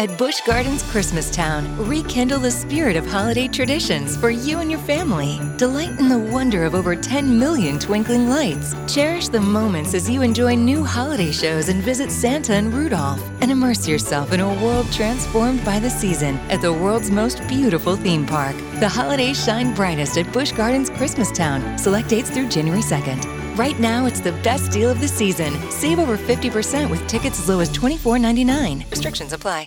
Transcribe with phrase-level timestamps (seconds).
[0.00, 5.40] At Busch Gardens Christmastown, rekindle the spirit of holiday traditions for you and your family.
[5.56, 8.76] Delight in the wonder of over 10 million twinkling lights.
[8.86, 13.20] Cherish the moments as you enjoy new holiday shows and visit Santa and Rudolph.
[13.40, 17.96] And immerse yourself in a world transformed by the season at the world's most beautiful
[17.96, 18.54] theme park.
[18.78, 21.76] The holidays shine brightest at Busch Gardens Christmastown.
[21.76, 23.58] Select dates through January 2nd.
[23.58, 25.52] Right now, it's the best deal of the season.
[25.72, 28.88] Save over 50% with tickets as low as $24.99.
[28.92, 29.66] Restrictions apply.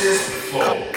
[0.00, 0.89] This is Flow.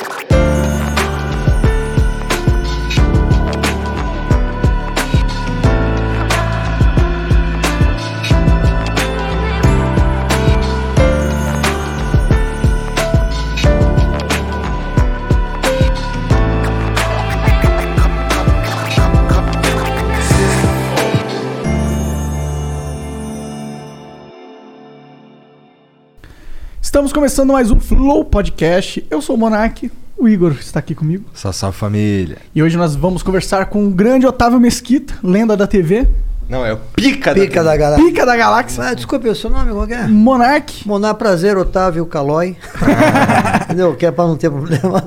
[27.03, 29.05] Estamos começando mais um Flow Podcast.
[29.11, 31.25] Eu sou o Monark, o Igor está aqui comigo.
[31.33, 32.37] Salve, salve família.
[32.55, 36.07] E hoje nós vamos conversar com o grande Otávio Mesquita, lenda da TV,
[36.47, 37.71] Não, é o pica, Pica da...
[37.71, 38.05] da galáxia.
[38.05, 40.07] pica da galáxia, Ah, desculpe, o seu nome qual que é?
[40.07, 40.87] Monark.
[40.87, 42.55] Monar Prazer, Otávio Calói.
[43.67, 43.93] Entendeu?
[43.97, 45.03] Que é pra não ter problema.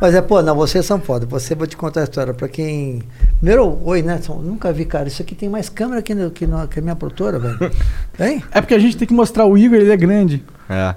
[0.00, 1.26] Mas é, pô, não, vocês são foda.
[1.26, 2.32] Você, vou te contar a história.
[2.32, 3.02] Pra quem.
[3.38, 4.20] Primeiro, oi, né?
[4.44, 5.08] Nunca vi, cara.
[5.08, 7.58] Isso aqui tem mais câmera que, no- que, no- que a minha produtora, velho.
[8.16, 8.40] Tem?
[8.52, 10.44] É porque a gente tem que mostrar o Igor, ele é grande.
[10.70, 10.94] É.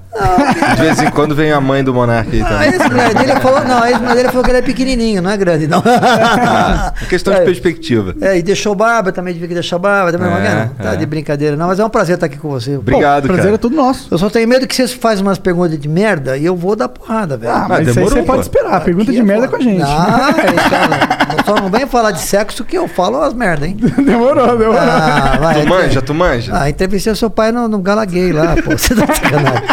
[0.76, 2.70] De vez em quando vem a mãe do Monark aí Ah, também.
[2.70, 3.64] esse mulher dele falou.
[3.66, 5.82] Não, a ex-mulher dele falou que ele é pequenininho, não é grande, não.
[5.86, 7.44] Ah, questão de É.
[7.44, 8.14] perspectiva.
[8.22, 10.96] É, e deixou barba, também devia que deixar barba, também, É, não, tá é.
[10.96, 12.78] de brincadeira, não, mas é um prazer estar aqui com você.
[12.78, 13.56] Obrigado, Pô, prazer cara.
[13.56, 14.08] é tudo nosso.
[14.12, 16.88] Eu só tenho medo que vocês fazem umas perguntas de merda e eu vou dar
[16.90, 17.52] porrada, velho.
[17.54, 18.82] Ah, mas isso aí demorou, você pode esperar.
[18.82, 19.82] Pergunta Aqui de é merda com a gente.
[19.84, 23.78] Ah, então, só não vem falar de sexo que eu falo as merda, hein?
[24.06, 24.80] demorou, demorou.
[24.80, 25.62] Ah, vai.
[25.62, 26.52] Tu manja, tu manja?
[26.56, 28.72] Ah, entrevistei seu pai no, no Gala Gay lá, pô.
[28.72, 29.64] Você tá sacanagem.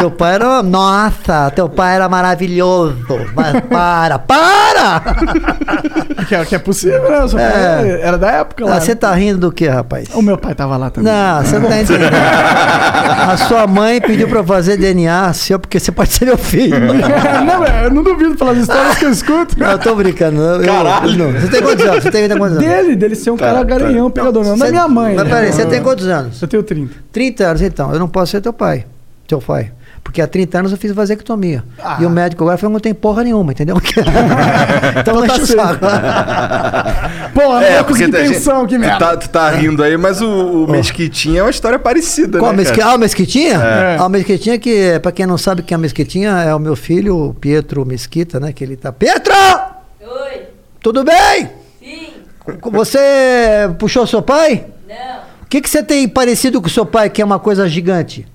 [0.00, 0.62] Teu pai era.
[0.62, 2.96] Nossa, teu pai era maravilhoso.
[3.34, 5.02] Mas para, para!
[6.26, 7.18] Que, é, que é possível, né?
[7.38, 8.00] É.
[8.02, 8.80] Era da época lá.
[8.80, 10.08] Você tá rindo do que, rapaz?
[10.14, 11.12] O meu pai tava lá também.
[11.12, 12.12] Não, você não tá entendendo.
[12.14, 16.78] A sua mãe pediu pra eu fazer DNA seu, porque você pode ser meu filho.
[17.44, 19.58] não, é, eu não duvido pelas histórias que eu escuto.
[19.58, 20.40] Não, eu tô brincando.
[20.40, 21.18] Eu, Caralho.
[21.18, 21.40] não.
[21.40, 22.02] Você tem quantos anos?
[22.02, 22.58] Você tem quantos anos?
[22.58, 23.64] Dele, dele ser um Tá, cara tá.
[23.64, 24.44] garanhão, pegador.
[24.44, 25.14] Não, da minha mãe.
[25.14, 25.30] Mas né?
[25.34, 26.40] peraí, você tem quantos anos?
[26.40, 26.94] Eu tenho 30.
[27.12, 27.92] 30 anos, então.
[27.92, 28.86] Eu não posso ser teu pai.
[29.26, 29.70] Teu pai.
[30.02, 31.62] Porque há 30 anos eu fiz vasectomia.
[31.78, 31.98] Ah.
[32.00, 33.76] E o médico agora falou que não tem porra nenhuma, entendeu?
[35.00, 35.86] então não tá enche o saco.
[37.34, 38.98] Pô, É, a gente- pensão, que tu merda.
[38.98, 42.52] tá, tu tá rindo aí, mas o, o Mesquitinha é uma história parecida, Qual a
[42.52, 42.80] né, mesqui...
[42.80, 43.54] Ah, a Mesquitinha?
[43.56, 43.96] É.
[44.00, 46.74] Ah, a Mesquitinha que, pra quem não sabe quem é a Mesquitinha, é o meu
[46.74, 48.52] filho, o Pietro Mesquita, né?
[48.52, 48.90] Que ele tá...
[48.92, 49.32] Pietro!
[50.02, 50.42] Oi,
[50.82, 51.50] Tudo bem?
[51.78, 52.14] sim,
[52.72, 52.98] Você
[53.78, 54.64] puxou seu pai?
[54.88, 54.96] não,
[55.42, 58.26] O que, que você tem parecido com seu pai, que é uma coisa gigante?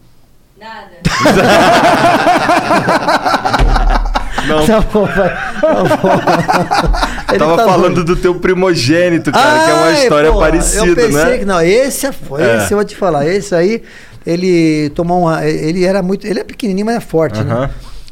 [0.66, 0.96] Nada.
[4.48, 5.30] Não, Tá bom, vai.
[5.30, 6.20] Tá bom.
[7.30, 8.16] Ele tava tá falando doido.
[8.16, 11.38] do teu primogênito, cara, que é uma Ai, história porra, parecida, eu pensei né?
[11.40, 12.58] Que, não, esse foi, É.
[12.58, 13.26] esse eu vou te falar.
[13.26, 13.81] Esse aí,
[14.26, 15.44] ele tomou uma.
[15.46, 16.28] Ele era muito.
[16.28, 17.52] Ele é pequenininho, mas é forte, né?
[17.52, 17.70] Aham.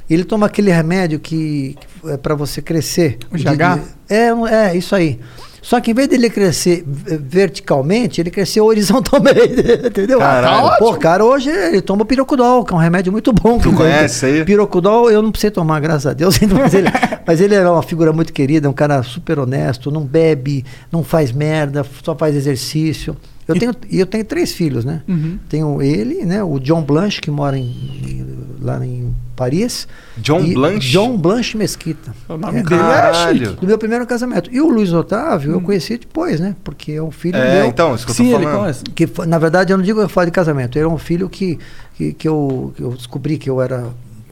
[0.10, 3.20] Ele toma aquele remédio que, que é para você crescer.
[3.32, 3.80] O GH?
[4.10, 4.30] é,
[4.72, 5.20] é, isso aí.
[5.64, 10.20] Só que em vez dele crescer verticalmente, ele cresceu horizontalmente, entendeu?
[10.20, 10.78] Caralho.
[10.78, 13.58] Pô, cara, hoje ele toma pirocudol, que é um remédio muito bom.
[13.58, 14.44] Tu conhece aí?
[14.44, 16.38] Pirocudol eu não precisei tomar, graças a Deus.
[16.52, 16.90] Mas ele,
[17.26, 21.32] mas ele é uma figura muito querida, um cara super honesto, não bebe, não faz
[21.32, 23.16] merda, só faz exercício.
[23.48, 25.02] Eu tenho, e eu tenho três filhos, né?
[25.08, 25.38] Uhum.
[25.50, 26.44] Tenho ele, né?
[26.44, 29.88] O John Blanche, que mora em, em- lá em Paris.
[30.18, 30.90] John E Blanche?
[30.92, 32.16] John Blanche Mesquita.
[32.30, 34.50] O nome É, dele é do meu primeiro casamento.
[34.54, 36.56] E o Luiz Otávio eu conheci depois, né?
[36.64, 37.66] Porque é um filho É, meu.
[37.66, 38.60] então, isso que eu Sim, tô ele falando.
[38.62, 38.84] conhece.
[38.86, 40.78] Que, na verdade, eu não digo que eu falo de casamento.
[40.78, 41.60] Ele é um filho que,
[41.96, 43.88] que, que eu, que eu descobri que eu era,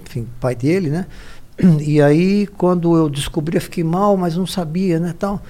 [0.07, 1.05] enfim, pai dele, né?
[1.81, 5.43] E aí, quando eu descobri, eu fiquei mal, mas não sabia, né, tal.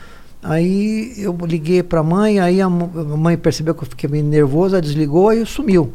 [0.44, 4.76] Aí eu liguei para a mãe, aí a mãe percebeu que eu fiquei meio nervoso,
[4.76, 5.94] ela desligou e sumiu.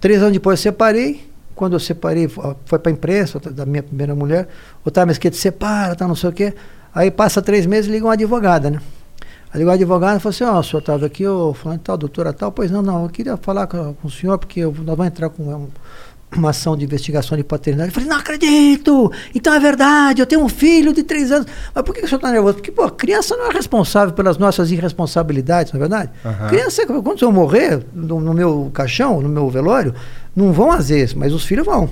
[0.00, 1.32] Três anos depois eu separei.
[1.54, 4.48] Quando eu separei, fo- foi para a imprensa da minha primeira mulher.
[4.84, 6.52] O Otávio Mesquita separa, tá, não sei o quê.
[6.92, 8.80] Aí passa três meses liga uma advogada, né?
[9.52, 12.32] Aí ligou a advogada e falou assim, ó, senhor Otávio, aqui, eu falando tal, doutora
[12.32, 15.06] tal, pois não, não, eu queria falar com, com o senhor, porque eu, nós vamos
[15.06, 15.68] entrar com
[16.38, 17.90] uma ação de investigação de paternidade.
[17.90, 19.12] Eu falei, não acredito!
[19.34, 21.46] Então é verdade, eu tenho um filho de três anos.
[21.74, 22.54] Mas por que o senhor está nervoso?
[22.54, 26.10] Porque, pô, criança não é responsável pelas nossas irresponsabilidades, não é verdade?
[26.24, 26.48] Aham.
[26.48, 29.94] Criança, quando eu morrer no, no meu caixão, no meu velório,
[30.34, 31.90] não vão às vezes, mas os filhos vão.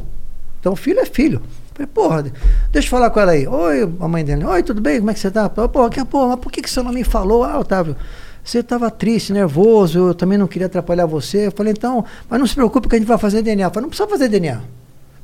[0.60, 1.40] Então, filho é filho.
[1.40, 2.32] Eu Falei, porra,
[2.70, 3.46] deixa eu falar com ela aí.
[3.46, 4.44] Oi, a mãe dele.
[4.44, 4.98] Oi, tudo bem?
[4.98, 5.50] Como é que você tá?
[5.90, 7.42] Que, porra, mas por que, que você não me falou?
[7.44, 7.96] Ah, Otávio,
[8.44, 11.46] você estava triste, nervoso, eu também não queria atrapalhar você.
[11.46, 13.66] Eu falei, então, mas não se preocupe que a gente vai fazer DNA.
[13.66, 14.60] Eu falei, não precisa fazer DNA.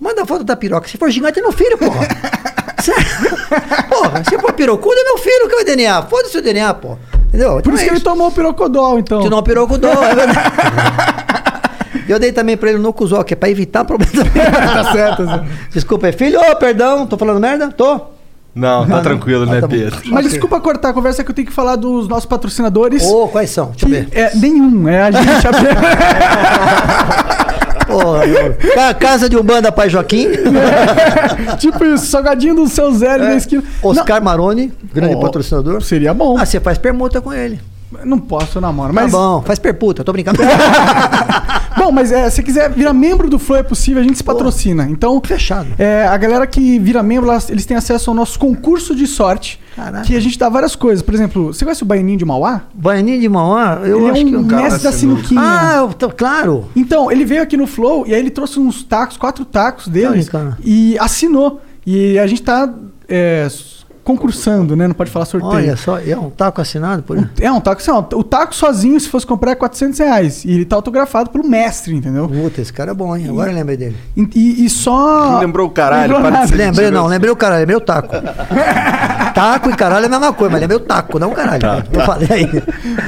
[0.00, 0.88] Manda a foto da piroca.
[0.88, 2.06] Se for gigante, é meu filho, porra.
[3.88, 6.02] Porra, se for pirocudo, é meu filho que é o DNA.
[6.02, 6.96] Foda-se o DNA, pô.
[7.26, 7.54] Entendeu?
[7.54, 9.20] Por Então isso é que ele tomou o pirocodol, então.
[9.20, 10.38] Operou com dor, é verdade.
[12.08, 14.12] Eu dei também pra ele no Cusó, que é pra evitar problema.
[14.24, 15.26] tá certo.
[15.26, 15.44] Zé.
[15.70, 16.40] Desculpa, é filho?
[16.40, 17.68] Ô, perdão, tô falando merda?
[17.70, 18.00] Tô.
[18.58, 19.75] Não, tá tranquilo, Ah, né, tá bom.
[19.76, 20.00] Pedro?
[20.06, 20.28] Mas Ok.
[20.31, 23.05] desculpa cortar a conversa que eu tenho que falar dos nossos patrocinadores.
[23.05, 23.66] Ô, quais são?
[23.70, 24.08] Deixa eu ver.
[24.12, 25.26] É nenhum, é a gente
[27.87, 28.22] Porra.
[28.75, 30.26] Ca- Casa de Umbanda Pai Joaquim.
[31.58, 33.62] tipo isso, salgadinho do seu Zé ali na esquina.
[33.82, 35.81] Oscar Maroni, grande Ó, patrocinador.
[35.82, 36.37] Seria bom.
[36.38, 37.61] Ah, você faz permuta com ele.
[38.05, 38.93] Não posso, eu namoro.
[38.93, 39.11] Mas...
[39.11, 40.38] Tá bom, faz perputa, tô brincando.
[41.79, 44.88] Bom, mas é, se quiser virar membro do Flow é possível, a gente se patrocina.
[44.90, 45.69] Então, Fechado.
[45.79, 49.61] é, a galera que vira membro, eles têm acesso ao nosso concurso de sorte.
[49.76, 50.05] Caraca.
[50.05, 51.02] Que a gente dá várias coisas.
[51.02, 52.62] Por exemplo, você conhece o Baianinho de Mauá?
[52.75, 54.35] Baianinho de Mauá, eu ele acho é um que...
[54.35, 55.23] eu- cara mestre da sinuca.
[55.23, 55.40] sinuquinha.
[55.40, 56.67] Ah, tô, claro.
[56.75, 59.88] Então, ele veio aqui no Flow e aí ele trouxe uns tacos, quatro tacos
[60.31, 60.58] cara.
[60.64, 61.61] e assinou.
[61.87, 62.69] E a gente tá
[63.08, 63.46] é,
[64.08, 64.88] concursando, né?
[64.88, 65.52] Não pode falar sorteio.
[65.52, 67.28] Olha só, é um taco assinado por ele.
[67.40, 70.44] É um taco, assim, ó, o taco sozinho, se fosse comprar, é 400 reais.
[70.46, 72.26] E ele tá autografado pelo mestre, entendeu?
[72.26, 73.26] Puta, esse cara é bom, hein?
[73.28, 73.96] Agora eu lembrei dele.
[74.16, 75.32] E, e- e só.
[75.32, 76.56] Não lembrou o caralho, Lembrou nada.
[76.56, 78.14] Lembrei, não, lembrei o caralho, lembrei o taco.
[79.34, 81.62] taco e caralho é a mesma coisa, mas lembrei o taco, não o caralho.
[81.93, 82.49] Eu falei aí.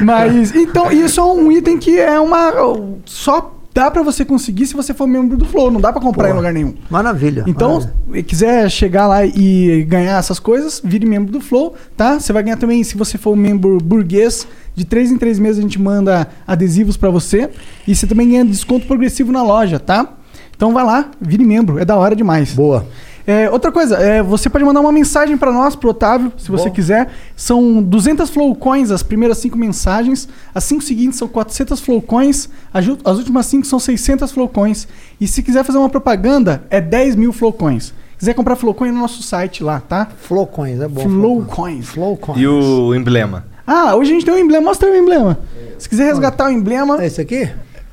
[0.02, 2.52] Mas, então, isso é um item que é uma.
[3.06, 6.28] Só dá pra você conseguir se você for membro do Flow, não dá pra comprar
[6.28, 6.74] Pô, em lugar nenhum.
[6.90, 7.44] Maravilha.
[7.46, 7.94] Então, maravilha.
[8.14, 12.18] se quiser chegar lá e ganhar essas coisas, vire membro do Flow, tá?
[12.18, 15.58] Você vai ganhar também, se você for um membro burguês, de três em três meses
[15.58, 17.50] a gente manda adesivos pra você.
[17.86, 20.14] E você também ganha desconto progressivo na loja, tá?
[20.54, 22.52] Então vai lá, vire membro, é da hora demais.
[22.52, 22.86] Boa.
[23.30, 26.68] É, outra coisa, é, você pode mandar uma mensagem pra nós, pro Otávio, se você
[26.68, 26.74] Bom.
[26.74, 27.12] quiser.
[27.36, 30.28] São 200 Flow Coins as primeiras cinco mensagens.
[30.52, 32.48] As cinco seguintes são 400 Flow Coins.
[32.74, 34.88] As, últimas cinco são 600 Flow Coins.
[35.20, 37.94] E se quiser fazer uma propaganda, é 10 mil Flow Coins.
[38.18, 40.08] quiser comprar Flow Coin é no nosso site lá, tá?
[40.22, 41.02] Flowcoins, é bom.
[41.02, 41.86] Flow Coins.
[41.88, 42.40] Flowcoins.
[42.40, 43.46] E o emblema?
[43.64, 44.64] Ah, hoje a gente tem um emblema.
[44.64, 45.38] Mostra o emblema.
[45.78, 47.48] Se quiser resgatar o emblema, É esse aqui?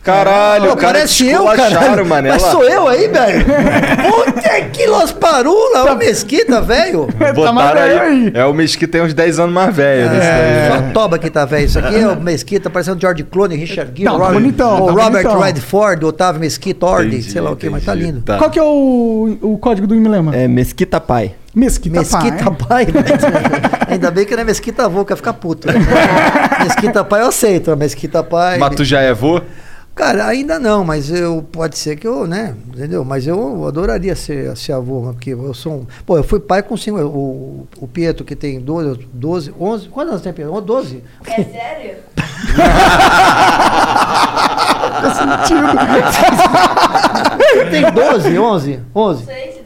[0.08, 2.06] Caralho, Pô, o cara parece eu, cara.
[2.06, 2.30] mané.
[2.30, 3.46] Mas sou eu aí, velho?
[3.46, 7.10] Puta que los parula, ô mesquita, velho.
[7.18, 8.00] Tá Botaram aí.
[8.00, 8.32] aí.
[8.34, 10.08] É o mês que tem uns 10 anos mais velho.
[10.08, 10.18] daí.
[10.18, 11.66] É, só toba que tá velho.
[11.66, 14.86] Isso aqui é o Mesquita, parecendo George Clooney, Richard Gere, Não, tá Robert, bonitão, o
[14.88, 15.40] tá Robert bonitão.
[15.40, 18.22] Redford, Otávio Mesquita, Ordi, Entendi, sei lá o que, mas tá lindo.
[18.22, 18.38] Tá.
[18.38, 20.36] qual que é o, o código do emblema?
[20.36, 21.34] É Mesquita Pai.
[21.54, 22.86] Mesquita, Mesquita Pai.
[22.86, 23.02] Pai, né?
[23.90, 25.68] Ainda bem que não é Mesquita Avô, que vai ficar puto.
[25.68, 25.74] né?
[26.64, 28.58] mesquita Pai eu aceito, Mesquita Pai.
[28.58, 29.42] Mas tu já é vô?
[29.98, 32.56] Cara, ainda não, mas eu pode ser que eu, né?
[32.68, 33.04] Entendeu?
[33.04, 35.88] Mas eu adoraria ser, ser avô, porque eu sou um.
[36.06, 37.00] Pô, eu fui pai com cinco.
[37.00, 39.90] O, o Pietro, que tem 12, 12, 11.
[39.90, 40.54] Quantos anos tem, Pietro?
[40.54, 41.04] Oh, 12?
[41.26, 41.96] É sério?
[47.72, 48.80] Tem 12, 11?
[48.94, 49.20] 11?
[49.20, 49.57] Não sei,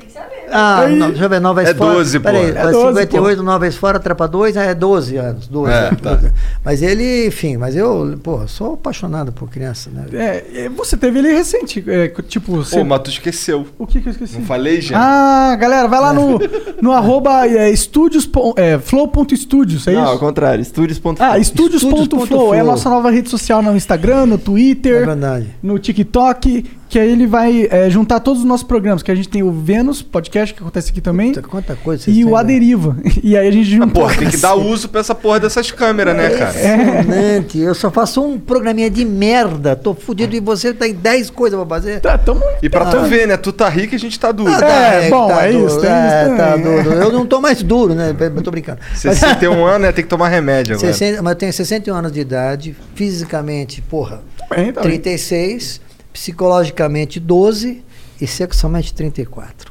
[0.52, 1.94] Ah, Aí- não, deixa eu ver, 9 vezes É fora.
[1.94, 2.24] 12, pô.
[2.24, 5.48] Peraí, É 12, 58, 9 vezes fora, trepa 2, é 12 anos.
[5.48, 5.98] 12, É, né?
[6.02, 6.14] tá.
[6.16, 6.32] 12.
[6.64, 10.06] Mas ele, enfim, mas eu, pô, sou apaixonado por criança, né?
[10.14, 12.58] É, é, você teve ele recente, é, tipo...
[12.58, 12.78] Você...
[12.78, 13.66] Pô, mas tu esqueceu.
[13.80, 14.38] O que que eu esqueci?
[14.38, 14.98] Não falei, já?
[15.00, 16.40] Ah, galera, vai lá no,
[16.82, 20.20] no arroba é, estúdios, é, flow.studios, é Não, ao isso?
[20.20, 21.16] contrário, estúdios.com.
[21.20, 22.54] Ah, estúdios.flow Estúdios.flow.
[22.54, 25.48] é a nossa nova rede social no Instagram, no É Twitter, verdade.
[25.62, 29.30] no TikTok, que aí ele vai é, juntar todos os nossos programas, que a gente
[29.30, 32.36] tem o Vênus, podcast, que acontece aqui também, Puta, Quanta coisa e o né?
[32.36, 32.98] Aderiva.
[33.24, 34.02] E aí a gente juntou...
[34.04, 36.50] Porra, tem que dar uso pra essa porra dessas câmeras, né, cara?
[36.50, 37.60] Impressionante.
[37.60, 39.74] Eu só faço um programinha de merda.
[39.74, 42.02] Tô fudido e você tem 10 coisas pra fazer.
[42.02, 42.42] Tá, tamo...
[42.62, 43.38] E pra tu ver, né?
[43.38, 44.52] Tu tá rico e a gente tá duro.
[44.52, 45.68] É, que bom, é duro.
[45.68, 46.84] isso, tem É, isso tá também.
[46.84, 46.92] duro.
[46.96, 48.14] Eu não tô mais duro, né?
[48.20, 48.80] Eu tô brincando.
[48.96, 49.92] 61 anos, né?
[49.94, 50.92] Tem que tomar remédio agora.
[50.92, 54.92] 60, mas eu tenho 61 anos de idade, fisicamente, porra, Bem, tá bem.
[55.00, 55.80] 36,
[56.12, 57.84] psicologicamente 12
[58.20, 59.70] e sexualmente 34.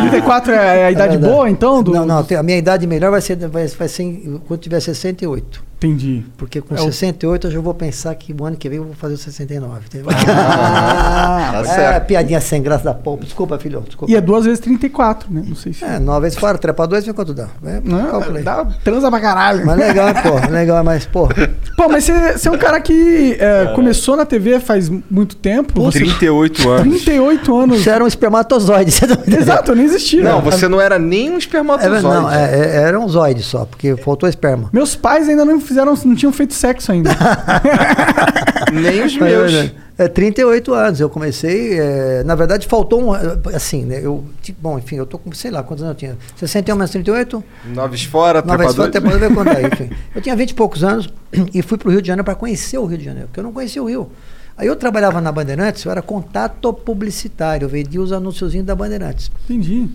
[0.00, 1.32] 34 é a idade verdade.
[1.32, 1.82] boa, então?
[1.82, 1.92] Do...
[1.92, 5.71] Não, não, a minha idade melhor vai ser, vai, vai ser quando tiver 68.
[5.86, 6.24] Entendi.
[6.36, 8.84] Porque com É o- 68 eu já vou pensar que o ano que vem eu
[8.84, 9.80] vou fazer os 69.
[9.86, 10.08] Entendeu?
[10.10, 13.24] Ah, tá é, piadinha sem graça da pompa.
[13.24, 13.80] Desculpa, filho.
[13.86, 14.12] Desculpa.
[14.12, 15.42] E é duas vezes 34, né?
[15.46, 15.84] Não sei se...
[15.84, 17.48] É, 9 vezes fora, trepa 2, vê quanto dá.
[17.64, 18.42] É, Não, calculei.
[18.42, 19.66] dá, transa pra caralho.
[19.66, 20.32] Mas legal, pô.
[20.52, 21.28] Legal, mas, pô.
[21.76, 25.80] Pô, mas você, é um cara que é, começou na TV faz muito tempo.
[25.82, 27.02] Você, 38 anos.
[27.02, 27.82] 38 anos.
[27.82, 28.90] Você era um espermatozoide.
[28.90, 30.22] Você não Exato, eu nem existia.
[30.22, 32.02] Não, você não era nem um É, espermatozoide.
[32.02, 34.68] não, é, é, era um zoide só, porque faltou esperma.
[34.72, 37.10] Meus pais ainda não fizeram, não tinham feito sexo ainda.
[38.72, 39.52] Nem os É meus.
[39.52, 39.74] verdade.
[39.98, 41.00] É, 38 anos.
[41.00, 41.78] Eu comecei.
[41.78, 43.12] é, na verdade, faltou um.
[43.54, 44.00] Assim, né?
[44.02, 46.18] Eu, ti- bom, enfim, eu tô com, sei lá, quantos anos eu tinha?
[46.36, 47.44] 61 mais 38?
[47.66, 48.78] Noves fora, trepadores.
[48.78, 49.90] até poder ver quanto é, enfim.
[50.14, 51.12] Eu tinha 20 e poucos anos
[51.52, 53.44] e fui para o Rio de Janeiro para conhecer o Rio de Janeiro, porque eu
[53.44, 54.10] não conhecia o Rio.
[54.56, 59.30] Aí eu trabalhava na Bandeirantes, eu era contato publicitário, eu vendia os anunciozinhos da Bandeirantes.
[59.44, 59.88] Entendi.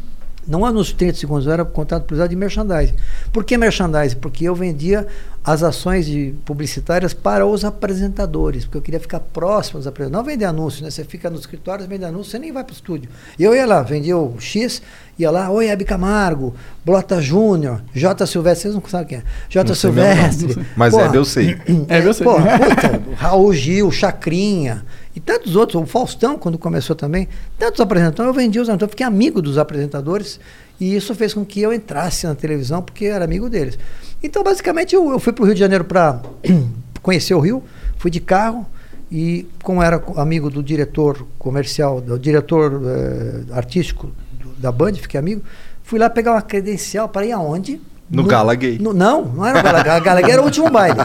[0.47, 2.95] Não anúncio de 30 segundos, eu era contato publicitário de merchandising.
[3.33, 4.17] Por que merchandising?
[4.17, 5.05] Porque eu vendia
[5.43, 10.25] as ações de publicitárias para os apresentadores, porque eu queria ficar próximo dos apresentadores.
[10.25, 10.91] Não vender anúncio, né?
[10.91, 13.09] Você fica nos escritórios, vende anúncio, você nem vai para o estúdio.
[13.39, 14.81] Eu ia lá, vendia o X,
[15.17, 18.25] ia lá, oi, Hebe Camargo, Blota Júnior, J.
[18.25, 19.23] Silvestre, vocês não sabem quem é.
[19.49, 19.69] J.
[19.69, 20.31] Não sei mesmo, não.
[20.31, 20.67] Silvestre.
[20.75, 21.57] Mas Porra, Hebe eu sei.
[21.87, 22.25] É, eu sei.
[22.25, 24.83] Porra, puta, Raul Gil, Chacrinha
[25.17, 29.05] e tantos outros, o Faustão, quando começou também, tantos apresentadores, eu vendia os apresentadores, fiquei
[29.07, 30.39] amigo dos apresentadores
[30.79, 33.79] e isso fez com que eu entrasse na televisão, porque era amigo deles.
[34.21, 36.21] Então, basicamente, eu, eu fui para o Rio de Janeiro para
[37.01, 37.63] conhecer o Rio,
[37.97, 38.63] fui de carro
[39.11, 44.11] e, como era amigo do diretor comercial, do diretor eh, artístico
[44.59, 45.41] da Band, fiquei amigo,
[45.81, 47.81] fui lá pegar uma credencial para ir aonde?
[48.09, 48.79] No Gala Gay.
[48.79, 49.91] no- não, não era o Gala Gay.
[49.91, 50.97] A Gala Gay era o último baile.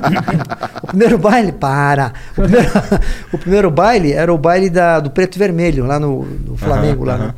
[0.83, 2.13] O primeiro baile, para.
[2.37, 2.71] O primeiro,
[3.33, 7.05] o primeiro baile era o baile da, do Preto e Vermelho, lá no, no Flamengo.
[7.05, 7.35] lá, né?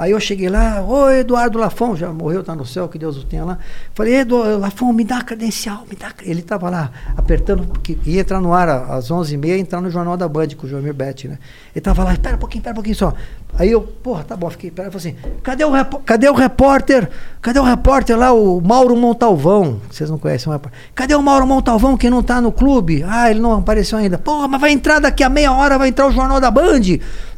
[0.00, 3.26] Aí eu cheguei lá, oi Eduardo Lafon, já morreu, tá no céu, que Deus o
[3.26, 3.58] tenha lá.
[3.94, 6.06] Falei, Eduardo Lafon, me dá a credencial, me dá.
[6.06, 9.90] a cre-" Ele tava lá apertando, porque ia entrar no ar às 11h30, entrar no
[9.90, 11.38] Jornal da Band com o Joamir Betti, né?
[11.74, 13.12] Ele tava lá, espera um pouquinho, espera um pouquinho só.
[13.58, 15.70] Aí eu, porra, tá bom, fiquei, pera, eu falei assim, cadê o,
[16.06, 17.10] cadê o repórter,
[17.42, 20.80] cadê o repórter lá, o Mauro Montalvão, vocês não conhecem repórter.
[20.94, 23.04] Cadê o Mauro Montalvão que não tá no clube?
[23.06, 24.16] Ah, ele não apareceu ainda.
[24.16, 26.80] Porra, mas vai entrar daqui a meia hora, vai entrar o Jornal da Band.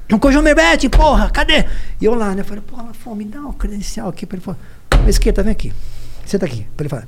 [0.08, 1.64] Com o João Berbete, porra, cadê?
[2.00, 2.42] E eu lá, né?
[2.42, 4.58] Falei, porra, Lafon, me dá um credencial aqui pra ele falar.
[5.04, 5.72] Mesquita, vem aqui.
[6.26, 6.66] Senta aqui.
[6.76, 7.06] Pra ele falar.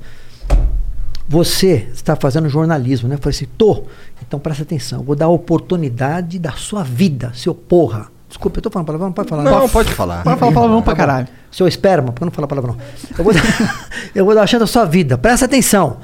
[1.27, 3.15] Você está fazendo jornalismo, né?
[3.15, 3.83] Eu falei assim, tô.
[4.25, 4.99] Então presta atenção.
[4.99, 8.07] eu Vou dar a oportunidade da sua vida, seu porra.
[8.27, 9.43] Desculpa, eu tô falando palavrão, não pode falar.
[9.43, 10.23] Não, pode falar.
[10.23, 11.27] Pode falar palavrão pra caralho.
[11.51, 12.77] Seu esperma, porque eu não falo palavrão.
[13.17, 13.41] Eu vou, dar,
[14.13, 15.17] eu vou dar a chance da sua vida.
[15.17, 15.97] Presta atenção.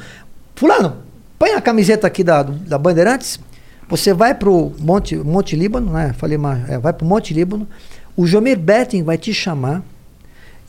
[0.56, 0.98] Fulano,
[1.38, 3.40] põe a camiseta aqui da, da Bandeirantes.
[3.92, 6.14] Você vai pro Monte, Monte Líbano, né?
[6.18, 7.68] Falei, mas, é, vai pro Monte Líbano.
[8.18, 9.84] O Jomir Betting vai te chamar.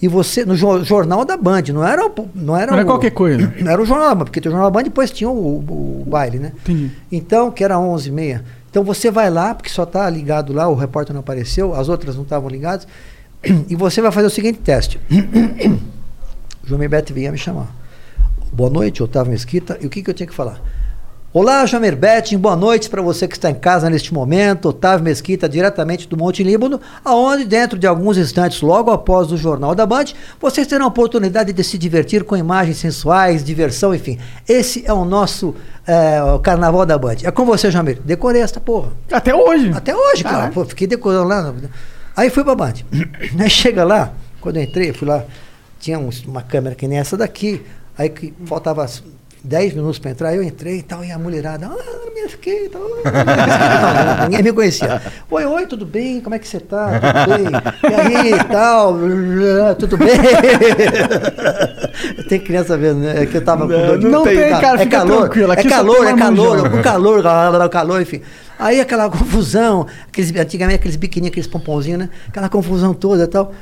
[0.02, 2.86] E você, no jo- jornal da Band, não era, o- não era, Não era o-
[2.90, 3.54] qualquer coisa.
[3.62, 6.02] Não era o jornal da Band, porque o jornal da Band depois tinha o, o-
[6.02, 6.52] o baile, né?
[6.62, 6.90] Entendi.
[7.12, 8.42] Então, que era 11h30.
[8.68, 12.16] Então você vai lá, porque só está ligado lá, o repórter não apareceu, as outras
[12.16, 12.88] não estavam ligadas,
[13.68, 14.98] e você vai fazer o seguinte teste.
[16.64, 17.68] o João Beto vinha me chamar.
[18.52, 19.78] Boa noite, Otávio Mesquita.
[19.80, 20.60] E o que, que eu tinha que falar?
[21.34, 24.68] Olá, Jamer Betting, boa noite para você que está em casa neste momento.
[24.68, 29.74] Otávio Mesquita, diretamente do Monte Líbano, aonde dentro de alguns instantes, logo após o Jornal
[29.74, 30.04] da Band,
[30.38, 34.18] vocês terão a oportunidade de se divertir com imagens sensuais, diversão, enfim.
[34.46, 35.54] Esse é o nosso
[35.86, 37.16] é, o Carnaval da Band.
[37.24, 37.98] É com você, Jamir.
[38.04, 38.92] Decorei esta porra.
[39.10, 39.72] Até hoje.
[39.74, 40.50] Até hoje, cara.
[40.50, 41.54] Pô, fiquei decorando lá.
[42.14, 42.74] Aí fui pra Band.
[43.40, 45.24] Aí chega lá, quando eu entrei, fui lá,
[45.80, 47.62] tinha uma câmera que nem essa daqui.
[47.96, 48.84] Aí que faltava
[49.44, 52.88] 10 minutos pra entrar, eu entrei e tal, e a mulherada, ah, minha esquerda, não,
[54.28, 55.02] ninguém me conhecia.
[55.28, 56.20] Oi, oi, tudo bem?
[56.20, 57.00] Como é que você tá?
[57.00, 57.52] Tudo bem?
[57.92, 58.96] E aí e tal?
[59.78, 60.08] Tudo bem?
[62.28, 63.22] Tem criança vendo, né?
[63.22, 65.66] É que eu tava com dor de não tem, cara, é fica calor, tranquilo, aqui
[65.66, 68.22] é calor, é calor, com calor, calor, calor, enfim.
[68.58, 72.10] Aí aquela confusão, aqueles, antigamente aqueles biquininhos, aqueles pomponzinhos, né?
[72.28, 73.52] Aquela confusão toda e tal.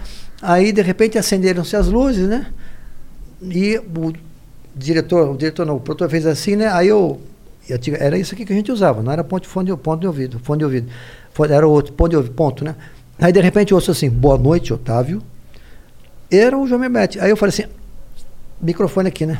[0.42, 2.46] Aí, de repente, acenderam-se as luzes, né?
[3.42, 4.12] E o
[4.74, 6.68] diretor, o diretor não, o produtor fez assim, né?
[6.72, 7.20] Aí eu,
[7.68, 10.00] eu tinha- era isso aqui que a gente usava, não era ponto de fone ponto
[10.00, 10.88] de ouvido, fone de ouvido.
[11.48, 12.74] Era outro, ponto de ouvido, ponto, né?
[13.18, 15.22] Aí, de repente, eu ouço assim, boa noite, Otávio.
[16.30, 17.18] Era o João Memete.
[17.20, 17.64] Aí eu falei assim,
[18.60, 19.38] microfone aqui, né?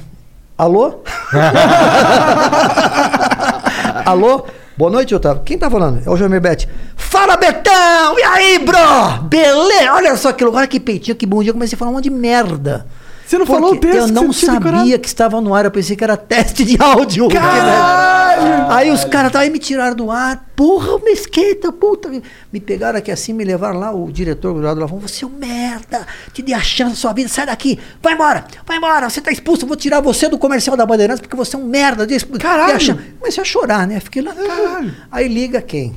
[0.59, 1.01] Alô?
[4.05, 4.45] Alô?
[4.77, 5.43] Boa noite, Otávio.
[5.45, 6.03] Quem tá falando?
[6.07, 6.69] É o João Bete.
[6.97, 8.19] Fala, Betão!
[8.19, 9.23] E aí, bro?
[9.25, 9.93] Beleza?
[9.93, 10.55] Olha só aquilo.
[10.55, 11.53] Olha que peitinho, que bom dia.
[11.53, 12.87] Comecei a falar um monte de merda.
[13.31, 15.65] Você não falou o texto Eu que não tinha sabia que estava no ar.
[15.65, 17.29] Eu pensei que era teste de áudio.
[17.29, 18.73] Caralho!
[18.73, 20.51] Aí os caras aí me tiraram do ar.
[20.57, 22.11] Porra, o Mesquita, puta.
[22.53, 23.93] Me, pegaram aqui assim, me levaram lá.
[23.93, 26.05] O diretor do lado lá falou: Você é um merda.
[26.33, 27.29] Te dei a chance sua vida.
[27.29, 27.79] Sai daqui.
[28.03, 28.45] Vai embora.
[28.67, 29.09] Vai embora.
[29.09, 29.63] Você tá expulso.
[29.63, 32.13] Eu vou tirar você do comercial da Bandeirantes porque você é um merda.
[32.13, 32.41] Expulso.
[32.41, 32.99] Caralho!
[33.21, 34.01] Comecei a chorar, né?
[34.01, 34.35] Fiquei lá.
[34.35, 34.93] Caralho!
[35.09, 35.95] Aí liga quem?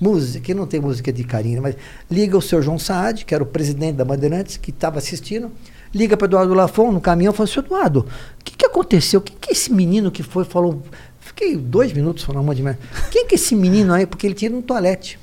[0.00, 1.76] Música, que não tem música de carinho, mas
[2.10, 5.52] liga o seu João Saad, que era o presidente da Bandeirantes, que estava assistindo,
[5.94, 8.00] liga para Eduardo Lafon no caminhão e fala, seu Eduardo,
[8.40, 9.20] o que, que aconteceu?
[9.20, 10.82] Quem que é esse menino que foi falou?
[11.20, 12.80] Fiquei dois minutos falando uma de merda.
[13.10, 14.06] Quem que é esse menino aí?
[14.06, 15.18] Porque ele tinha no toalete.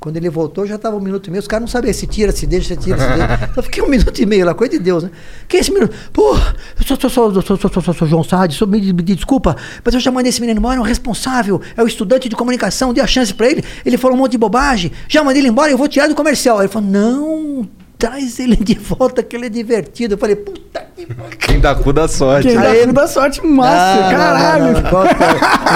[0.00, 1.40] Quando ele voltou, já estava um minuto e meio.
[1.40, 3.48] Os caras não sabiam se tira, se deixa, se tira, se deixa.
[3.50, 5.10] Então fiquei um minuto e meio lá, coisa de Deus, né?
[5.48, 5.90] Que é esse menino?
[6.12, 9.56] Pô, eu sou, sou, sou, sou, sou, sou, sou, João Sade, sou, me, me desculpa,
[9.84, 12.92] mas eu já mandei esse menino embora, é um responsável, é o estudante de comunicação,
[12.94, 15.72] dei a chance pra ele, ele falou um monte de bobagem, já mandei ele embora,
[15.72, 16.58] eu vou tirar do comercial.
[16.58, 17.68] Aí ele falou, não,
[17.98, 20.14] traz ele de volta, que ele é divertido.
[20.14, 21.06] Eu falei, puta que.
[21.38, 22.48] Quem dá cu dá sorte.
[22.48, 24.64] Quem Aí- dá cu dá sorte, massa, Não, não, caralho.
[24.64, 25.14] não, não, não, pode-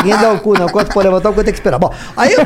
[0.04, 0.68] ninguém dá o cu, não.
[0.68, 1.78] Quanto pode levantar, o quanto tem que esperar.
[1.78, 2.40] Bom, aí eu.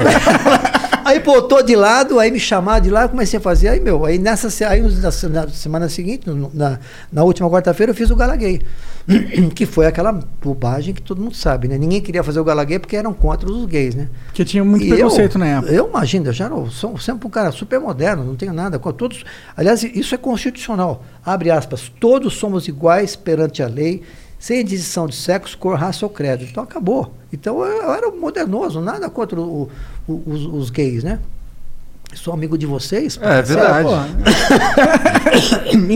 [1.06, 4.04] Aí botou de lado, aí me chamaram de lá, eu comecei a fazer, aí meu,
[4.04, 6.80] aí nessa aí na, se- na semana seguinte, na,
[7.12, 8.60] na última quarta-feira, eu fiz o Gala Gay.
[9.54, 11.78] Que foi aquela bobagem que todo mundo sabe, né?
[11.78, 14.08] Ninguém queria fazer o Gala Gay porque eram contra os gays, né?
[14.26, 15.72] Porque tinha muito E preconceito eu, na época.
[15.72, 18.90] Eu imagino, eu já não, sou sempre um cara super moderno, não tenho nada com
[18.92, 19.25] todos.
[19.56, 21.04] Aliás, isso é constitucional.
[21.25, 24.02] Abre aspas, todos somos iguais perante a lei,
[24.38, 26.45] sem distinção de sexo, cor, raça ou credo.
[26.45, 27.12] Então acabou.
[27.33, 29.69] Então eu, eu era modernoso, nada contra o-
[30.07, 31.19] o- os, os gays, né?
[32.16, 33.18] Sou amigo de vocês.
[33.23, 33.88] É, é verdade.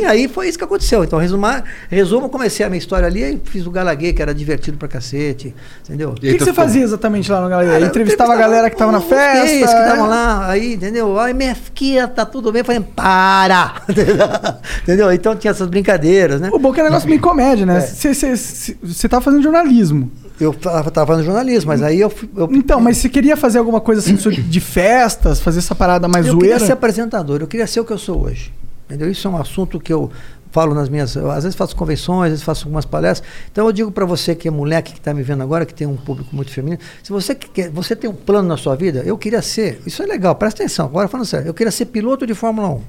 [0.00, 1.02] E aí foi isso que aconteceu.
[1.04, 4.34] Então, resumar, resumo, comecei a minha história ali, aí fiz o Gala Gay, que era
[4.34, 6.10] divertido pra cacete, entendeu?
[6.10, 7.70] O que, que você fazia exatamente lá no Galera?
[7.72, 9.44] Cara, eu Entrevistava a galera que tava na os festa?
[9.46, 9.82] gays que é?
[9.82, 11.18] estavam lá, aí, entendeu?
[11.18, 12.60] Ai, minha filha, tá tudo bem.
[12.60, 13.82] Eu falei, para!
[14.82, 15.12] entendeu?
[15.12, 16.50] Então tinha essas brincadeiras, né?
[16.52, 17.78] O bom que é um negócio meio comédia, né?
[17.78, 17.80] É.
[17.80, 20.10] Você você- você- você tá fazendo jornalismo.
[20.40, 22.08] Eu tava, tava fazendo jornalismo, mas aí eu.
[22.10, 26.08] fui- eu Então, mas você queria fazer alguma coisa assim de festas, fazer essa parada
[26.08, 26.52] mais eu zoeira?
[26.54, 28.52] queria ser apresentador, eu queria ser o que eu sou hoje.
[28.86, 29.10] Entendeu?
[29.10, 30.10] Isso é um assunto que eu
[30.50, 31.14] falo nas minhas.
[31.14, 33.28] eu, às vezes faço convenções, às vezes faço algumas palestras.
[33.52, 35.86] Então eu digo para você que é moleque que está me vendo agora, que tem
[35.86, 39.02] um público muito feminino, se você que quer, você tem um plano na sua vida,
[39.04, 39.80] eu queria ser.
[39.86, 40.86] Isso é legal, presta atenção.
[40.86, 42.80] Agora falando sério, eu queria ser piloto de Fórmula 1.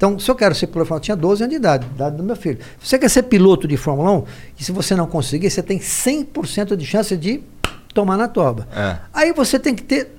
[0.00, 1.86] Então, se eu quero ser piloto de Fórmula 1, eu tinha 12 anos de idade,
[1.94, 2.58] idade do meu filho.
[2.80, 4.24] Se você quer ser piloto de Fórmula 1,
[4.58, 7.42] e se você não conseguir, você tem 100% de chance de
[7.92, 8.66] tomar na toba.
[8.74, 8.96] É.
[9.12, 10.10] Aí você tem que ter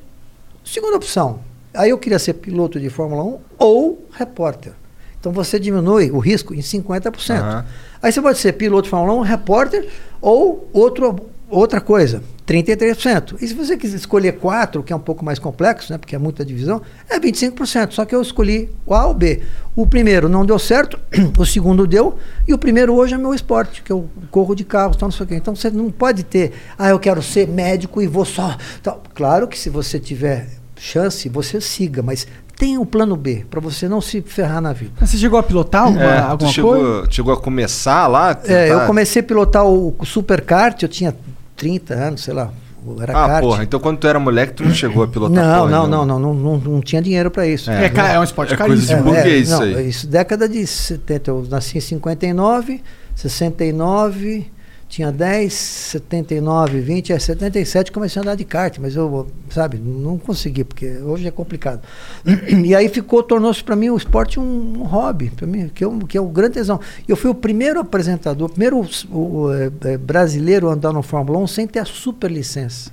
[0.64, 1.40] segunda opção.
[1.74, 4.74] Aí eu queria ser piloto de Fórmula 1 ou repórter.
[5.20, 7.40] Então você diminui o risco em 50%.
[7.40, 7.66] Aham.
[8.04, 9.90] Aí você pode ser piloto de Fórmula 1, repórter
[10.22, 11.16] ou outro,
[11.52, 13.36] outra coisa, 33%.
[13.42, 16.20] E se você quiser escolher quatro, que é um pouco mais complexo, né, porque é
[16.20, 17.92] muita divisão, é 25%.
[17.92, 19.42] Só que eu escolhi o A ou B.
[19.76, 21.00] O primeiro não deu certo,
[21.38, 22.18] o segundo deu,
[22.48, 25.26] e o primeiro hoje é meu esporte, que eu corro de carro, tal, não sei
[25.26, 25.36] o quê.
[25.36, 28.56] Então você não pode ter, ah, eu quero ser médico e vou só.
[28.82, 29.02] tal.
[29.14, 32.26] Claro que se você tiver chance, você siga, mas
[32.58, 34.92] tenha um plano B, para você não se ferrar na vida.
[35.02, 37.12] Mas Você chegou a pilotar alguma, É, alguma chegou, coisa?
[37.12, 38.40] chegou a começar lá?
[38.46, 41.16] É, eu tentar- comecei a pilotar o, o Superkart, eu tinha
[41.62, 42.52] 30 anos, sei lá,
[43.00, 43.42] era Ah, kart.
[43.44, 46.06] porra, então quando tu era moleque, tu não chegou a pilotar Não, porra não, não,
[46.06, 47.70] não, não, não, não tinha dinheiro para isso.
[47.70, 49.14] É, ca- é um esporte É coisa de caríssimo.
[49.14, 49.90] burguês isso não, aí.
[49.90, 51.30] Isso, década de 70.
[51.32, 52.82] Eu nasci em 59,
[53.16, 54.48] 69,
[54.92, 60.18] tinha 10, 79, 20, é 77 comecei a andar de kart, mas eu, sabe, não
[60.18, 61.82] consegui, porque hoje é complicado.
[62.72, 65.88] E aí ficou, tornou-se para mim o esporte um, um hobby, para mim, que é,
[65.88, 66.80] um, que é um grande tesão.
[67.08, 71.02] Eu fui o primeiro apresentador, o primeiro o, o, é, é, brasileiro a andar no
[71.02, 72.92] Fórmula 1 sem ter a super licença.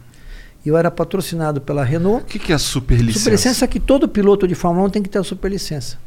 [0.64, 2.22] Eu era patrocinado pela Renault.
[2.22, 3.18] O que, que é superlicença?
[3.18, 5.98] Superlicença é que todo piloto de Fórmula 1 tem que ter a superlicença.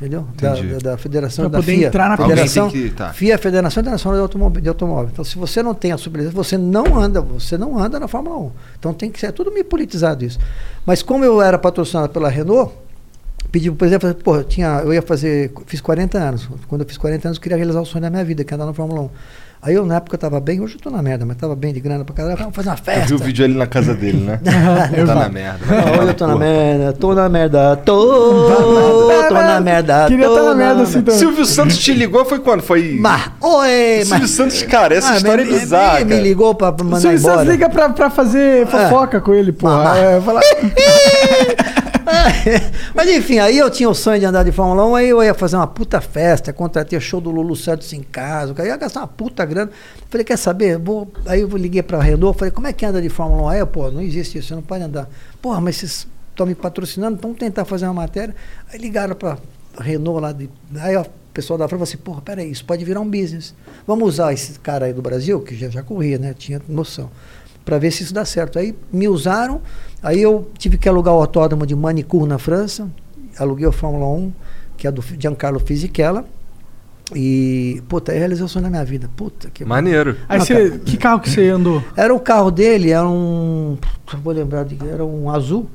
[0.00, 0.24] Entendeu?
[0.40, 1.86] Da, da, da federação Pra da poder FIA.
[1.88, 3.12] entrar na federação, que- tá.
[3.12, 5.10] FIA, Federação Internacional de Automóvel, de Automóvel.
[5.12, 8.36] Então, se você não tem a superlicença, você não anda, você não anda na Fórmula
[8.38, 8.50] 1.
[8.78, 10.38] Então tem que ser é tudo meio politizado isso.
[10.86, 12.72] Mas como eu era patrocinado pela Renault,
[13.50, 16.48] pedi por exemplo, pô, eu tinha, eu ia fazer, fiz 40 anos.
[16.68, 18.56] Quando eu fiz 40 anos, eu queria realizar o sonho da minha vida, que é
[18.56, 19.10] andar na Fórmula 1.
[19.60, 21.72] Aí eu na época eu tava bem, hoje eu tô na merda, mas tava bem
[21.74, 23.06] de grana pra caralho, vamos fazer uma Eu festa.
[23.06, 24.38] vi o vídeo ali na casa dele, né?
[24.96, 25.18] Eu tá vi.
[25.20, 25.58] na merda.
[25.68, 28.48] Ah, Olha, eu tô na merda, tô na merda, tô,
[29.28, 31.18] tô na merda, Queria estar na merda assim também.
[31.18, 32.62] Silvio Santos te ligou, foi quando?
[32.62, 32.96] Foi.
[33.00, 33.68] Mas, oi,
[34.04, 34.30] Silvio mas...
[34.30, 35.98] Santos, cara, essa Ah, história me, é bizarra.
[36.00, 37.50] Me, me ligou pra pra O mandar Silvio Santos embora.
[37.50, 39.92] liga pra, pra fazer fofoca com ele, porra.
[39.92, 40.20] Ah.
[42.08, 45.22] É, Mas enfim, aí eu tinha o sonho de andar de Fórmula 1, aí eu
[45.22, 48.76] ia fazer uma puta festa, contratei o show do Lulu Santos em casa, eu ia
[48.76, 49.70] gastar uma puta grana.
[50.08, 50.78] Falei, quer saber?
[50.78, 51.10] Vou...
[51.26, 53.48] Aí eu liguei pra Renault, falei, como é que anda de Fórmula 1?
[53.48, 55.08] Aí, eu, pô, não existe isso, você não pode andar.
[55.42, 58.34] Porra, mas vocês estão me patrocinando, vamos tentar fazer uma matéria.
[58.72, 59.36] Aí ligaram pra
[59.78, 60.48] Renault lá, de...
[60.80, 63.54] aí o pessoal da frente falou assim, porra, peraí, isso pode virar um business.
[63.86, 66.34] Vamos usar esse cara aí do Brasil, que já, já corria, né?
[66.36, 67.10] Tinha noção
[67.68, 68.58] para ver se isso dá certo.
[68.58, 69.60] Aí me usaram,
[70.02, 72.88] aí eu tive que alugar o autódromo de Manicourt na França,
[73.38, 74.32] aluguei o Fórmula 1,
[74.74, 76.24] que é do Giancarlo Fisichella,
[77.14, 79.10] e, puta, aí realizou o sonho da minha vida.
[79.14, 80.16] Puta que Maneiro.
[80.28, 80.78] Aí você.
[80.78, 81.82] Que carro que você andou?
[81.94, 83.76] Era o carro dele, era um.
[84.22, 85.68] Vou lembrar de era um azul.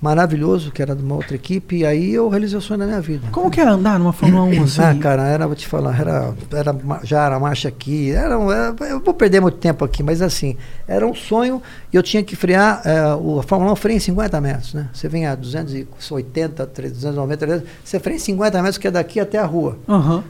[0.00, 3.00] Maravilhoso, que era de uma outra equipe, e aí eu realizei o sonho da minha
[3.00, 3.26] vida.
[3.32, 4.80] Como que é andar numa Fórmula 1 assim?
[4.82, 9.00] Ah, cara, era, vou te falar, era, era, já era marcha aqui, era, era- eu
[9.00, 10.56] vou perder muito tempo aqui, mas assim,
[10.86, 11.60] era um sonho
[11.92, 14.88] e eu tinha que frear, eh, o, a Fórmula 1 freia em 50 metros, né?
[14.92, 19.38] Você vem a 280, 390, 300, você freia em 50 metros, que é daqui até
[19.38, 19.78] a rua.
[19.88, 20.22] Aham.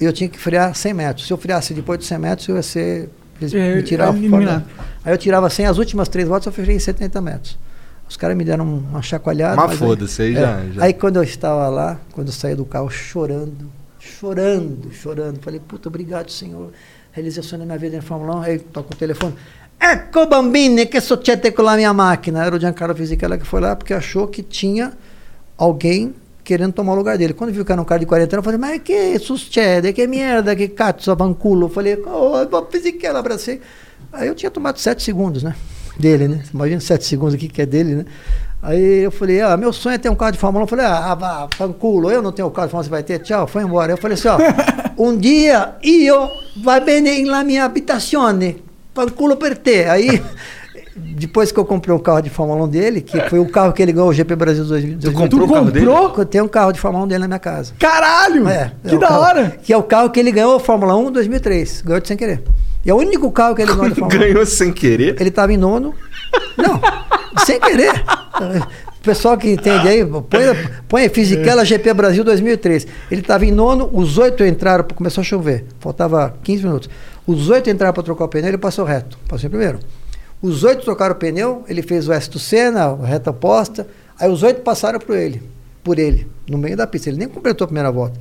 [0.00, 1.26] E eu tinha que frear 100 metros.
[1.26, 3.08] Se eu freasse depois de 100 metros, eu ia ser.
[3.40, 4.64] Eles É, me tiravam eliminado.
[4.64, 4.88] fora.
[5.04, 7.58] Aí eu tirava 100, as últimas três voltas eu freei em 70 metros.
[8.08, 9.56] Os caras me deram uma chacoalhada.
[9.56, 10.40] Mas mas foda-se, aí é.
[10.40, 10.84] já- já.
[10.84, 15.88] Aí quando eu estava lá, quando eu saí do carro chorando, chorando, chorando, falei, puta,
[15.88, 16.70] obrigado, senhor.
[17.12, 18.42] Realizei o sonho da minha vida na Fórmula 1.
[18.42, 19.34] Aí toca o telefone.
[19.80, 22.44] Ecco bambini, che succede com a minha máquina?
[22.44, 24.92] Era o Giancarlo Fisichella que foi lá porque achou que tinha
[25.58, 27.32] alguém querendo tomar o lugar dele.
[27.32, 29.92] Quando viu que era um cara de 40 anos, eu falei, mas que succede?
[29.92, 31.66] Que merda, que cazzo, vanculo?
[31.66, 33.60] Eu falei, oh, Fisichella, abracei.
[34.12, 35.54] Aí eu tinha tomado 7 segundos, né?
[35.98, 36.42] Dele, né?
[36.52, 38.04] Imagina 7 segundos aqui que é dele, né?
[38.62, 40.64] Aí eu falei, ah, meu sonho é ter um carro de Fórmula 1.
[40.64, 43.18] Eu falei, ah, fanculo, eu não tenho carro de Fórmula 1, você vai ter?
[43.18, 43.92] Tchau, foi embora.
[43.92, 44.38] Eu falei assim, ó,
[44.98, 48.62] um dia io vai bene na minha habitazione,
[48.94, 49.84] fanculo per te.
[49.84, 50.22] Aí,
[50.96, 53.82] depois que eu comprei um carro de Fórmula 1 dele, que foi o carro que
[53.82, 55.86] ele ganhou o GP Brasil 2000, Tu comprou o carro dele?
[55.86, 57.72] Eu tenho um carro de Fórmula 1 dele na minha casa.
[57.78, 58.48] Caralho!
[58.48, 59.50] É, que é o da carro- hora!
[59.62, 61.82] Que é o carro que ele ganhou a Fórmula 1 em 2003.
[61.82, 62.42] Ganhou de sem querer.
[62.84, 64.28] E é o único carro que ele ganhou de Fórmula 1.
[64.28, 65.16] Ganhou sem querer.
[65.18, 65.94] Ele estava em nono.
[66.56, 66.80] Não,
[67.44, 67.92] sem querer.
[69.00, 70.22] O pessoal que entende aí, põe,
[70.88, 72.86] põe Fisichella GP Brasil 2003.
[73.10, 76.88] Ele estava em nono, os oito entraram, começou a chover, faltava 15 minutos.
[77.26, 79.78] Os oito entraram para trocar o pneu, ele passou reto, passou em primeiro.
[80.42, 83.86] Os oito trocaram o pneu, ele fez o S do Senna, a reta oposta,
[84.18, 85.42] aí os oito passaram por ele,
[85.82, 87.08] por ele, no meio da pista.
[87.08, 88.18] Ele nem completou a primeira volta.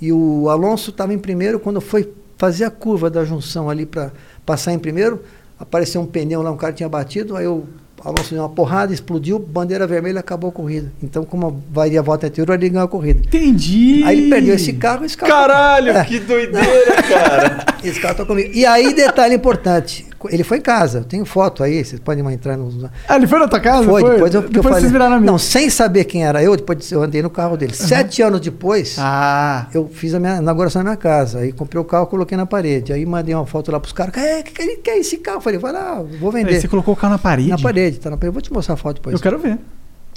[0.00, 4.10] E o Alonso estava em primeiro, quando foi fazer a curva da junção ali para
[4.44, 5.22] passar em primeiro,
[5.58, 7.62] apareceu um pneu lá, um cara tinha batido, aí o
[8.04, 10.92] Alonso deu uma porrada, explodiu, bandeira vermelha, acabou a corrida.
[11.00, 13.20] Então, como varia a volta anterior, ele ganhou a corrida.
[13.24, 14.02] Entendi!
[14.04, 15.30] Aí ele perdeu esse carro, esse carro.
[15.32, 16.04] Caralho, É.
[16.04, 17.64] que doideira, cara.
[17.84, 18.50] Esse carro tá comigo.
[18.52, 22.56] E aí, detalhe importante, ele foi em casa, eu tenho foto aí, vocês podem entrar
[22.56, 22.84] nos.
[23.08, 23.84] Ah, ele foi na tua casa?
[23.84, 24.80] Foi, depois eu, que eu depois falei.
[24.80, 25.20] vocês viraram.
[25.20, 27.74] Não, sem saber quem era eu, depois eu andei no carro dele.
[27.74, 31.40] Sete anos depois, Ah, eu fiz a minha inauguração na minha casa.
[31.40, 32.92] Aí comprei o carro, coloquei na parede.
[32.92, 34.16] Aí mandei uma foto lá pros caras.
[34.16, 35.38] É, que, que, que é esse carro?
[35.38, 36.60] Eu falei, vai lá, vou aí vender.
[36.60, 37.48] você colocou o carro na parede?
[37.50, 38.32] Na parede, tá na parede.
[38.34, 39.14] Vou te mostrar a foto depois.
[39.14, 39.58] Eu quero ver.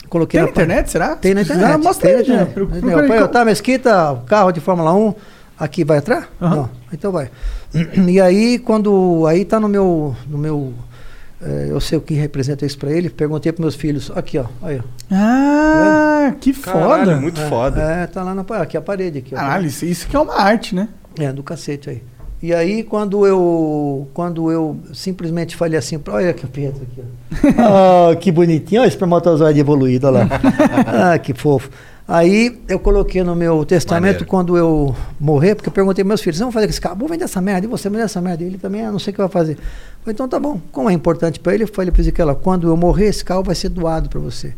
[0.09, 1.15] Coloquei Tem na na internet, será?
[1.15, 1.65] Tem na Se internet.
[1.81, 2.47] precisar, Mostra tem aí, na internet.
[2.47, 2.53] já.
[2.53, 2.81] Pro- Entendeu?
[2.97, 3.19] procura aí.
[3.21, 5.15] Põe, tá, Mesquita, carro de Fórmula 1,
[5.59, 6.29] aqui vai entrar?
[6.41, 6.55] Aham.
[6.55, 7.29] Não, então vai.
[8.07, 9.25] E aí, quando.
[9.27, 10.15] Aí tá no meu.
[10.27, 10.73] No meu
[11.41, 13.09] eh, eu sei o que representa isso pra ele.
[13.09, 14.11] Perguntei pros meus filhos.
[14.15, 14.45] Aqui, ó.
[14.61, 14.83] Aí, ó.
[15.11, 17.15] Ah, que Caralho, foda.
[17.17, 17.81] muito É, foda.
[17.81, 18.63] É, tá lá na parede.
[18.63, 19.17] Aqui a parede.
[19.19, 19.37] Aqui, ó.
[19.37, 20.87] Caralho, isso, isso que é uma arte, né?
[21.19, 22.03] É, do cacete aí.
[22.41, 28.11] E aí, quando eu, quando eu simplesmente falei assim, olha que Pedro aqui, ó.
[28.11, 30.29] ah, que bonitinho, olha o espermatozoide evoluído, olha lá.
[31.13, 31.69] ah, que fofo.
[32.07, 34.25] Aí eu coloquei no meu testamento Maneiro.
[34.27, 36.95] quando eu morrer, porque eu perguntei meus filhos, vamos fazer com esse carro?
[36.97, 38.43] Vou vender essa merda, e você vender essa merda?
[38.43, 39.53] Ele também, ah, não sei o que vai fazer.
[39.53, 39.57] Eu
[40.01, 40.59] falei, então tá bom.
[40.71, 43.55] Como é importante para ele, eu falei para ela, quando eu morrer, esse carro vai
[43.55, 44.53] ser doado para você.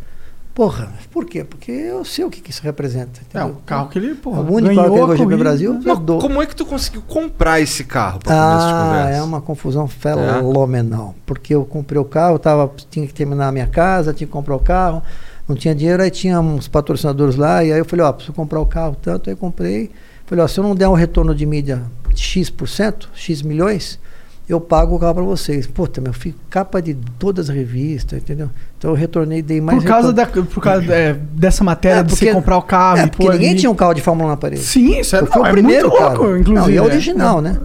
[0.53, 1.43] Porra, por quê?
[1.43, 3.19] Porque eu sei o que, que isso representa.
[3.19, 3.57] É, entendeu?
[3.59, 6.47] o carro que ele, porra, O único carro que ele corrida, Brasil, Mas como é
[6.47, 9.19] que tu conseguiu comprar esse carro de Ah, conversa?
[9.19, 11.13] é uma confusão fenomenal.
[11.27, 14.55] Porque eu comprei o carro, tava, tinha que terminar a minha casa, tinha que comprar
[14.55, 15.03] o carro,
[15.47, 18.59] não tinha dinheiro, aí tinha uns patrocinadores lá, e aí eu falei, ó, preciso comprar
[18.59, 19.91] o carro tanto, aí comprei.
[20.25, 21.83] Falei, ó, se eu não der um retorno de mídia
[22.13, 23.97] de X%, X milhões,
[24.49, 25.67] eu pago o carro para vocês.
[25.67, 28.49] Puta, meu filho, capa de todas as revistas, entendeu?
[28.77, 30.41] Então eu retornei, dei mais Por causa, retorno.
[30.43, 33.29] da, por causa é, dessa matéria É, de porque- você comprar o carro É, porque
[33.29, 33.59] ninguém ali.
[33.59, 34.61] tinha um carro de Fórmula 1 na parede.
[34.61, 36.53] Sim, isso é, não, o é primeiro, muito louco, inclusive.
[36.53, 36.81] Não, e é é.
[36.81, 37.57] original, né?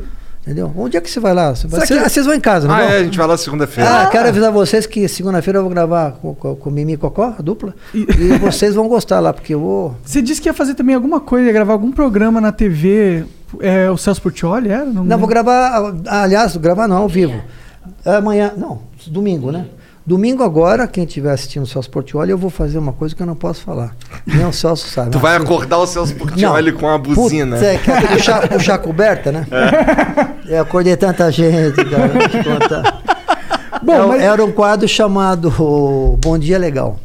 [0.42, 0.72] Entendeu?
[0.76, 1.54] Onde é que você vai lá?
[1.54, 2.88] Você vai- que- vocês vão em casa, não Ah, vão?
[2.88, 4.02] é, a gente vai lá segunda-feira.
[4.02, 7.32] Ah, quero avisar vocês que segunda-feira eu vou gravar com, com, com Mimi e Cocó,
[7.38, 7.72] a dupla.
[7.94, 9.96] E- E vocês vão gostar lá, porque eu vou.
[10.04, 13.24] Você disse que ia fazer também alguma coisa, ia gravar algum programa na TV.
[13.60, 14.84] É, o Celso Portioli era?
[14.86, 15.92] Não, vou gravar.
[16.08, 17.40] ah, Aliás, gravar não, ao vivo.
[18.04, 18.52] Amanhã.
[18.56, 19.66] Não, domingo, né?
[20.04, 23.26] Domingo agora, quem estiver assistindo o Celso Portioli, eu vou fazer uma coisa que eu
[23.26, 23.94] não posso falar.
[24.26, 25.10] Nem o Celso sabe.
[25.10, 27.56] Tu vai Assim, acordar o Celso Portioli com uma buzina.
[27.56, 29.46] Putz, é, quer puxar, puxar a coberta, né?
[30.48, 30.56] É.
[30.58, 32.08] Eu acordei tanta gente, cara.
[32.08, 33.02] vou te contar.
[33.82, 35.50] Bom, Era- mas- Era um quadro chamado
[36.20, 36.98] Bom Dia Legal.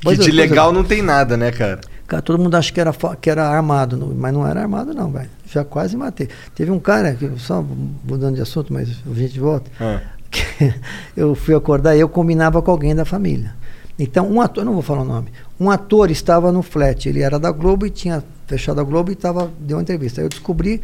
[0.00, 1.80] Que de legal não tem nada, né, cara?
[2.06, 5.10] Cara, todo mundo acha que era, que era armado, não- mas não era armado, não,
[5.10, 5.28] velho.
[5.52, 6.28] Já quase matei.
[6.54, 7.62] Teve um cara, que, só
[8.04, 9.68] mudando de assunto, mas a gente volta.
[9.80, 10.00] Ah.
[11.16, 13.54] eu fui acordar eu combinava com alguém da família.
[13.98, 17.38] Então, um ator, não vou falar o nome, um ator estava no flat, ele era
[17.38, 20.20] da Globo e tinha fechado a Globo e tava, deu uma entrevista.
[20.20, 20.80] Aí eu descobri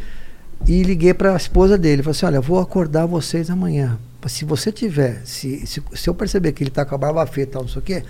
[0.67, 2.03] e liguei para a esposa dele.
[2.03, 3.99] Falei assim: olha, vou acordar vocês amanhã.
[4.27, 7.53] Se você tiver, se, se, se eu perceber que ele está com a barba feita,
[7.53, 8.03] tal, não sei o quê,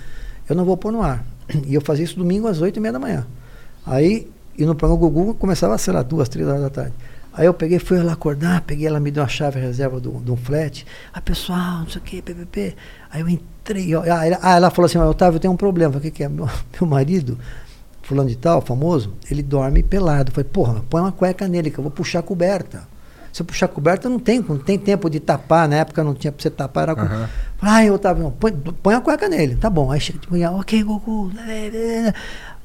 [0.48, 1.24] eu não vou pôr no ar.
[1.66, 3.26] E eu fazia isso domingo às 8 e meia da manhã.
[3.84, 6.94] Aí, e no programa Gugu começava, sei lá, duas, três horas da tarde.
[7.36, 10.36] Aí eu peguei, fui lá acordar, peguei, ela me deu a chave reserva de um
[10.36, 10.86] flat.
[11.12, 12.76] Ah, pessoal, não sei o que, PPP.
[13.10, 15.56] Aí eu entrei, ó, ah, ela, ah, ela falou assim, "Mas, Otávio, eu tenho um
[15.56, 15.92] problema.
[15.92, 16.28] Falei, o que, que é?
[16.30, 16.48] Meu,
[16.80, 17.36] meu marido,
[18.02, 20.30] fulano de tal, famoso, ele dorme pelado.
[20.30, 22.86] Eu falei, porra, põe uma cueca nele, que eu vou puxar a coberta.
[23.32, 25.68] Se eu puxar a coberta, não tem, não tem tempo de tapar.
[25.68, 27.00] Na época não tinha pra você tapar, era com.
[27.02, 27.28] Aham.
[27.60, 29.56] Ai, Otávio, não, põe, põe a cueca nele.
[29.56, 29.90] Tá bom.
[29.90, 31.32] Aí chega de manhã, ok, Goku.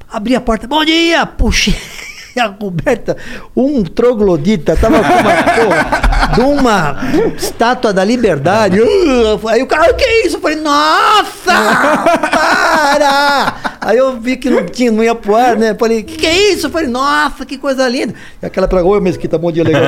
[0.08, 1.26] Abri a porta, bom dia!
[1.26, 1.74] Puxei
[2.38, 3.16] a coberta.
[3.56, 6.96] Um troglodita, tava com uma porra de uma
[7.36, 8.78] estátua da liberdade.
[9.48, 10.36] Aí o cara, o que é isso?
[10.36, 11.52] Eu falei, nossa!
[12.30, 13.54] Para!
[13.80, 15.74] Aí eu vi que não tinha, não ia pro ar, né?
[15.74, 16.66] Falei, que que é isso?
[16.66, 18.14] Eu falei, nossa, que coisa linda.
[18.42, 19.82] E aquela pra oi, Mesquita, bom dia, legal.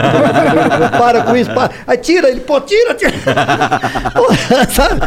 [0.99, 1.71] para com isso, para.
[1.87, 3.13] Aí tira, ele, pô, tira, tira.
[4.73, 5.01] Sabe?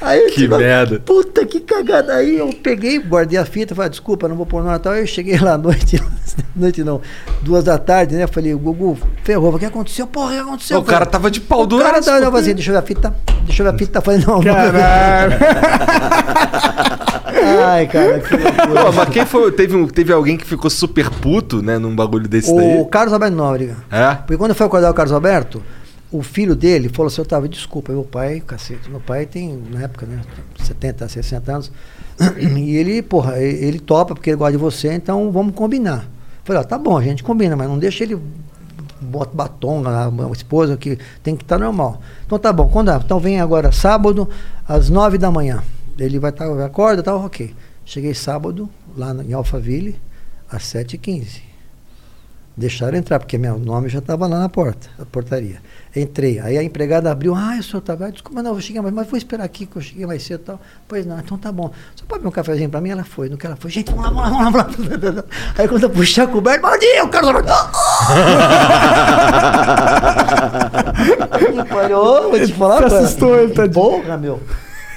[0.00, 0.98] Aí eu Que digo, merda.
[1.00, 2.14] Puta que cagada.
[2.14, 4.94] Aí eu peguei, guardei a fita, falei, desculpa, não vou pôr no Natal.
[4.94, 6.02] Aí eu cheguei lá à noite,
[6.56, 7.02] noite não,
[7.42, 8.26] duas da tarde, né?
[8.26, 10.06] Falei, Gugu, ferrou, o que aconteceu?
[10.06, 10.78] Porra, o que aconteceu?
[10.78, 12.82] O cara tava de pau O cara duraço, tava, tava assim, deixa eu ver a
[12.82, 14.00] fita, deixa eu ver a fita.
[14.00, 14.54] Falei, não, não.
[17.74, 18.84] Ai, cara, que loucura.
[18.86, 19.50] Pô, mas quem foi?
[19.52, 22.84] Teve, um- teve alguém que ficou super puto, né, num bagulho desse O daí?
[22.90, 23.76] Carlos Alberto Nóbrega.
[23.90, 24.14] É?
[24.14, 25.62] Porque quando eu fui acordar o Carlos Alberto,
[26.12, 30.06] o filho dele falou assim, Otávio, desculpa, meu pai, cacete, meu pai tem, na época,
[30.06, 30.20] né,
[30.62, 31.72] 70, 60 anos,
[32.38, 36.08] e ele, porra, e- ele topa porque ele gosta de você, então vamos combinar.
[36.44, 38.16] Falei, ó, tá bom, a gente combina, mas não deixa ele
[39.00, 42.00] bota batom na a esposa que tem que estar normal.
[42.24, 44.28] Então tá bom, quando, então vem agora sábado
[44.66, 45.62] às nove da manhã.
[45.98, 47.54] Ele vai estar, acorda, tá ok.
[47.84, 50.00] Cheguei sábado lá em Alphaville
[50.50, 51.42] às 7h15.
[52.56, 55.60] Deixaram entrar, porque meu nome já estava lá na porta, na portaria.
[55.94, 56.38] Entrei.
[56.38, 58.12] Aí a empregada abriu, ah, o senhor estava.
[58.12, 60.44] Desculpa, não, eu cheguei mais, mas vou esperar aqui que eu cheguei mais cedo e
[60.44, 60.60] tal.
[60.86, 61.72] Pois não, então tá bom.
[61.96, 62.90] Só pode ver um cafezinho para mim?
[62.90, 63.28] Ela foi.
[63.28, 65.24] No que ela foi, gente, vamos lá, vamos lá, vamos lá.
[65.58, 67.42] Aí quando eu puxei a coberta, bom dia, o cara
[71.68, 72.98] Falhou, vou te falar, cara.
[73.00, 73.74] assustou ele, tadinho.
[73.74, 74.40] Porra, meu.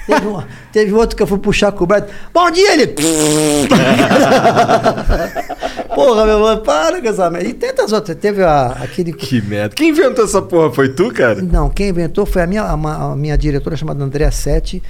[0.08, 0.42] Teve, um-
[0.72, 2.08] teve outro que eu fui puxar a coberta.
[2.32, 2.86] Bom dia, ele.
[5.94, 7.48] Porra, meu mano, para com essa merda.
[7.48, 8.16] E tantas outras.
[8.16, 9.12] Teve a, aquele.
[9.12, 9.74] Que merda.
[9.74, 10.72] Quem inventou essa porra?
[10.72, 11.42] Foi tu, cara?
[11.42, 14.82] Não, quem inventou foi a minha, a, a minha diretora chamada Andréa Sete,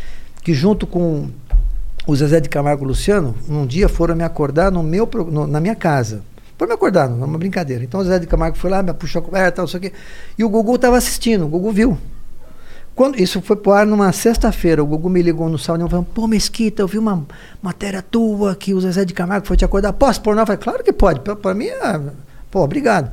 [0.43, 1.29] que junto com
[2.07, 5.47] o Zezé de Camargo e o Luciano, um dia foram me acordar no meu, no-
[5.47, 6.23] na minha casa.
[6.57, 7.85] Foram me acordar, numa brincadeira.
[7.85, 9.93] Então o Zezé de Camargo foi lá, me puxou a coberta, não sei o quê.
[10.39, 11.99] E o Gugu estava assistindo, o Gugu viu.
[12.99, 14.83] Quando, isso foi pro ar numa sexta-feira.
[14.83, 17.25] O Gugu me ligou no e falou: Pô, Mesquita, eu vi uma
[17.63, 19.93] matéria tua que o Zezé de Camargo foi te acordar.
[19.93, 20.43] Posso pôr no ar?
[20.43, 21.21] Eu falei: Claro que pode.
[21.21, 22.01] Pra, pra mim, é...
[22.51, 23.09] pô, obrigado.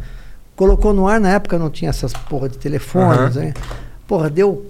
[0.56, 3.16] Colocou no ar, na época não tinha essas porra de telefone.
[3.16, 3.30] Aham.
[3.30, 3.54] né?
[4.08, 4.66] Porra, deu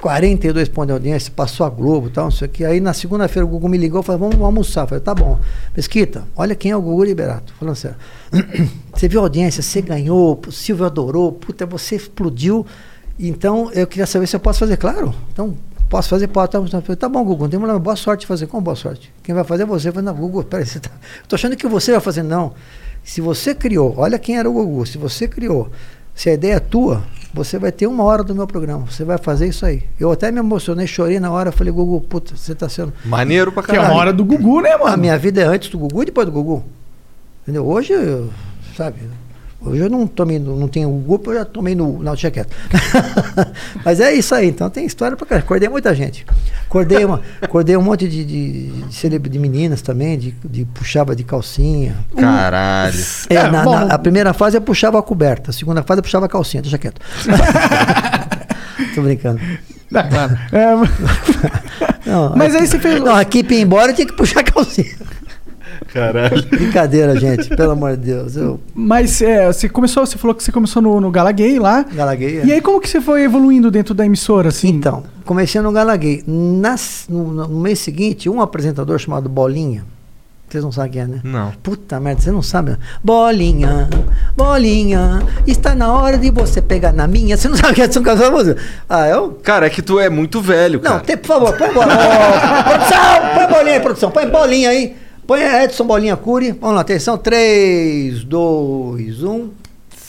[0.00, 2.64] 42 pontos de audiência, passou a Globo e tal, não sei o que.
[2.64, 4.84] Aí na segunda-feira o Gugu me ligou e falou: Vamos almoçar.
[4.84, 5.38] Eu falei: Tá bom.
[5.76, 7.52] Mesquita, olha quem é o Gugu Liberato.
[7.58, 7.98] Falando sério.
[8.94, 12.64] Você viu a audiência, você ganhou, o Silvio adorou, puta, você explodiu.
[13.18, 15.14] Então, eu queria saber se eu posso fazer, claro.
[15.32, 15.56] Então,
[15.88, 16.52] posso fazer, pode.
[16.52, 18.46] Tá, tá, tá bom, Gugu, não tem problema, boa sorte de fazer.
[18.46, 19.12] Como boa sorte?
[19.22, 19.88] Quem vai fazer é você.
[19.88, 20.90] Eu falei, não, Gugu, peraí, você tá...
[21.26, 22.22] tô achando que você vai fazer.
[22.22, 22.52] Não.
[23.02, 25.70] Se você criou, olha quem era o Gugu, se você criou,
[26.14, 27.02] se a ideia é tua,
[27.32, 28.86] você vai ter uma hora do meu programa.
[28.86, 29.82] Você vai fazer isso aí.
[29.98, 32.92] Eu até me emocionei, chorei na hora, falei, Gugu, puta, você tá sendo.
[33.04, 33.94] Maneiro pra Que é caralho.
[33.94, 34.92] uma hora do Gugu, né, mano?
[34.92, 36.64] A minha vida é antes do Gugu e depois do Gugu.
[37.42, 37.66] Entendeu?
[37.66, 38.30] Hoje, eu,
[38.76, 39.00] sabe,
[39.60, 41.98] hoje eu não tomei, no- não tenho o Gugu, eu já tomei no.
[42.02, 42.54] Não, deixa quieto.
[43.84, 45.44] Mas é isso aí, então tem história pra caralho.
[45.44, 46.24] Acordei muita gente.
[46.66, 51.24] Acordei, uma, acordei um monte de, de, de, de meninas também, de, de puxava de
[51.24, 51.96] calcinha.
[52.16, 52.94] Caralho.
[53.30, 53.72] É, É, na, bom.
[53.72, 56.62] na- a primeira fase eu puxava a coberta, a segunda fase eu puxava a calcinha,
[56.62, 57.00] deixa quieto.
[58.94, 59.40] Tô brincando.
[59.94, 60.38] Ah, claro.
[62.06, 64.14] É, Não, Mas aqui- aí você fez- Não, aqui pra ir embora eu tinha que
[64.16, 64.94] puxar a calcinha.
[65.92, 66.42] Caralho.
[66.46, 68.36] Brincadeira, gente, pelo amor de Deus.
[68.36, 71.82] Eu mas é, você começou, você falou que você começou no, no Gala Gay lá.
[71.82, 72.42] galaguei.
[72.44, 74.68] E aí como que você foi evoluindo dentro da emissora, assim?
[74.68, 76.22] Então, comecei no Galaguei.
[76.26, 79.84] Nas, no, no mês seguinte, um apresentador chamado Bolinha,
[80.48, 81.20] vocês não sabem quem é, né?
[81.22, 81.52] Não.
[81.62, 82.70] Puta merda, você não sabe.
[82.70, 82.78] né?
[83.04, 83.88] Bolinha,
[84.34, 87.36] bolinha, está na hora de você pegar na minha.
[87.36, 88.54] Você não sabe quem é São Carlos?
[88.88, 89.38] Ah, eu.
[89.42, 91.04] Cara, é que tu é muito velho, Não, cara.
[91.04, 91.92] tem, por favor, põe bola.
[91.92, 94.10] Ô, produção, põe bolinha aí, produção.
[94.10, 94.96] Põe bolinha aí.
[95.28, 96.52] Põe Edson Bolinha Cury.
[96.52, 97.16] Vamos lá, atenção.
[97.16, 97.18] um.
[97.18, 99.50] 3, 2, 1.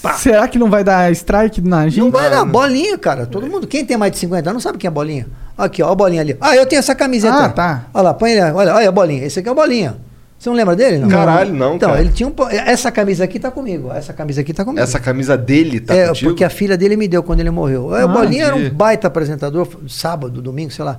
[0.02, 0.14] Pá.
[0.14, 2.00] Será que não vai dar strike na gente?
[2.00, 3.26] Não vai dar bolinha, cara.
[3.26, 5.28] Todo mundo, quem tem mais de 50 anos não sabe quem é bolinha.
[5.58, 6.38] Aqui, ó, a bolinha ali.
[6.40, 7.36] Ah, eu tenho essa camiseta.
[7.36, 7.86] Ah, tá.
[7.94, 9.26] Olha lá, põe ele, olha, olha a bolinha.
[9.26, 9.98] Esse aqui é o bolinha.
[10.40, 11.00] Você não lembra dele?
[11.00, 11.10] Não?
[11.10, 12.02] Caralho, não, Então, cara.
[12.02, 12.34] ele tinha um.
[12.50, 13.92] Essa camisa aqui tá comigo.
[13.92, 14.82] Essa camisa aqui tá comigo.
[14.82, 16.32] Essa camisa dele tá é, contigo?
[16.32, 17.94] porque a filha dele me deu quando ele morreu.
[17.94, 20.98] É, o Ah, Bolinha era um baita apresentador, sábado, domingo, sei lá.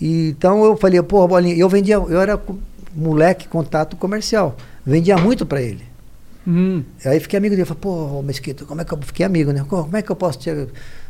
[0.00, 2.38] E, então eu falei, porra, Bolinha, eu vendia, eu era,
[2.96, 4.56] moleque contato comercial.
[4.84, 5.84] Vendia muito para ele.
[6.48, 6.82] Hum.
[7.04, 9.64] Aí fiquei amigo dele, falei, pô, Mesquita, como é que eu fiquei amigo, né?
[9.68, 10.50] Como é que eu posso te,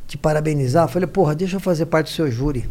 [0.08, 0.84] te parabenizar?
[0.84, 2.68] Eu falei, porra, deixa eu fazer parte do seu júri.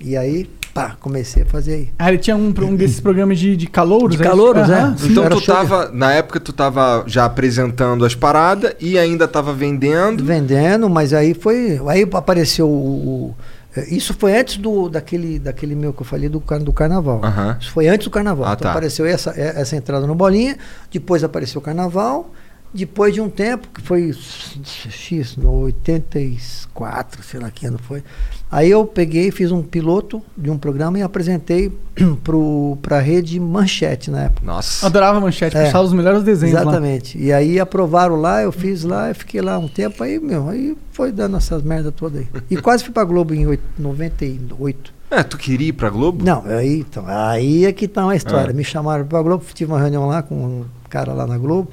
[0.00, 1.90] E aí, pá, comecei a fazer aí.
[1.98, 4.94] Ah, ele tinha um, um desses programas de, de calouros, De é calouros, é.
[4.96, 5.10] sim.
[5.10, 9.26] Então Era tu de- tava, na época tu tava já apresentando as paradas e ainda
[9.26, 10.22] tava vendendo.
[10.24, 11.80] Vendendo, mas aí foi.
[11.88, 13.34] Aí apareceu o.
[13.76, 17.20] é, isso foi antes do, daquele, daquele meu que eu falei do, do carnaval.
[17.22, 17.56] Aham.
[17.60, 18.46] Isso foi antes do carnaval.
[18.46, 18.70] Ah, então tá.
[18.70, 20.56] apareceu essa, é- essa entrada no bolinha,
[20.90, 22.30] depois apareceu o carnaval,
[22.72, 28.02] depois de um tempo, que foi X, no 84, sei lá que ano foi.
[28.50, 31.72] Aí eu peguei, fiz um piloto de um programa e apresentei
[32.82, 34.46] para a rede Manchete na época.
[34.46, 34.86] Nossa.
[34.86, 35.64] Adorava manchete, É.
[35.64, 36.62] passava os melhores desenhos lá.
[36.62, 37.18] Exatamente.
[37.18, 40.76] E aí aprovaram lá, eu fiz lá, eu fiquei lá um tempo, aí, meu, aí
[40.92, 42.28] foi dando essas merdas todas aí.
[42.50, 44.94] E quase fui pra Globo em oit- 98.
[45.10, 46.24] É, tu queria ir pra Globo?
[46.24, 48.50] Não, aí, então, aí é que tá uma história.
[48.50, 48.54] Ah.
[48.54, 51.70] Me chamaram pra Globo, tive uma reunião lá com um cara lá na Globo.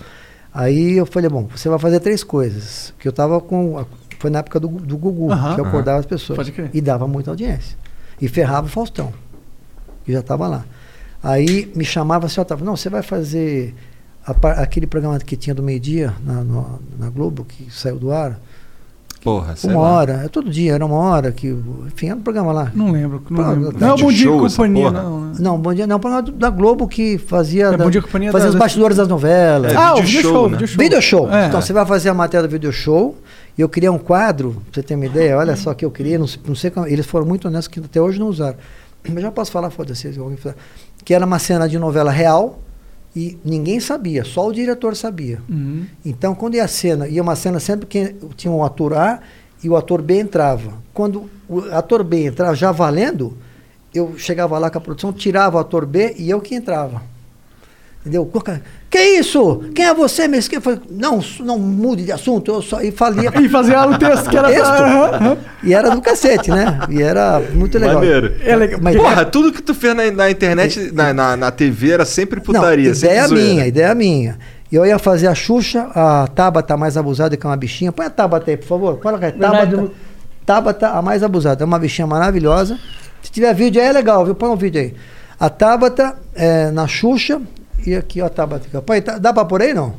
[0.53, 2.93] Aí eu falei, bom, você vai fazer três coisas.
[2.99, 3.85] Que eu tava com.
[4.19, 6.37] Foi na época do, do Gugu, que eu acordava as pessoas.
[6.37, 6.69] Pode crer.
[6.73, 7.77] E dava muita audiência.
[8.21, 9.11] E ferrava o Faustão,
[10.05, 10.65] que já estava lá.
[11.21, 13.73] Aí me chamava assim, tava, não, você vai fazer
[14.25, 16.43] a aquele programa que tinha do meio-dia na,
[16.97, 18.39] na Globo, que saiu do ar.
[19.23, 19.87] Porra, sei uma lá.
[19.89, 21.47] hora, é todo dia, era uma hora que.
[21.87, 22.71] Enfim, era um programa lá.
[22.75, 23.71] Não lembro, não Pô, lembro.
[23.71, 25.03] tá Não é o Bom Dia e show Companhia, porra?
[25.03, 25.35] não, né?
[25.39, 27.67] Não, Bom Dia não, um programa do- da Globo que fazia.
[27.67, 29.71] É, da- Bom Dia e Companhia fazia da- os bastidores das novelas.
[29.71, 30.51] É, ah, o video show, show, né?
[30.57, 30.77] video show.
[30.77, 31.31] Video show.
[31.31, 31.47] É.
[31.47, 33.15] Então você vai fazer a matéria do video show.
[33.57, 36.17] E eu queria um quadro, pra você ter uma ideia, olha só que eu queria,
[36.19, 36.85] não, sei- não sei como.
[36.87, 38.57] Eles foram muito honestos que até hoje não usaram.
[39.07, 40.55] Mas já posso falar, foda-se, se alguém falar.
[41.05, 42.59] Que era uma cena de novela real
[43.15, 45.39] e ninguém sabia, só o diretor sabia.
[45.47, 45.85] Uhum.
[46.03, 49.19] Então, quando ia a cena, ia uma cena sempre que tinha um ator A
[49.63, 50.73] e o ator B entrava.
[50.93, 53.37] Quando o ator B entrava já valendo,
[53.93, 57.03] eu chegava lá com a produção, tirava o ator B e eu que entrava.
[58.01, 58.29] Entendeu?
[58.93, 59.63] Que isso?
[59.73, 60.53] Quem é você, mesmo?
[60.53, 62.79] Eu falei, não, não mude de assunto, eu só.
[62.79, 63.31] E falia.
[63.41, 65.37] E fazia o texto que era Texto?
[65.63, 66.79] E era do cacete, né?
[66.91, 67.95] E era muito legal.
[67.95, 68.35] Maneiro.
[68.45, 68.79] É legal.
[68.83, 72.39] Mas Porra, tudo que tu fez na, na internet, na, na, na TV, era sempre
[72.39, 72.89] putaria.
[72.89, 73.47] Não, sempre ideia zoeira.
[73.47, 74.37] minha, ideia minha.
[74.71, 77.91] Eu ia fazer a Xuxa, a Tabata mais abusada que é uma bichinha.
[77.91, 78.99] Põe a Tabata aí, por favor.
[78.99, 79.91] Que é Tabata,
[80.45, 81.63] Tabata, a mais abusada.
[81.63, 82.77] É uma bichinha maravilhosa.
[83.23, 84.35] Se tiver vídeo aí, é legal, viu?
[84.35, 84.93] Põe um vídeo aí.
[85.39, 87.41] A Tabata é, na Xuxa.
[87.85, 88.67] E aqui, ó, a Tabata.
[88.67, 88.81] aqui, ó.
[88.81, 89.95] Põe, tá- dá pra pôr aí, não?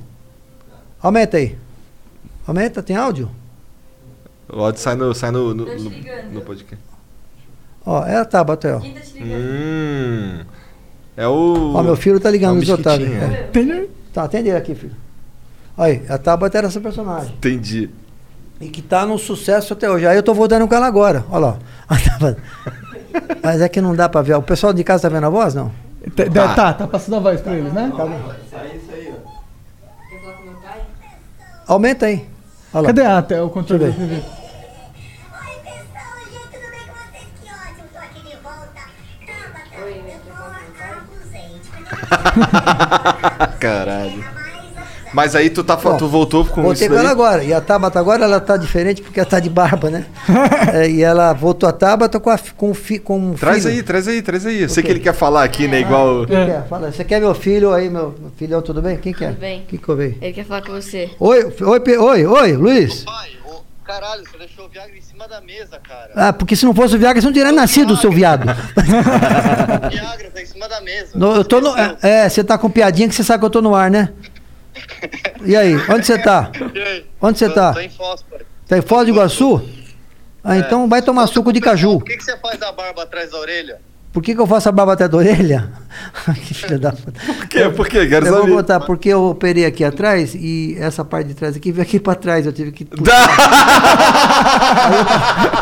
[1.02, 1.56] Aumenta aí.
[2.46, 3.30] Aumenta, tem áudio?
[4.48, 5.90] O áudio sai no, sai no, no, te no,
[6.32, 6.82] no podcast.
[7.86, 8.80] Ó, é a Tabata ó.
[8.80, 9.40] Quem tá te ligando?
[9.42, 10.44] Hum.
[11.16, 11.74] É o.
[11.74, 13.06] Ó, meu filho tá ligando é o nos Otávio.
[13.06, 13.46] É.
[13.48, 13.90] Entendeu?
[14.12, 14.94] Tá, atende ele aqui, filho.
[15.76, 17.34] Aí, a Tabata era essa personagem.
[17.34, 17.90] Entendi.
[18.60, 20.06] E que tá num sucesso até hoje.
[20.06, 21.24] Aí eu tô voltando com ela agora.
[21.30, 21.58] Olha lá.
[23.42, 24.34] Mas é que não dá pra ver.
[24.34, 25.70] O pessoal de casa tá vendo a voz, não?
[26.10, 27.90] Tá, tá, tá, tá passando a voz pra eles, né?
[27.90, 28.10] Quer falar
[30.36, 30.80] com meu pai?
[31.66, 32.28] Aumenta aí.
[32.72, 32.86] Olha lá.
[32.88, 34.14] Cadê a, até o controle da TV?
[34.16, 34.22] Oi,
[35.62, 37.26] pessoal, gente, tudo bem com vocês?
[37.40, 38.82] Que ótimo, tô aqui de volta.
[39.26, 40.92] Tabata, Oi, eu quer tô falar com meu pai?
[40.98, 41.70] abusente.
[43.60, 44.33] Caralho.
[45.14, 47.12] Mas aí tu, tá, Bom, tu voltou com Voltei isso com ela daí?
[47.12, 47.44] agora.
[47.44, 50.06] E a Tabata agora ela tá diferente porque ela tá de barba, né?
[50.74, 53.76] É, e ela voltou a Tabata com, a, com, o fi, com um Traz filho.
[53.76, 54.62] aí, traz aí, traz aí.
[54.62, 55.80] Eu sei que ele quer falar aqui, né?
[55.80, 56.26] Igual.
[56.26, 56.66] Quem quer?
[56.68, 56.90] Fala.
[56.90, 58.96] Você quer meu filho aí, meu filhão, tudo bem?
[58.96, 59.28] Quem quer?
[59.28, 59.60] Tudo bem.
[59.60, 60.16] O que que eu vejo?
[60.20, 61.10] Ele quer falar com você.
[61.20, 63.04] Oi, oi, oi, oi, Luiz.
[63.04, 66.10] Pai, ô, caralho, você deixou o Viagra em cima da mesa, cara.
[66.16, 68.46] Ah, porque se não fosse o Viagra, você não teria nascido, seu viado.
[69.90, 71.10] Viagra tá em cima da mesa.
[71.14, 71.76] No- eu tô no.
[71.76, 74.10] É, é, você tá com piadinha que você sabe que eu tô no ar, né?
[75.44, 76.50] E aí, onde você tá?
[76.74, 77.04] Aí?
[77.20, 77.72] Onde você tá?
[77.72, 78.40] Tô em Foz, pai.
[78.68, 79.62] Tá em Foz do Iguaçu?
[80.42, 81.98] Ah, então vai tomar suco de caju.
[81.98, 83.78] Por que, que você faz a barba atrás da orelha?
[84.12, 85.72] Por que, que eu faço a barba até da orelha?
[86.46, 87.12] que filha da puta.
[87.26, 87.68] Por quê?
[87.70, 88.06] Por quê?
[88.06, 88.52] Quero Eu vou saber.
[88.54, 92.14] contar, porque eu operei aqui atrás e essa parte de trás aqui veio aqui pra
[92.14, 92.46] trás.
[92.46, 92.86] Eu tive que.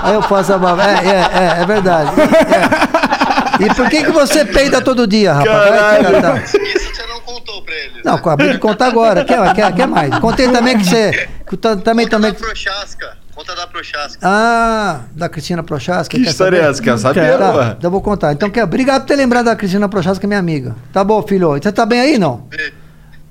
[0.02, 0.82] Aí eu faço a barba.
[0.84, 2.10] É, é, é, é verdade.
[2.20, 3.64] É.
[3.64, 5.70] E por que, que você peida todo dia, rapaz?
[5.70, 6.12] Vai te Caralho.
[6.22, 6.44] catar.
[6.44, 6.58] Isso
[6.94, 7.91] você não contou pra eles.
[8.04, 9.24] Não, acabei de contar agora.
[9.24, 10.18] Quer, quer, quer mais?
[10.18, 11.28] Contei também que você.
[11.60, 12.32] também, Conta também.
[12.32, 13.16] da Prochasca.
[13.34, 14.18] Conta da Prochasca.
[14.22, 16.14] Ah, da Cristina Prochaska.
[16.14, 16.70] Que quer história é saber?
[16.70, 16.82] essa?
[16.82, 17.38] Quer saber?
[17.38, 18.32] Tá, então eu vou contar.
[18.32, 20.76] Então, quer, obrigado por ter lembrado da Cristina Prochaska, que é minha amiga.
[20.92, 21.50] Tá bom, filho.
[21.50, 22.46] Você tá bem aí, não?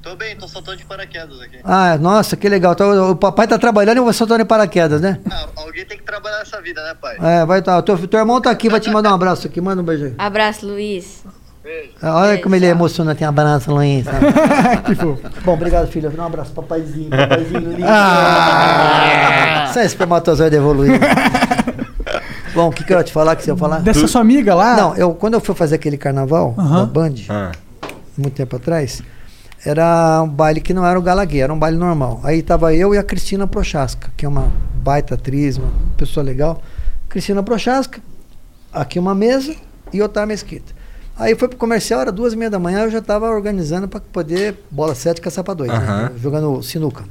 [0.01, 1.60] Tô bem, tô soltando de paraquedas aqui.
[1.63, 2.73] Ah, nossa, que legal.
[2.73, 5.19] Então, o papai tá trabalhando e eu vou soltando em paraquedas, né?
[5.29, 7.17] Ah, alguém tem que trabalhar nessa vida, né, pai?
[7.21, 7.79] É, vai tá.
[7.84, 9.62] Teu, teu irmão tá aqui, vai te mandar um abraço aqui.
[9.62, 10.15] Manda um beijo aí.
[10.17, 11.23] Abraço, Luiz.
[11.63, 11.91] Beijo.
[12.02, 13.19] Olha como ele é emocionante.
[13.19, 14.06] Tem um abraço, Luiz.
[14.86, 15.19] que fofo.
[15.45, 16.12] Bom, obrigado, filho.
[16.17, 17.86] Um abraço, papaizinho, papaizinho lindo.
[17.88, 19.67] Ah!
[19.71, 21.00] Você é espermatozoide evoluído.
[22.54, 23.80] Bom, o que, que eu ia te falar que você ia falar?
[23.80, 24.76] Dessa sua amiga lá?
[24.76, 26.80] Não, eu, quando eu fui fazer aquele carnaval Aham.
[26.80, 27.51] da Band, Ah.
[28.18, 29.01] muito tempo atrás,
[29.66, 32.20] era um baile que não era o Galaguê, era um baile normal.
[32.24, 34.51] Aí tava eu e a Cristina Prochaska, que é uma
[34.84, 36.62] baita atriz, uma pessoa legal.
[37.07, 38.01] Cristina Prochaska,
[38.74, 39.55] aqui uma mesa
[39.93, 40.74] e Otar Mesquita.
[41.22, 43.99] Aí foi pro comercial, era duas e meia da manhã, eu já estava organizando para
[43.99, 45.78] poder bola sete caçapa dois, né?
[45.78, 46.11] Aham.
[46.17, 47.03] jogando sinuca.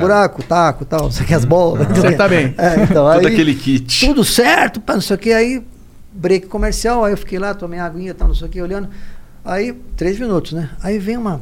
[0.00, 1.86] Buraco, taco, tal, não sei o que, as bolas.
[1.86, 2.52] Você tá bem.
[2.58, 4.04] É, então, Todo aí, aquele kit.
[4.04, 5.62] tudo certo, pá, não sei o que, aí
[6.12, 8.88] break comercial, aí eu fiquei lá, tomei aguinha, tal, não sei o que, olhando.
[9.44, 10.70] Aí, três minutos, né?
[10.82, 11.40] Aí vem uma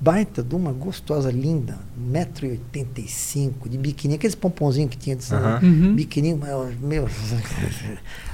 [0.00, 1.78] baita de uma gostosa, linda,
[2.10, 5.26] 1,85m, de biquininho, aqueles pomponzinhos que tinha de.
[5.34, 5.94] Uhum.
[5.94, 7.08] biquininho, meu, meu.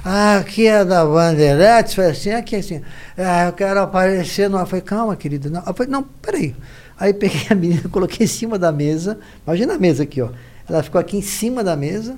[0.05, 2.81] Ah, aqui é da Bandeirantes, foi assim, aqui é assim.
[3.17, 4.57] Ah, eu quero aparecer no.
[4.57, 5.49] Eu falei, calma, querida.
[5.49, 5.61] Não.
[5.67, 6.55] Eu falei, não, peraí.
[6.97, 9.19] Aí peguei a menina, coloquei em cima da mesa.
[9.45, 10.29] Imagina a mesa aqui, ó.
[10.69, 12.17] Ela ficou aqui em cima da mesa.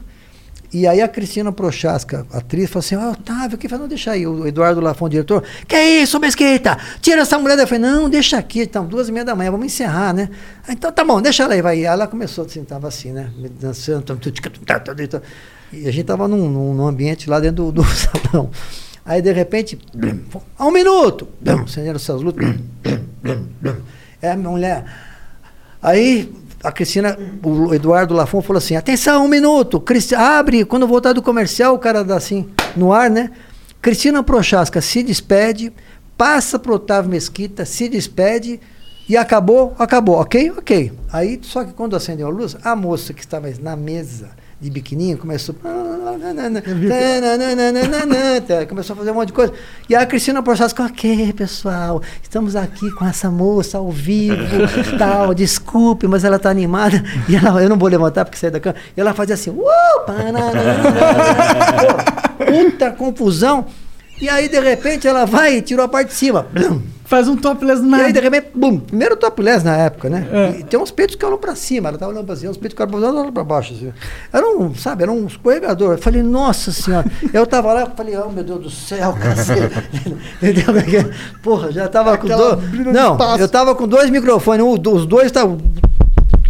[0.71, 4.27] E aí a Cristina Prochaska, atriz, falou assim, ah, Otávio, que não, deixa aí.
[4.27, 6.77] O Eduardo Lafon, diretor, que é isso, Mesquita?
[7.01, 7.55] Tira essa mulher.
[7.55, 10.29] daí." Eu falei, não, deixa aqui, então, duas e meia da manhã, vamos encerrar, né?
[10.67, 11.77] "Ah, Então tá bom, deixa ela aí, vai.
[11.77, 13.31] Aí ela começou, assim, tava assim, né?
[13.59, 14.03] Dançando,
[15.71, 18.49] e a gente tava num, num, ambiente lá dentro do, do salão.
[19.05, 20.19] Aí, de repente, blum,
[20.59, 21.27] um minuto,
[21.63, 22.57] acenderam essas blum.
[24.21, 24.85] é a mulher.
[25.81, 26.31] Aí
[26.63, 31.21] a Cristina, o Eduardo Lafon falou assim: atenção, um minuto, Cristi- abre, quando voltar do
[31.21, 33.31] comercial, o cara dá assim, no ar, né?
[33.81, 35.71] Cristina Prochaska se despede,
[36.17, 38.59] passa pro Otávio Mesquita, se despede
[39.07, 40.51] e acabou, acabou, ok?
[40.51, 40.91] Ok.
[41.11, 44.29] Aí, só que quando acendeu a luz, a moça que estava na mesa
[44.59, 45.55] de biquininho começou.
[48.67, 49.53] Começou a fazer um monte de coisa.
[49.87, 54.37] E a Cristina Prochaska, ok, pessoal, estamos aqui com essa moça ao vivo,
[54.97, 57.01] tal, desculpe, mas ela está animada.
[57.27, 58.75] E ela, eu não vou levantar porque saí da cama.
[58.95, 59.63] E ela fazia assim, uh,
[62.37, 63.65] puta confusão.
[64.21, 66.45] E aí, de repente, ela vai e tirou a parte de cima.
[67.09, 70.27] Faz um topless do E aí, de repente, bum, primeiro topless na época, né?
[70.31, 70.59] É.
[70.59, 72.75] E tem uns peitos que olham pra cima, ela tava olhando pra cima, uns peitos
[72.77, 73.91] que olham pra baixo, assim.
[74.31, 75.93] Era um, sabe, era um escorregador.
[75.93, 77.09] Eu falei, nossa senhora.
[77.33, 79.73] eu tava lá, eu falei, oh meu Deus do céu, cacete.
[81.41, 82.69] Porra, já tava com Aquela dois.
[82.69, 85.57] brilho de Não, eu tava com dois microfones, um, os dois estavam.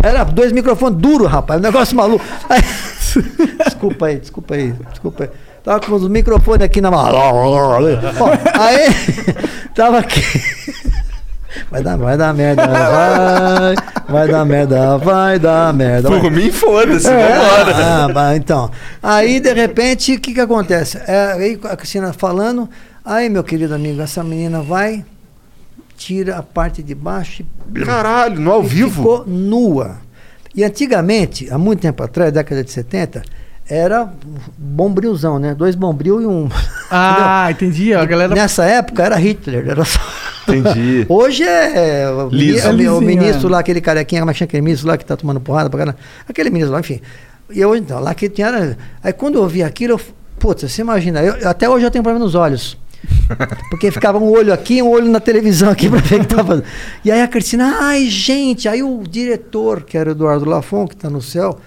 [0.03, 2.25] Era dois microfones duros, rapaz, um negócio maluco.
[2.49, 2.61] Aí-
[3.63, 5.29] desculpa aí, desculpa aí, desculpa aí.
[5.63, 7.05] Tava com os microfones aqui na mão.
[8.17, 8.29] Bom,
[8.59, 8.87] aí,
[9.75, 10.21] tava aqui.
[11.69, 13.75] Vai dar, vai dar merda, vai,
[14.07, 16.09] vai dar merda, vai dar merda.
[16.09, 16.19] vai.
[16.21, 17.75] Por mim, foda-se, É, vambora.
[17.75, 18.71] ah, bah, então.
[19.01, 20.97] Aí, de repente, o que, que acontece?
[21.07, 22.69] É, aí a Cristina falando,
[23.03, 25.03] aí, meu querido amigo, essa menina vai,
[25.97, 27.43] tira a parte de baixo
[27.75, 28.89] e Caralho, no ao e vivo?
[29.01, 29.97] ficou nua.
[30.55, 33.21] E antigamente, há muito tempo atrás, década de 70,
[33.69, 34.11] era
[34.57, 35.53] bombrilzão, né?
[35.53, 36.49] Dois bombril e um.
[36.91, 37.93] Ah, entendi.
[37.93, 38.33] A galera.
[38.33, 39.99] Nessa época era Hitler, era só.
[40.47, 41.05] Entendi.
[41.07, 42.67] Hoje é Liso.
[42.67, 43.51] o o ministro é.
[43.51, 45.97] lá, aquele carequinha, é chama aquele ministro lá que tá tomando porrada pra caramba?
[46.27, 46.99] Aquele ministro lá, enfim.
[47.51, 48.47] E eu, então, lá que tinha.
[48.47, 50.01] era- Aí quando eu vi aquilo, eu,
[50.39, 52.75] putz, você imagina, eu, até hoje eu tenho problema nos olhos.
[53.69, 56.35] Porque ficava um olho aqui e um olho na televisão aqui pra ver o que
[56.35, 56.63] tava.
[57.05, 60.95] E aí a Cristina, ai gente, aí o diretor, que era o Eduardo Lafon, que
[60.95, 61.59] tá no céu,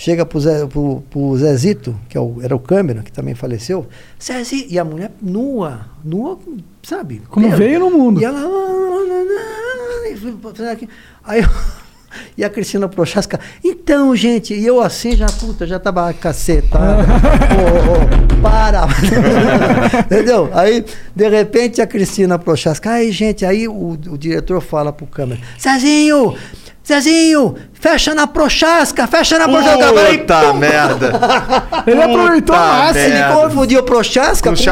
[0.00, 3.86] chega pro, Zé, pro, pro Zezito, que é o- era o câmera, que também faleceu,
[4.22, 6.38] Zezito, e a mulher nua, nua,
[6.82, 7.20] sabe?
[7.28, 7.58] Como Pelo.
[7.58, 8.18] veio no mundo.
[8.18, 8.40] E ela.
[10.08, 10.88] e aqui.
[11.22, 11.48] Aí eu,
[12.36, 17.04] E a Cristina Prochaska, então, gente, e eu assim já, puta, já tava cacetada.
[17.04, 18.88] Ô, ô, para!
[20.06, 20.50] Entendeu?
[20.52, 20.84] Aí,
[21.14, 26.34] de repente, a Cristina Prochaska, aí, gente, aí o, o diretor fala pro câmera, Zezinho!
[26.90, 29.92] Zezinho, fecha na Prochasca, fecha na Prochasca.
[30.18, 31.12] Puta merda.
[31.86, 32.98] Ele aproveitou Puta a massa.
[32.98, 34.62] Ele confundiu Prochasca Com com,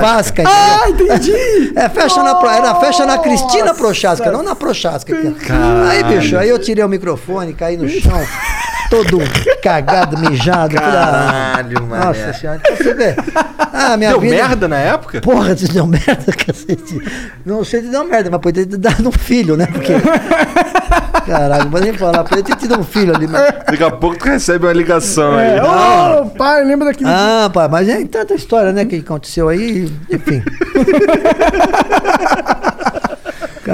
[0.00, 0.42] Chavasca.
[0.46, 1.32] Ah, entendi.
[1.76, 3.74] É, fecha na, pro- era fecha na Cristina Nossa.
[3.78, 5.14] Prochaska, não na.
[5.46, 5.88] Caralho.
[5.90, 8.20] Aí, bicho, aí eu tirei o microfone, caí no chão,
[8.90, 9.18] todo
[9.62, 10.76] cagado, mijado.
[10.78, 12.04] ah, Caralho, mané.
[12.04, 13.14] Nossa senhora, então você vê.
[13.72, 14.34] Ah, minha Deu vida.
[14.34, 15.20] merda na época?
[15.20, 17.00] Porra, se deu merda, cacete.
[17.44, 19.66] Não sei se deu merda, mas poderia ter dado um filho, né?
[19.66, 19.92] Porque.
[21.26, 23.42] Caralho, não vou nem falar, poderia ter tido um filho ali, mas.
[23.66, 25.58] Daqui a pouco tu recebe uma ligação aí.
[25.58, 27.10] É, ô, pai, lembra daquele.
[27.10, 30.42] Ah, pai, mas é tanta história, né, que aconteceu aí, enfim.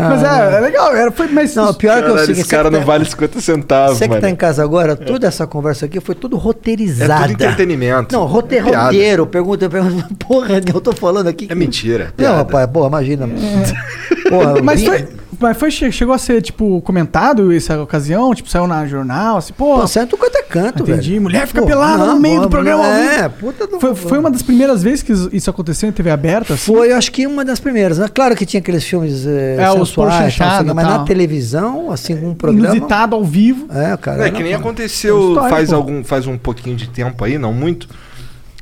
[0.00, 0.94] mas é, é legal.
[0.94, 2.40] Era, foi, mas Não, pior que é o Caralho, seguinte.
[2.40, 4.20] esse cara que não tá- vale 50 centavos, Você que mano.
[4.20, 7.14] tá em casa agora, toda essa conversa aqui foi tudo roteirizada.
[7.14, 8.14] É tudo entretenimento.
[8.14, 9.26] Não, rote, É roteiro.
[9.26, 10.08] Pergunta, pergunta.
[10.26, 11.46] Porra, eu tô falando aqui.
[11.50, 12.36] É mentira, Não, piada.
[12.36, 13.28] rapaz, porra, imagina.
[14.28, 15.08] Porra, Mas vinha, foi-
[15.40, 18.34] Mas foi, che- chegou a ser, tipo, comentado essa ocasião?
[18.34, 19.80] Tipo, saiu na jornal, assim, pô.
[19.80, 21.10] Pô, tudo quanto é canto, Entendi.
[21.10, 21.22] velho.
[21.22, 22.86] Mulher fica Pô, pelada não, no meio do programa.
[22.86, 23.80] É, puta do...
[23.80, 26.54] Foi, foi uma das primeiras vezes que isso aconteceu em TV aberta?
[26.54, 26.72] Assim?
[26.72, 27.98] Foi, eu acho que uma das primeiras.
[27.98, 28.08] né?
[28.12, 30.98] Claro que tinha aqueles filmes eh, É, os tal, porchanchado assim, mas tal.
[30.98, 32.66] na televisão, assim, um programa...
[32.68, 33.66] Inusitado ao vivo.
[33.72, 34.26] É, cara.
[34.26, 37.52] É que nem aconteceu É história, faz, algum, faz um pouquinho de tempo aí, não
[37.52, 37.88] muito.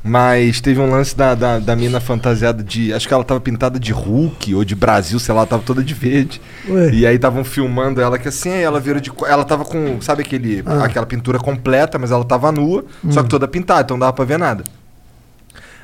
[0.05, 2.93] Mas teve um lance da, da, da mina fantasiada de.
[2.93, 5.93] Acho que ela tava pintada de Hulk ou de Brasil, sei lá, tava toda de
[5.93, 6.41] verde.
[6.67, 6.89] Ué.
[6.91, 9.09] E aí estavam filmando ela que assim, aí ela virou de.
[9.25, 10.83] Ela tava com, sabe aquele, Ah.
[10.83, 13.23] aquela pintura completa, mas ela tava nua, só Hum.
[13.23, 14.65] que toda pintada, então não dava pra ver nada.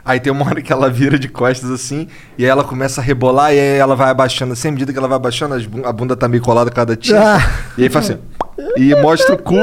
[0.03, 2.07] Aí tem uma hora que ela vira de costas assim,
[2.37, 4.97] e aí ela começa a rebolar, e aí ela vai abaixando, assim, à medida que
[4.97, 5.55] ela vai abaixando,
[5.85, 7.35] a bunda tá meio colada cada tinta.
[7.37, 7.51] Ah.
[7.77, 8.19] E aí faz assim.
[8.75, 9.55] E mostra o cu.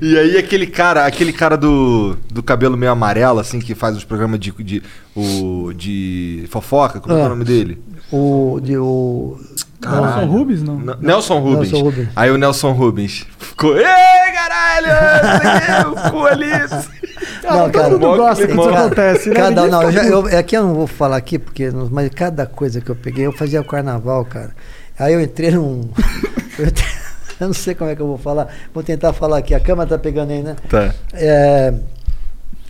[0.00, 4.04] E aí aquele cara, aquele cara do, do cabelo meio amarelo, assim, que faz os
[4.04, 4.82] programas de, de,
[5.14, 7.30] o, de fofoca, como é, que é o Ah.
[7.30, 7.82] nome dele?
[8.12, 8.60] O...
[8.62, 9.36] De, o...
[9.82, 10.80] Nelson Rubens, não?
[10.80, 11.70] N- Nelson Rubens.
[11.72, 12.08] Nelson Rubens.
[12.16, 13.84] Aí o Nelson Rubens ficou, ei,
[14.32, 16.46] caralho, não o cu ali.
[17.42, 19.34] Não, cara, todo mundo gosta que isso acontece, né?
[19.36, 22.46] Cada, não, eu já, eu, aqui eu não vou falar aqui, porque, não- mas cada
[22.46, 24.50] coisa que eu peguei, eu fazia o carnaval, cara.
[24.98, 25.88] Aí eu entrei num.
[26.58, 26.86] eu, entrei-
[27.40, 28.48] eu não sei como é que eu vou falar.
[28.72, 29.54] Vou tentar falar aqui.
[29.54, 30.56] A câmera tá pegando aí, né?
[30.68, 30.94] Tá.
[31.12, 31.74] É,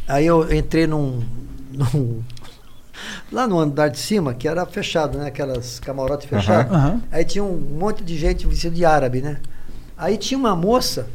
[0.08, 1.22] aí eu entrei num,
[1.72, 2.22] num-
[3.30, 5.26] Lá no andar de cima, que era fechado, né?
[5.26, 6.72] Aquelas camarotes fechadas.
[6.72, 7.02] Aham.
[7.12, 9.38] Aí tinha um monte de gente vestida de árabe, né?
[9.98, 11.06] Aí tinha uma moça.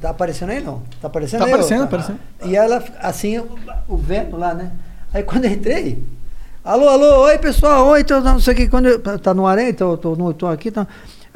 [0.00, 0.82] Tá aparecendo aí não?
[1.00, 1.52] Tá aparecendo Tá aí?
[1.52, 1.84] aparecendo, ô?
[1.84, 2.18] aparecendo.
[2.44, 3.48] E ela, assim, o,
[3.88, 4.70] o vento lá, né?
[5.12, 6.04] Aí quando eu entrei,
[6.62, 9.58] alô, alô, oi pessoal, oi, tô, não sei o que, quando eu, tá no ar
[9.58, 10.86] aí, tô, tô, no- tô aqui, tá.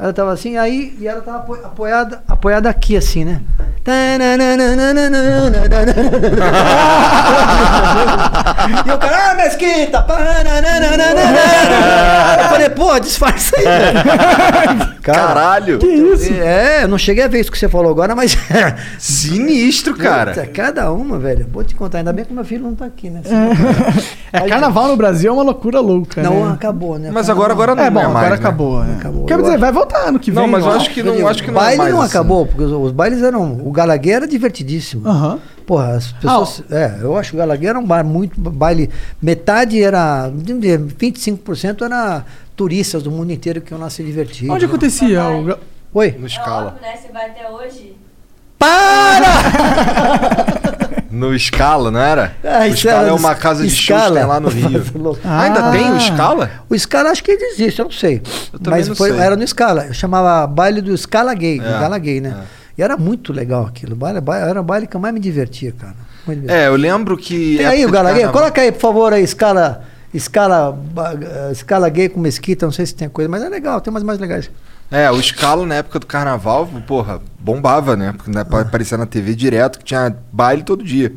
[0.02, 3.40] Ela tava assim, aí, e ela tava apo- apoiada, apoiada aqui, assim, né?
[8.86, 10.04] e o cara, ah, mesquita!
[12.42, 14.00] Eu falei, pô, disfarça aí, velho.
[15.02, 15.78] Caralho.
[15.78, 16.32] Que isso?
[16.34, 18.36] É, eu não cheguei a ver isso que você falou agora, mas.
[18.98, 20.32] Sinistro, cara.
[20.32, 21.46] Puta, cada uma, velho.
[21.50, 23.22] Vou te contar, ainda bem que meu filho não tá aqui, né?
[24.32, 26.52] É, carnaval no Brasil é uma loucura louca, Não, né?
[26.52, 27.10] acabou, né?
[27.12, 28.36] Mas agora, agora não É bom, é mais, agora né?
[28.36, 28.84] acabou.
[28.84, 28.92] é.
[28.92, 29.24] Acabou.
[29.24, 30.42] Quer dizer, acho- vai voltar ano que vem.
[30.42, 32.10] Não, mas eu acho que não, acho que o não é baile mais não assim.
[32.10, 33.60] acabou, porque os, os bailes eram.
[33.64, 35.08] O Galaguei era divertidíssimo.
[35.08, 35.38] Aham.
[35.66, 36.62] Porra, as pessoas.
[36.70, 38.40] é, eu acho que o Galaguei era um bar muito.
[38.40, 38.90] Baile.
[39.22, 40.30] Metade era.
[40.30, 42.24] 25% era
[42.56, 44.50] turistas do mundo inteiro que iam lá se divertir.
[44.50, 45.24] Onde acontecia?
[45.28, 45.44] O...
[45.44, 45.58] ga-
[45.94, 46.14] Oi?
[46.18, 46.66] No É escala.
[46.68, 46.96] óbvio, né?
[46.96, 47.96] Você vai até hoje.
[51.10, 52.36] No escala, não era?
[52.44, 54.16] Ah, o era é uma casa de shows que Escala.
[54.20, 55.18] tem lá no Rio.
[55.24, 55.42] Ah.
[55.42, 56.50] Ainda tem o escala?
[56.68, 58.22] O Scala acho que ele existe, eu não sei.
[58.52, 59.18] Eu também Mas não foi, sei.
[59.20, 59.86] era no Scala.
[59.86, 62.36] Eu chamava baile do Scala Gay, do É, Gala Gay, né?
[62.56, 62.60] é.
[62.78, 63.94] E era muito legal aquilo.
[63.96, 65.94] Baile, baile- era o baile que eu mais me divertia, cara.
[66.48, 67.56] É, eu lembro que.
[67.58, 68.20] Tem aí época o Gala Gay?
[68.22, 69.82] carnaval- Coloca aí, por favor, aí, escala.
[70.14, 70.76] Escala,
[71.52, 74.18] escala gay com mesquita, não sei se tem coisa, mas é legal, tem umas mais
[74.18, 74.50] legais.
[74.90, 78.12] É, o escalo na época do carnaval, porra, bombava, né?
[78.16, 81.12] Porque né, aparecia na TV direto que tinha baile todo dia.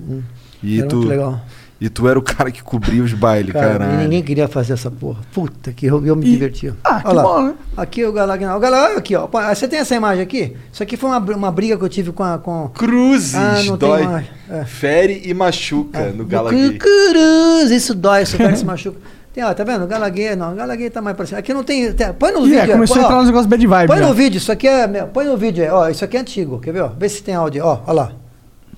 [0.62, 0.80] E Hum.
[0.80, 1.42] Era tu, muito legal.
[1.82, 3.94] E tu era o cara que cobria os bailes, Cara, caralho.
[3.96, 5.20] e ninguém queria fazer essa porra.
[5.34, 6.76] Puta que eu, eu me E- divertia.
[6.82, 7.24] Ah, que Olha lá.
[7.24, 7.54] bom, né?
[7.76, 8.56] Aqui o Galaguinal.
[8.58, 9.28] O Gala, aqui, ó.
[9.54, 10.56] Você tem essa imagem aqui?
[10.72, 12.38] Isso aqui foi uma, uma briga que eu tive com a.
[12.38, 12.70] Com...
[12.70, 14.04] Cruzes, Ah, não tem dói.
[14.04, 14.26] mais.
[14.50, 14.64] É.
[14.64, 16.78] Fere e machuca no Do Galaguei.
[16.78, 19.00] Cruz, isso dói, isso cara se machuca.
[19.34, 19.88] Tem, ó, tá vendo?
[19.88, 20.56] Galaguei, não.
[20.56, 21.40] Galaguei tá mais cima.
[21.40, 21.92] Aqui não tem.
[21.94, 22.60] tem- põe no vídeo.
[22.60, 23.08] é, começou a põe, ó.
[23.08, 23.88] entrar nos negócios bad vibe.
[23.88, 24.08] Põe já.
[24.08, 24.86] no vídeo, isso aqui é.
[24.88, 25.70] meu, Põe no vídeo aí.
[25.72, 26.60] Ó, isso aqui é antigo.
[26.60, 26.82] Quer ver?
[26.84, 26.88] Ó?
[26.90, 27.66] Vê se tem áudio.
[27.66, 28.12] Ó, ó lá.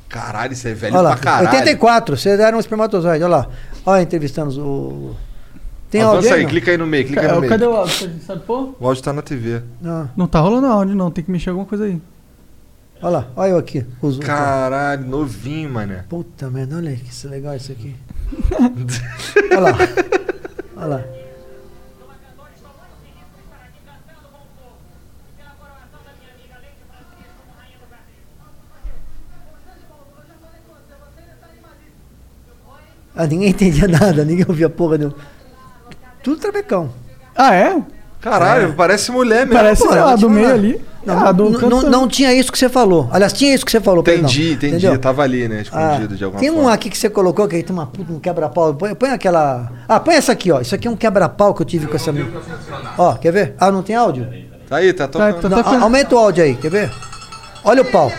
[0.08, 1.10] Caralho, isso é velho lá.
[1.12, 1.58] pra caralho.
[1.58, 3.22] 84, você era um espermatozoide.
[3.24, 3.48] Olha lá.
[3.86, 5.16] Olha, entrevistando o.
[5.92, 7.50] Tem áudio aí, clica aí no meio, clica aí É, no meio.
[7.50, 7.94] Cadê o áudio?
[7.94, 8.76] Você Sabe pôr?
[8.80, 9.62] O áudio tá na TV.
[9.82, 10.10] Não.
[10.16, 11.12] Não tá rolando áudio, não.
[11.12, 12.02] Tem que mexer alguma coisa aí.
[13.02, 13.86] Olha lá, olha eu aqui.
[14.02, 16.06] Os, Caralho, novinho, mané.
[16.08, 17.94] Puta merda, olha que isso é legal isso aqui.
[19.52, 20.25] olha lá.
[20.76, 21.04] Olha lá.
[33.16, 35.16] Ah, ninguém entendia nada, ninguém ouvia porra nenhuma.
[36.22, 36.94] Tudo travecão.
[37.36, 37.82] Ah, é?
[38.22, 39.54] Caralho, parece mulher mesmo.
[39.54, 40.82] Parece pô, eu a do meio ali.
[41.06, 43.08] Não, Ah, do não, não, tinha isso que você falou.
[43.12, 44.02] Aliás, tinha isso que você falou.
[44.02, 44.76] Entendi, entendi.
[44.78, 44.98] Entendeu?
[44.98, 45.58] Tava ali, né?
[45.72, 46.74] Ah, Escondido de alguma tem um forma.
[46.74, 48.74] aqui que você colocou que aí tem uma puta, um quebra-pau.
[48.74, 49.72] Põe, põe aquela.
[49.88, 50.60] Ah, põe essa aqui, ó.
[50.62, 52.12] Isso aqui é um quebra-pau que eu tive com essa.
[52.98, 53.54] Ó, quer ver?
[53.60, 54.28] Ah, não tem áudio?
[54.68, 55.36] Tá aí, tá tocando.
[55.42, 55.82] tá tocando.
[55.82, 56.92] a- aumenta o áudio aí, quer ver?
[57.64, 58.12] Olha o pau.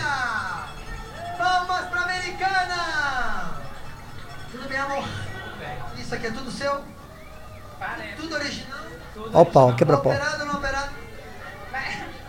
[9.36, 10.12] Olha o pau, quebra-pau.
[10.12, 10.88] Operado ou não operado?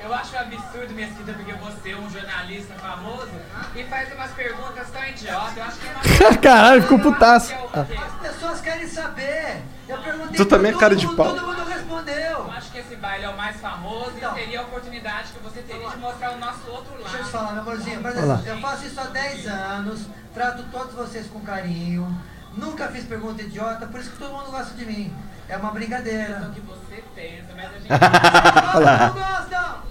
[0.03, 3.31] Eu acho um absurdo, minha querida, porque você é um jornalista famoso
[3.75, 5.57] e faz umas perguntas tão idiotas.
[5.57, 6.37] Eu acho que é uma...
[6.39, 7.53] Caralho, ficou putaço.
[7.73, 9.61] As pessoas querem saber.
[9.87, 11.33] Eu perguntei Tu pra também é todo cara de mundo, pau.
[11.33, 12.15] Todo mundo respondeu.
[12.15, 14.37] Eu acho que esse baile é o mais famoso Então.
[14.37, 17.03] e seria a oportunidade que você teria de mostrar o nosso outro lado.
[17.03, 18.07] Deixa eu te falar, meu amorzinho.
[18.07, 20.01] Exemplo, eu faço isso há 10 anos,
[20.33, 22.17] trato todos vocês com carinho,
[22.53, 25.15] nunca fiz pergunta idiota, por isso que todo mundo gosta de mim.
[25.49, 26.39] É uma brincadeira.
[26.49, 27.87] O que você pensa, mas a gente...
[27.89, 29.81] Não gostam?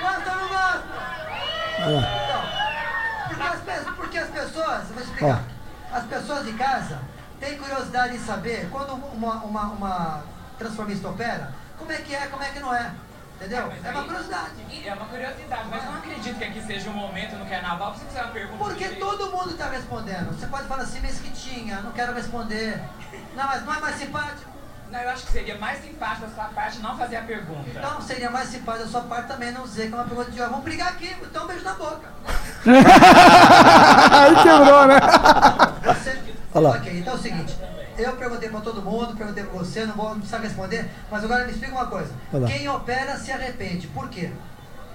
[0.00, 0.98] Gostam ou não gostam?
[1.78, 2.42] Então,
[3.28, 5.42] porque as, pe- porque as pessoas, vou te explicar,
[5.92, 6.98] as pessoas de casa
[7.40, 10.22] têm curiosidade em saber quando uma, uma, uma
[10.58, 12.92] transformista opera, como é que é, como é que não é.
[13.36, 13.68] Entendeu?
[13.68, 14.50] Mas É uma curiosidade.
[14.86, 18.00] É uma curiosidade, mas eu não acredito que aqui seja um momento no carnaval pra
[18.00, 18.64] você fazer uma pergunta.
[18.64, 20.36] Porque todo mundo está respondendo.
[20.38, 22.80] Você pode falar assim, mesquitinha, não quero responder.
[23.36, 24.50] Não, mas não é mais simpático?
[24.90, 27.68] Não, eu acho que seria mais simpático da sua parte não fazer a pergunta.
[27.74, 30.50] Então seria mais simpático da sua parte também não dizer que é uma pergunta idiota.
[30.50, 32.08] Vamos brigar aqui, então um beijo na boca.
[34.12, 34.96] Aí quebrou, né?
[35.84, 36.18] Você...
[36.54, 36.76] Olha lá.
[36.76, 37.56] Ok, então é o seguinte.
[37.98, 41.44] Eu perguntei pra todo mundo, perguntei pra você, não vou não precisa responder, mas agora
[41.44, 42.12] me explica uma coisa.
[42.32, 42.48] Olha lá.
[42.48, 43.88] Quem opera se arrepende.
[43.88, 44.30] Por quê?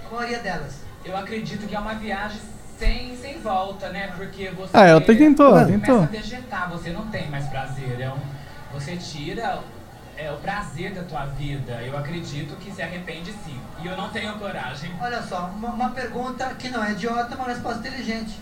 [0.10, 0.76] A maioria delas.
[1.06, 2.40] Eu acredito que é uma viagem
[2.80, 4.14] sem, sem volta, né?
[4.16, 4.70] Porque você.
[4.74, 6.02] Ah, ela até tentou, começa tentou.
[6.02, 8.00] a vegetar, você não tem mais prazer.
[8.00, 8.20] É um,
[8.74, 9.60] você tira
[10.18, 11.74] é, o prazer da tua vida.
[11.82, 13.60] Eu acredito que se arrepende sim.
[13.82, 14.92] E eu não tenho coragem.
[15.02, 18.40] Olha só, uma, uma pergunta que não é idiota, uma resposta inteligente.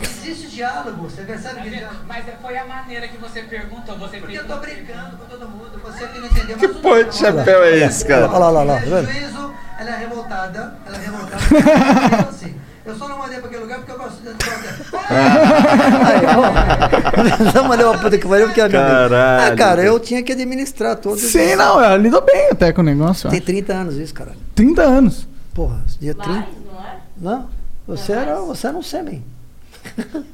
[0.00, 2.04] Existe diálogo, você percebe Mas, que diálogo?
[2.06, 3.98] mas é- foi a maneira que você perguntou.
[3.98, 6.56] Você Porque eu tô brincando com todo mundo, você que não entendeu.
[6.56, 8.28] Que mas tudo porra bem, de chapéu é esse, cara?
[8.28, 12.16] Olha lá, olha lá, tá Ela é juízo, ela é revoltada, ela é revoltada.
[12.16, 12.60] é assim.
[12.88, 14.28] Eu só não mandei pra aquele lugar porque eu gosto de.
[14.28, 17.52] Aí, ó.
[17.54, 18.78] Não mandei uma puta que pariu porque é amiga.
[18.80, 21.20] Caralho, Ah, cara, eu tinha que administrar todos.
[21.20, 23.28] Sim, não, ela lidou bem até com o negócio.
[23.28, 23.46] Tem acho.
[23.46, 24.32] 30 anos isso, cara.
[24.54, 25.28] 30 anos.
[25.52, 26.30] Porra, dia 30.
[26.30, 26.96] Mais, não é?
[27.36, 27.50] Não?
[27.86, 29.22] Você era, você era um sêmen.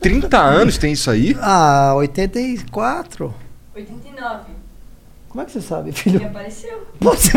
[0.00, 1.36] 30 anos tem isso aí?
[1.40, 3.34] Ah, 84.
[3.74, 4.40] 89.
[5.34, 6.24] Como é que você sabe, Ele filho?
[6.26, 6.86] apareceu.
[7.00, 7.32] Você-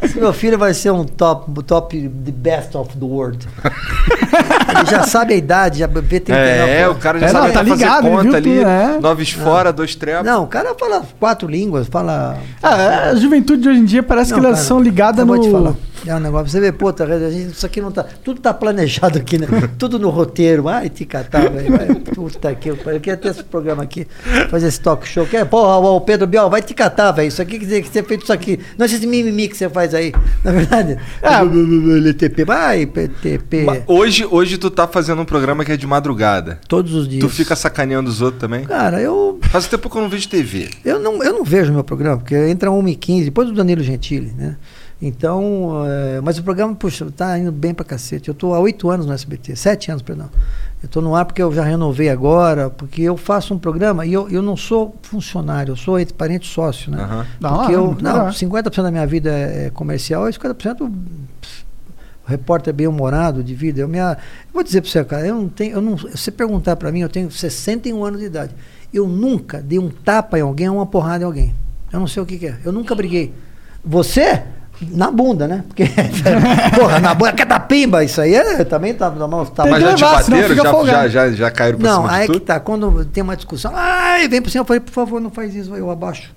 [0.00, 3.48] Esse Meu filho vai ser um top, top, the best of the world.
[3.64, 6.70] Ele já sabe a idade, já vê 39.
[6.70, 8.58] É, o cara já É, sabe não, tá fazer ligado, ele conta viu ali.
[8.58, 9.00] tudo, é.
[9.00, 10.24] Noves fora, dois trepos.
[10.24, 12.38] Não, o cara fala quatro línguas, fala.
[12.62, 15.26] Ah, a juventude de hoje em dia parece Não, que elas cara, são ligadas eu
[15.26, 15.34] no.
[15.34, 15.74] Vou te falar.
[16.06, 16.48] É um negócio.
[16.48, 18.04] Você vê, puta, a gente, isso aqui não tá.
[18.24, 19.46] Tudo tá planejado aqui, né?
[19.78, 20.68] Tudo no roteiro.
[20.68, 22.00] Ai, te catar, velho.
[22.14, 22.94] Puta que eu pariu.
[22.94, 24.06] Eu queria ter esse programa aqui,
[24.50, 25.26] fazer esse talk show.
[25.26, 27.28] Que é, porra, o Pedro Bial, vai te catar, velho.
[27.28, 28.58] Isso aqui quer dizer que você fez isso aqui.
[28.78, 30.12] Não esse mimimi que você faz aí.
[30.42, 30.98] Na verdade.
[31.22, 31.42] Ah.
[31.42, 32.44] LTP.
[32.44, 33.84] Vai, PTP.
[33.86, 36.60] Hoje, hoje tu tá fazendo um programa que é de madrugada.
[36.68, 37.20] Todos os dias.
[37.20, 38.64] Tu fica sacaneando os outros também?
[38.64, 39.38] Cara, eu.
[39.50, 40.70] Faz tempo que eu não vejo TV.
[40.84, 44.56] Eu não, eu não vejo meu programa, porque entra 1h15, depois do Danilo Gentili, né?
[45.02, 48.28] Então, é, mas o programa, puxa, tá indo bem pra cacete.
[48.28, 50.28] Eu tô há oito anos no SBT, sete anos, perdão.
[50.82, 54.12] Eu tô no ar porque eu já renovei agora, porque eu faço um programa e
[54.12, 57.26] eu, eu não sou funcionário, eu sou parente sócio, né?
[57.38, 58.28] Da Porque hora, eu, não, legal.
[58.28, 60.92] 50% da minha vida é é comercial e 50% o
[62.26, 63.80] repórter bem humorado de vida.
[63.80, 66.30] Eu, minha, eu vou dizer para você, cara, eu não tenho, eu não, se você
[66.30, 68.54] perguntar para mim, eu tenho 61 anos de idade.
[68.92, 71.54] Eu nunca dei um tapa em alguém ou uma porrada em alguém.
[71.92, 72.58] Eu não sei o que, que é.
[72.64, 73.34] Eu nunca briguei.
[73.84, 74.42] Você?
[74.82, 75.64] Na bunda, né?
[75.68, 75.84] Porque,
[76.74, 79.44] porra, na bunda, quer dar pimba, isso aí é, também tá na mão.
[79.44, 80.54] Tá Tem Mas já te bateram?
[80.54, 81.08] Já, folgado.
[81.08, 82.58] já, já, já caíram por Não, cima aí é que tá.
[82.58, 85.74] Quando tem uma discussão, ai, vem por cima, eu falei, por favor, não faz isso,
[85.74, 86.34] eu abaixo.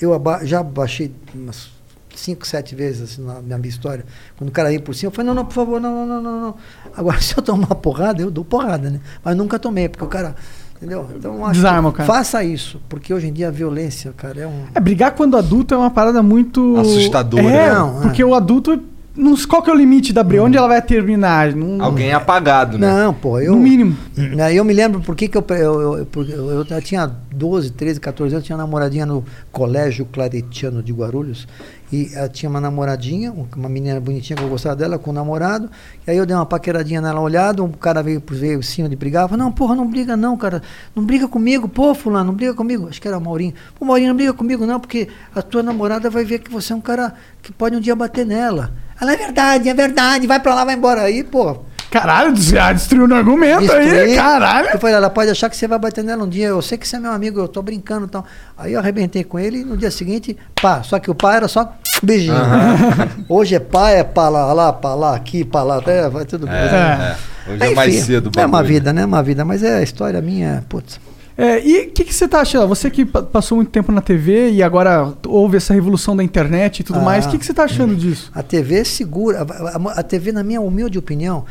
[0.00, 1.70] Eu aba já baixei umas
[2.18, 4.04] cinco, sete vezes assim, na, na minha história.
[4.36, 6.22] Quando o cara vem por cima, eu falei, não, não, por favor, não, não, não,
[6.22, 6.54] não, não.
[6.96, 9.00] Agora, se eu tomar uma porrada, eu dou porrada, né?
[9.22, 10.34] Mas nunca tomei, porque o cara.
[10.78, 11.08] Entendeu?
[11.16, 12.06] Então, acho Desarma o cara.
[12.06, 14.62] Faça isso, porque hoje em dia a violência, cara, é um.
[14.72, 16.76] É, brigar quando adulto é uma parada muito.
[16.78, 17.74] Assustadora, É?
[17.74, 18.02] Não, é.
[18.02, 18.80] porque o adulto.
[19.16, 20.44] Não, qual que é o limite da briga?
[20.44, 21.52] Onde ela vai terminar?
[21.52, 22.86] Não, Alguém é apagado, né?
[22.86, 23.56] Não, pô, eu.
[23.56, 23.96] No mínimo.
[24.16, 27.10] Né, Eu me lembro por que que eu, eu, eu, porque eu, eu já tinha
[27.32, 31.48] 12, 13, 14 anos, tinha namoradinha no Colégio Claretiano de Guarulhos.
[31.90, 35.14] E ela tinha uma namoradinha, um- uma menina bonitinha que eu gostava dela, com um
[35.14, 35.70] namorado.
[36.06, 39.26] E aí eu dei uma paqueradinha nela olhada, um cara veio, veio cima de brigar.
[39.28, 40.62] Falei, não, porra, não briga não, cara.
[40.94, 42.88] Não briga comigo, pô, fulano, não briga comigo.
[42.88, 43.54] Acho que era o Maurinho.
[43.78, 46.76] Pô, Maurinho, não briga comigo não, porque a tua namorada vai ver que você é
[46.76, 48.72] um cara que pode um dia bater nela.
[49.00, 51.02] Ela é verdade, é verdade, vai pra lá, vai embora.
[51.02, 51.56] Aí, pô,
[51.90, 54.14] Caralho, des- ah, destruiu no argumento aí, Destruí.
[54.16, 54.68] caralho.
[54.74, 56.48] Eu falei, ela pode achar que você vai bater nela um dia.
[56.48, 58.24] Eu sei que você é meu amigo, eu tô brincando e tal.
[58.58, 60.82] Aí eu arrebentei com ele e no dia seguinte, pá.
[60.82, 61.72] Só que o pá era só
[62.02, 62.34] beijinho.
[63.28, 66.46] Hoje é pá, é pá lá, lá, pá lá, aqui, pá lá, até vai tudo
[66.46, 66.54] bem.
[66.56, 67.16] É,
[67.48, 67.52] é.
[67.52, 69.02] Hoje é mais Enfim, cedo o É uma vida, né?
[69.02, 71.00] É uma vida, mas é a história minha, putz.
[71.38, 72.66] É, e o que, que você tá achando?
[72.66, 76.80] Você que pa- passou muito tempo na TV e agora houve essa revolução da internet
[76.80, 77.02] e tudo Ah.
[77.02, 78.28] mais, o que, que você tá achando disso?
[78.34, 79.46] A TV segura.
[79.48, 81.44] A, a- a TV, na minha humilde opinião,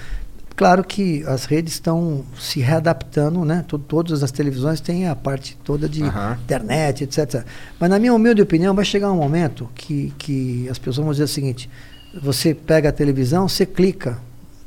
[0.58, 3.64] claro que as redes estão se readaptando, né?
[3.68, 6.38] To- todas as televisões têm a parte toda de Aham.
[6.44, 7.46] internet, etc.
[7.80, 11.24] Mas na minha humilde opinião, vai chegar um momento que, que as pessoas vão dizer
[11.24, 11.70] o seguinte:
[12.22, 14.18] você pega a televisão, você clica,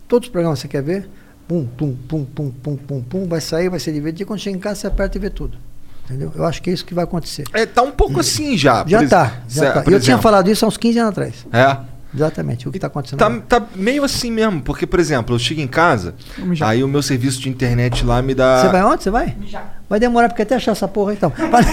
[0.09, 1.11] todos os programas que você quer ver,
[1.47, 4.26] pum, pum, pum, pum, pum, pum, pum, vai sair, vai ser divertido.
[4.26, 5.59] Quando chega em casa, você aperta e vê tudo.
[6.05, 6.32] Entendeu?
[6.34, 7.45] Eu acho que é isso que vai acontecer.
[7.53, 8.84] É, tá um pouco assim já.
[8.86, 9.78] Já ex- já tá.
[9.80, 10.22] Eu tinha exemplo.
[10.22, 11.47] falado isso há uns 15 anos atrás.
[11.53, 11.76] É.
[12.14, 13.18] Exatamente, o que está acontecendo.
[13.18, 16.14] Tá, tá meio assim mesmo, porque, por exemplo, eu chego em casa,
[16.61, 18.62] aí o meu serviço de internet lá me dá.
[18.62, 19.02] Você vai onde?
[19.02, 19.36] Você vai?
[19.88, 21.32] Vai demorar, porque até achar essa porra então.
[21.50, 21.64] Vai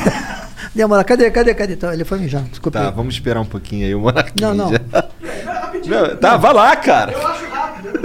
[0.73, 1.03] demorar.
[1.03, 1.73] Cadê, cadê, cadê?
[1.73, 2.79] Então, ele foi mijar, desculpa.
[2.79, 2.93] Tá, aí.
[2.93, 4.71] vamos esperar um pouquinho aí, o Monarquinho Não, não.
[4.71, 7.13] Não, tá, vai lá, cara.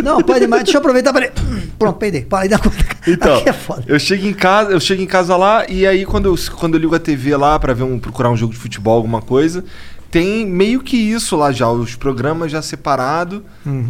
[0.03, 0.64] Não, pode mais.
[0.64, 1.12] Deixa eu aproveitar.
[1.12, 1.30] Peraí.
[1.78, 2.24] Pronto, peidei.
[2.24, 2.76] Para aí, dá conta.
[3.07, 3.85] Então, Aqui é foda.
[3.87, 6.80] eu chego em casa, eu chego em casa lá e aí quando eu, quando eu
[6.80, 9.64] ligo a TV lá pra ver um, procurar um jogo de futebol, alguma coisa,
[10.13, 13.43] tem meio que isso lá já, os programas já separado,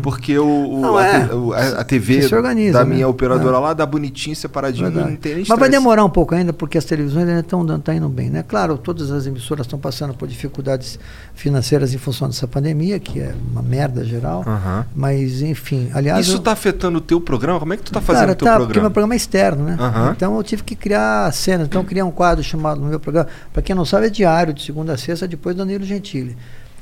[0.04, 1.28] porque o, o- Não, a, é.
[1.56, 2.94] a- a TV organiza, da né?
[2.94, 3.60] minha operadora É.
[3.60, 5.10] lá dá bonitinho, separadinho, Verdade.
[5.10, 5.70] não tem Mas vai estresse.
[5.72, 8.44] demorar um pouco ainda, porque as televisões ainda estão tá indo bem, né?
[8.46, 10.96] Claro, todas as emissoras estão passando por dificuldades
[11.34, 14.44] financeiras em função dessa pandemia, que é uma merda geral.
[14.46, 14.86] Aham.
[14.94, 16.24] Mas, enfim, aliás.
[16.26, 17.58] Isso eu- tá afetando o teu programa?
[17.58, 18.88] Como é que tu tá fazendo Cara, o teu tá, porque programa?
[18.88, 19.76] meu programa é externo, né?
[19.76, 20.12] Aham.
[20.16, 21.66] Então eu tive que criar cenas.
[21.66, 23.28] Então eu criei um quadro chamado no meu programa.
[23.52, 26.36] Para quem não sabe, é diário, de segunda a sexta, depois do Danilo Gentili.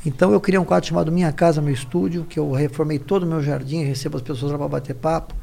[0.04, 3.26] Então eu criei um quadro chamado Minha Casa, Meu Estúdio, que eu reformei todo o
[3.26, 5.34] meu jardim, recebo as pessoas lá para bater papo.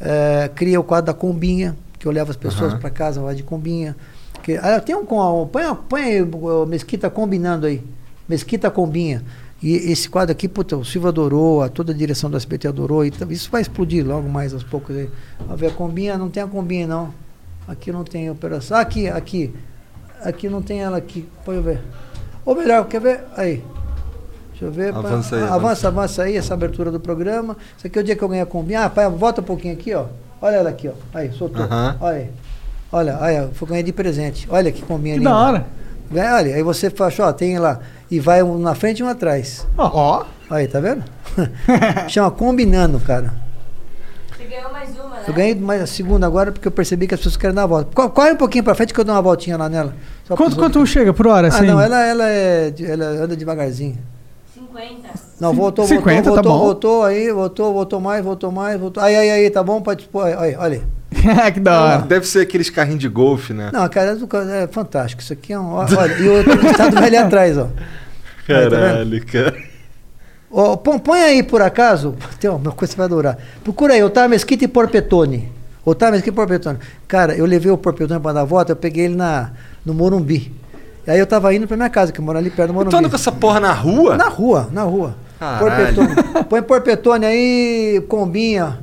[0.00, 2.80] É, criei o quadro da Combinha, que eu levo as pessoas Aham.
[2.80, 3.96] para casa lá de Combinha.
[4.42, 7.82] Que, ah, tem um com põe, a- põe aí o Mesquita combinando aí.
[8.28, 9.24] Mesquita Combinha.
[9.62, 13.06] E esse quadro aqui, puta, o Silva adorou, a, toda a direção do SBT adorou.
[13.06, 15.08] E isso vai explodir logo mais aos poucos aí.
[15.46, 17.14] Vai ver a combinha, não tem a combinha não.
[17.66, 18.76] Aqui não tem operação.
[18.76, 19.54] Ah, aqui, aqui.
[20.22, 21.26] Aqui não tem ela aqui.
[21.46, 21.80] Põe eu ver.
[22.44, 23.20] Ou melhor, quer ver?
[23.36, 23.62] Aí.
[24.50, 24.94] Deixa eu ver.
[24.94, 25.56] Avança aí, ah, avança.
[25.56, 27.56] avança, avança aí, essa abertura do programa.
[27.76, 28.84] Isso aqui é o dia que eu ganhei a combinha.
[28.84, 30.06] Ah, pai, volta um pouquinho aqui, ó.
[30.40, 30.92] Olha ela aqui, ó.
[31.12, 31.62] Aí, soltou.
[31.64, 31.96] Aham.
[32.00, 32.30] Olha aí.
[32.92, 34.46] Olha, olha, foi ganhei de presente.
[34.50, 35.30] Olha que combinha Que linda.
[35.30, 35.66] da hora.
[36.12, 37.80] Olha, aí você faz, ó, tem lá.
[38.10, 39.66] E vai um na frente e um atrás.
[39.76, 41.02] Ó, Aí, tá vendo?
[42.08, 43.32] Chama combinando, cara.
[44.36, 45.22] Você ganhou mais uma, né?
[45.26, 47.66] Eu ganhei mais a segunda agora porque eu percebi que as pessoas querem dar a
[47.66, 47.90] volta.
[47.92, 49.94] Co- Corre um pouquinho pra frente que eu dou uma voltinha lá nela.
[50.24, 51.48] Só quanto, quanto chega por hora?
[51.48, 51.66] Ah, assim?
[51.66, 53.98] não, ela, ela, é, ela anda devagarzinho.
[54.54, 55.08] 50.
[55.40, 56.58] Não, voltou, 50, voltou, tá voltou, bom.
[56.64, 59.02] voltou, aí, voltou, voltou mais, voltou mais, voltou.
[59.02, 59.80] Aí, aí, aí, tá bom?
[59.82, 60.82] Pode expor, aí, olha.
[61.12, 61.52] aí.
[61.52, 61.98] que da hora.
[62.02, 63.70] Deve ser aqueles carrinhos de golfe, né?
[63.72, 65.22] Não, cara, é do- é fantástico.
[65.22, 65.72] Isso aqui é um.
[65.72, 67.68] Olha, e o outro estado velho atrás, ó.
[68.48, 68.76] Aí, tá?
[68.76, 69.54] Caralho, cara.
[70.50, 73.38] Ó, põe, põe aí, por acaso, tem uma coisa que você vai adorar.
[73.64, 75.50] Procura aí, Otávio Mesquita e Porpetone.
[75.84, 76.78] Otávio Mesquita e Porpetone.
[77.08, 79.50] Cara, eu levei o Porpetone pra dar a volta, eu peguei ele na,
[79.84, 80.52] no Morumbi.
[81.06, 82.90] E aí eu tava indo pra minha casa, que eu moro ali perto do Morumbi.
[82.90, 84.16] Tu anda com essa porra na rua?
[84.16, 85.14] Na rua, na rua.
[85.38, 85.94] Caralho.
[85.94, 86.44] Porpetone.
[86.48, 88.78] Põe Porpetone aí, combinha.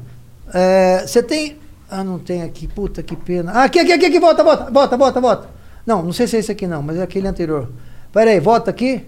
[0.53, 1.57] É, Você tem.
[1.89, 2.67] Ah, não tem aqui.
[2.67, 3.51] Puta que pena.
[3.53, 5.49] Ah, aqui, aqui, aqui, aqui, volta, volta, volta, volta, volta.
[5.85, 7.67] Não, não sei se é esse aqui não, mas é aquele anterior.
[8.13, 9.05] Pera aí, volta aqui.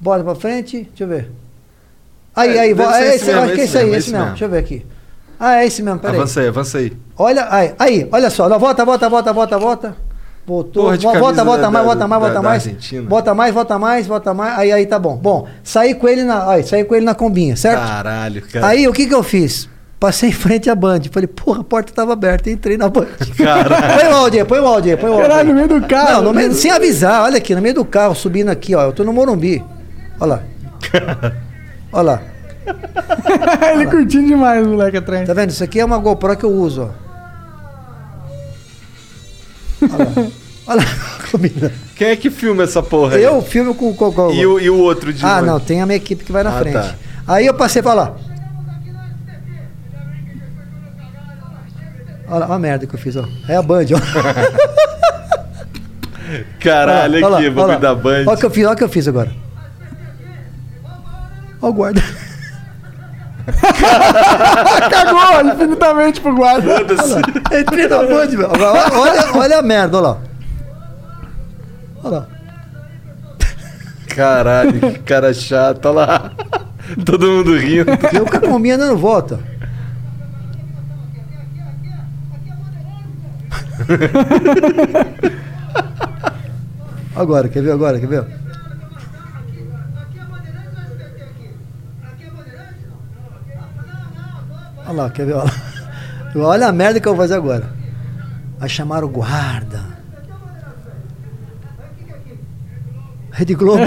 [0.00, 1.30] Bota pra frente, deixa eu ver.
[2.34, 2.98] Aí, É, aí, volta.
[3.00, 4.18] É esse mesmo, acho que é esse esse aí, mesmo, esse mesmo.
[4.24, 4.30] mesmo.
[4.32, 4.86] Deixa eu ver aqui.
[5.38, 6.16] Ah, é esse mesmo, peraí.
[6.16, 6.92] Avança aí, avança aí.
[7.16, 8.48] Olha, aí, aí, olha só.
[8.48, 9.96] Não, volta, volta, volta, volta, volta.
[10.46, 10.84] Voltou.
[10.84, 12.66] Porra de Vo- volta, camisa volta da- mais, da- volta mais, da- volta da mais.
[12.66, 13.08] Argentina.
[13.08, 14.58] Volta mais, volta mais, volta mais.
[14.58, 15.16] Aí, aí, tá bom.
[15.16, 17.80] Bom, saí com ele na, aí, saí com ele na combinha, certo?
[17.80, 18.66] Caralho, cara.
[18.66, 19.68] Aí, o que que eu fiz?
[19.98, 21.00] Passei em frente à Band.
[21.10, 22.50] Falei, porra, a porta tava aberta.
[22.50, 23.06] Entrei na Band.
[23.38, 23.98] Caralho.
[23.98, 25.80] Põe o áudio aí, põe o áudio aí, põe o áudio Caralho, no meio do
[25.86, 26.12] carro.
[26.12, 27.22] Não, no meio, sem avisar.
[27.22, 28.82] Olha aqui, no meio do carro, subindo aqui, ó.
[28.82, 29.64] Eu tô no Morumbi.
[30.20, 30.42] Olha lá.
[31.90, 32.22] Olha lá.
[33.72, 35.26] Ele curtindo demais, o moleque atrás.
[35.26, 35.50] Tá vendo?
[35.50, 37.03] Isso aqui é uma GoPro que eu uso, ó.
[39.92, 40.12] Olha lá.
[40.66, 40.84] Olha lá.
[41.30, 41.70] Combina.
[41.96, 43.22] Quem é que filma essa porra aí?
[43.22, 43.92] Eu filmo com.
[43.94, 45.46] com, com E o, e o outro de ah, longe?
[45.46, 46.74] não, tem a minha equipe que vai na Ah, frente.
[46.74, 46.94] tá.
[47.26, 48.14] Aí eu passei pra lá.
[52.28, 53.24] Olha, olha a merda que eu fiz, ó.
[53.48, 54.00] É a Band, ó.
[56.58, 57.94] Caralho, Olha lá, aqui, lá, bagulho da lá.
[57.94, 58.24] Band.
[58.26, 59.30] Olha o que eu fiz, olha o que eu fiz agora.
[61.62, 62.02] Olha o guarda.
[64.90, 66.80] Cagou infinitamente pro guarda.
[67.60, 68.50] Entrei na Band, meu.
[68.50, 70.18] Olha, olha, a merda, olha lá.
[72.02, 72.26] Olha lá.
[74.08, 76.32] Caralho, que cara chato, olha lá.
[77.04, 77.90] Todo mundo rindo.
[78.12, 79.38] Eu com a combinha dando volta.
[87.14, 88.26] Agora, quer ver agora, quer ver?
[94.86, 95.34] Olha lá, quer ver?
[95.34, 95.50] Olha,
[96.34, 96.46] lá.
[96.48, 97.64] Olha a merda que eu vou fazer agora.
[98.60, 99.94] Aí chamaram o guarda.
[103.32, 103.82] Rede Globo.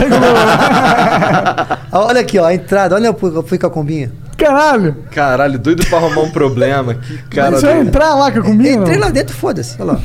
[1.91, 2.95] Ah, olha aqui, ó, a entrada.
[2.95, 4.11] Olha, eu fui, eu fui com a combinha.
[4.37, 4.95] Caralho.
[5.11, 6.95] Caralho, doido pra arrumar um problema.
[6.95, 7.55] Que cara.
[7.55, 7.87] Você vai doido.
[7.87, 8.81] entrar lá com a combina?
[8.81, 9.05] Entrei não?
[9.05, 9.81] lá dentro, foda-se.
[9.81, 10.01] Olha lá.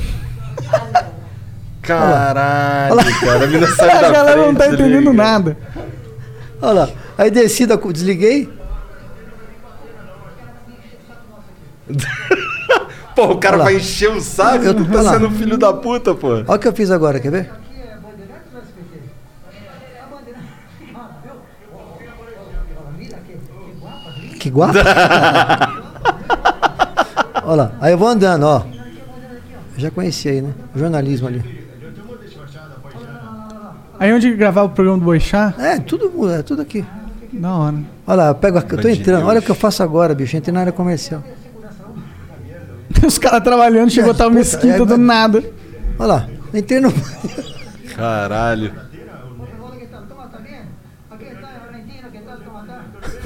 [1.83, 3.21] Caralho, Olha lá.
[3.21, 3.45] cara.
[3.45, 5.23] A mina sai A da galera não tá frente, entendendo liga.
[5.23, 5.57] nada.
[6.61, 6.89] Olha lá.
[7.19, 8.49] Aí desci, da, desliguei.
[13.15, 14.65] Pô, o cara vai encher o saco.
[14.65, 16.29] Eu- Tu tá sendo filho da puta, pô.
[16.29, 17.51] Olha o que eu fiz agora, quer ver?
[24.39, 24.75] Que guapo.
[27.45, 28.63] Olha lá, aí eu vou andando, ó.
[29.75, 30.53] Eu já conheci aí, né?
[30.75, 31.63] O jornalismo ali.
[33.99, 35.55] Aí onde gravava o programa do Boixá?
[35.59, 36.85] É, tudo, é tudo aqui.
[37.33, 37.77] Da hora.
[38.07, 39.27] Olha lá, eu, pego, a- eu tô entrando.
[39.27, 40.37] Olha o que eu faço agora, bicho.
[40.37, 41.23] Entrei na área comercial.
[43.07, 45.45] Os caras trabalhando, chegou a estar Puta, mesquita é, do mas- nada.
[45.99, 46.93] Olha lá, entrei no.
[47.97, 48.73] Caralho.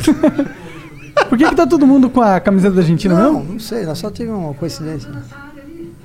[1.28, 3.52] Por que, que tá todo mundo com a camiseta da Argentina Não, mesmo?
[3.54, 5.10] não sei, nós só tive uma coincidência.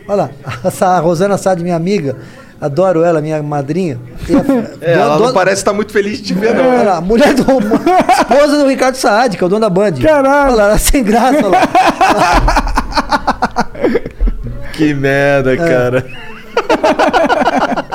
[0.08, 0.30] Olha lá,
[0.64, 2.16] essa a Rosana Sade, minha amiga,
[2.60, 4.00] adoro ela, minha madrinha.
[4.24, 6.68] A- É, ela dona- não parece estar muito feliz de te ver, não.
[6.70, 7.44] Olha lá, mulher do.
[7.44, 9.94] esposa do Ricardo Saad, que é o dono da Band.
[10.02, 10.54] Caralho.
[10.54, 12.71] Olha lá, ela sem graça, olha lá.
[14.74, 16.06] Que merda, cara.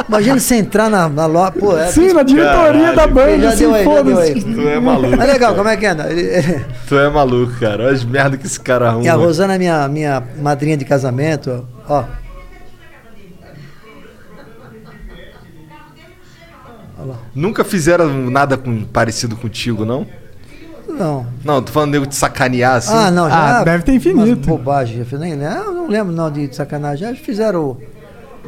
[0.09, 1.53] Imagina você entrar na, na loja.
[1.53, 1.87] Pô, é.
[1.89, 2.97] Sim, na diretoria Caralho.
[2.97, 4.35] da banda, Já assim, foda-se.
[4.45, 5.17] Tu é maluco.
[5.17, 6.07] Mas legal, como é que anda?
[6.89, 7.85] Tu é maluco, cara.
[7.85, 9.05] Olha as merda que esse cara arruma.
[9.05, 12.05] E a Rosana é minha, minha madrinha de casamento, ó.
[17.35, 20.07] Nunca fizeram nada com- parecido contigo, não?
[20.97, 21.27] Não.
[21.45, 22.93] Não, tô falando de sacanear assim.
[22.95, 23.61] Ah, não, já.
[23.61, 24.49] Ah, deve ter infinito.
[24.49, 25.65] Bobagem, eu nem lembro.
[25.65, 27.09] Eu não lembro não de sacanagem.
[27.09, 27.77] Já fizeram.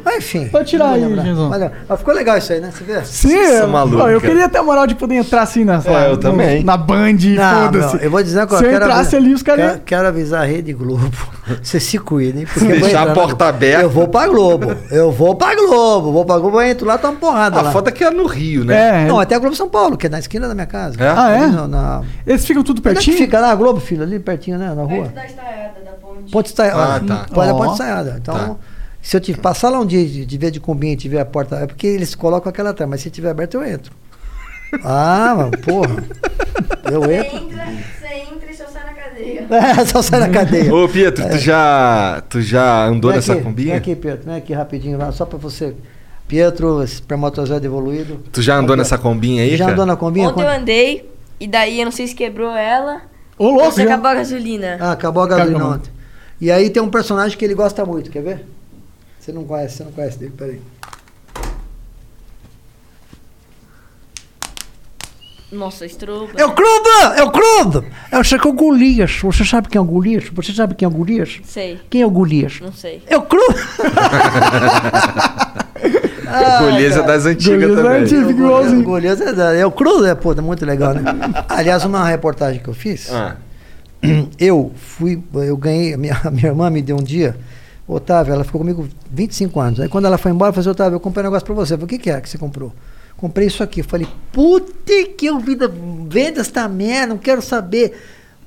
[0.03, 0.47] Mas enfim.
[0.49, 1.15] Pode tirar vou aí.
[1.25, 1.49] Genzão.
[1.49, 2.69] Mas, mas ficou legal isso aí, né?
[2.71, 3.03] Você vê?
[3.05, 5.81] Sim, Você é maluco, ó, eu queria ter a moral de poder entrar assim na,
[5.85, 6.63] É, eu no- também.
[6.63, 8.03] na Band e foda-se.
[8.03, 9.65] eu vou dizer uma Se eu quero entrasse avisar- ali, os caras.
[9.71, 11.11] Quero, quero avisar a Rede Globo.
[11.61, 12.45] Você se cuida, hein?
[12.51, 13.83] Porque eu vou Deixar a porta aberta.
[13.83, 14.75] Eu vou pra Globo.
[14.91, 16.11] Eu vou pra Globo.
[16.11, 17.71] Vou pra Globo, eu entro lá, tá uma porrada A lá.
[17.71, 19.05] foda é que é no Rio, né?
[19.05, 20.95] É, Não, até a Globo São Paulo, que é na esquina da minha casa.
[20.99, 21.07] É?
[21.09, 21.47] Ah, é?
[21.47, 22.01] No- na...
[22.25, 23.17] eles ficam tudo Onde é que pertinho?
[23.17, 24.03] fica lá a Globo, filho?
[24.03, 24.67] Ali pertinho, né?
[24.75, 24.87] Na rua.
[25.05, 26.31] Perto da estaiada da ponte.
[26.31, 26.83] Ponte Estaiada.
[26.83, 27.25] Ah, tá.
[27.41, 27.57] A Ó.
[27.57, 28.15] Ponte Estaiada.
[28.21, 28.55] Então, Tá.
[29.01, 31.25] Se eu te passar lá um dia de, de ver de combinha e tiver a
[31.25, 31.55] porta.
[31.57, 33.91] É porque eles colocam aquela atrás, mas se tiver aberto, eu entro.
[34.83, 36.03] Ah, mano, porra.
[36.91, 37.37] Eu Você entro.
[37.37, 39.47] entra, você entra e só sai na cadeia.
[39.81, 40.73] É, só sai na cadeia.
[40.73, 43.67] Ô, Pietro, tu já, tu já andou Vem nessa aqui, combinha?
[43.69, 44.25] Vem aqui, Pietro.
[44.27, 45.73] Vem aqui rapidinho, lá, só pra você.
[46.27, 48.19] Pietro, espermatozoide evoluído.
[48.31, 49.73] Tu já andou Aqui, nessa combinha aí, Já cara?
[49.73, 50.29] andou na combinha?
[50.29, 53.01] Ontem eu andei e daí eu não sei se quebrou ela
[53.37, 53.85] Ô, ou louco, já.
[53.85, 54.77] acabou a gasolina.
[54.79, 55.75] Ah, acabou a gasolina Acabou.
[55.77, 55.91] ontem.
[56.39, 58.45] E aí tem um personagem que ele gosta muito, quer ver?
[59.19, 60.61] Você não conhece, você não conhece dele, peraí.
[65.51, 66.29] Nossa, estrou.
[66.37, 66.89] É o Clube!
[67.17, 67.87] É o Clube!
[68.11, 69.17] É o Chacão Golias.
[69.19, 70.25] Você sabe quem é o Golias?
[70.31, 71.39] Você sabe quem é o Golias?
[71.43, 72.59] Sei, Quem é o Golias?
[72.61, 73.01] não sei.
[73.07, 73.55] É o Clube!
[76.59, 78.01] Golias é das antigas Golias é também.
[78.03, 78.27] antigo.
[78.27, 78.83] Fica igualzinho.
[78.83, 81.01] Golias é, da- é o Clube, é, pô, é muito legal, né?
[81.49, 83.35] Aliás, uma reportagem que eu fiz, Ah,
[84.37, 87.35] eu fui, eu ganhei, a minha, a minha irmã me deu um dia,
[87.93, 89.79] Otávio, ela ficou comigo 25 anos.
[89.79, 91.73] Aí quando ela foi embora, eu falei, assim, Otávio, eu comprei um negócio pra você.
[91.73, 92.71] Eu falei, o que, é que você comprou?
[93.17, 93.81] Comprei isso aqui.
[93.81, 95.71] Eu falei, puta que eu vida,
[96.07, 97.99] venda esta merda, não quero saber.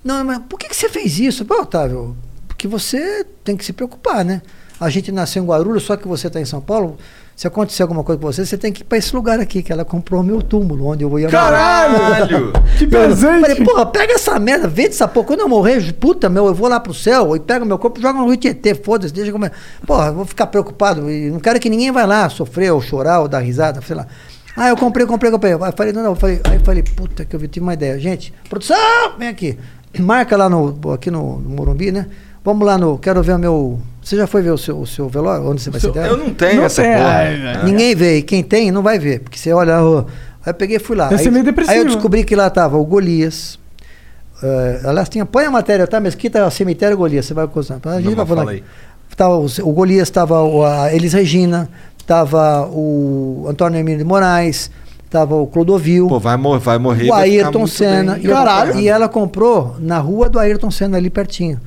[0.05, 1.45] Não, mas por que, que você fez isso?
[1.45, 2.17] Pô, Otávio,
[2.47, 4.43] porque você tem que se preocupar, né?
[4.81, 6.97] A gente nasceu em Guarulhos, só que você está em São Paulo.
[7.35, 9.73] Se acontecer alguma coisa com você, você tem que ir para esse lugar aqui, que
[9.73, 11.41] ela comprou meu túmulo, onde eu ia morar.
[11.41, 12.53] Caralho!
[12.79, 13.41] Que Eu presente!
[13.41, 15.27] Falei, porra, pega essa merda, vende essa porra.
[15.27, 18.03] Quando eu morrer, puta, meu, eu vou lá pro céu e pego meu corpo e
[18.03, 19.51] jogo no Rio Tietê, foda-se, deixa como é.
[19.87, 23.21] Porra, eu vou ficar preocupado e não quero que ninguém vá lá sofrer ou chorar
[23.21, 24.07] ou dar risada, sei lá.
[24.57, 25.53] Ah, eu comprei, comprei, comprei.
[25.53, 27.75] Aí eu falei, não, não, eu falei, aí eu falei, puta que eu tive uma
[27.75, 27.99] ideia.
[27.99, 28.77] Gente, produção,
[29.19, 29.59] vem aqui.
[29.99, 32.07] Marca lá no, aqui no, no Morumbi, né?
[32.45, 33.81] Vamos lá no, quero ver o meu...
[34.03, 35.49] Você já foi ver o seu, o seu velório?
[35.49, 36.09] Onde você vai se der?
[36.09, 37.07] Eu não tenho Não essa tem, porra.
[37.09, 37.65] ai, ai.
[37.65, 40.07] Ninguém vê, e quem tem não vai ver, porque você olha a rua.
[40.45, 41.09] Aí eu peguei e fui lá.
[41.09, 41.91] Aí, ser meio depressivo, aí eu né?
[41.93, 43.59] descobri que lá tava o Golias.
[44.43, 46.01] eh, aliás, tinha, põe a matéria, tá?
[46.01, 47.79] Mesquita, cemitério Golias, você vai acusar.
[47.85, 48.57] A gente Não, vai falar.
[49.17, 51.69] Tava o, o Golias, tava o, a Elis Regina,
[52.05, 54.69] tava o Antônio Emílio de Moraes,
[55.11, 56.09] tava o Clodovil.
[56.09, 57.09] Pô, vai, mor vai morrer.
[57.09, 58.19] O Ayrton Senna.
[58.19, 61.61] E, eu- e ela comprou na rua do Ayrton Senna, ali pertinho.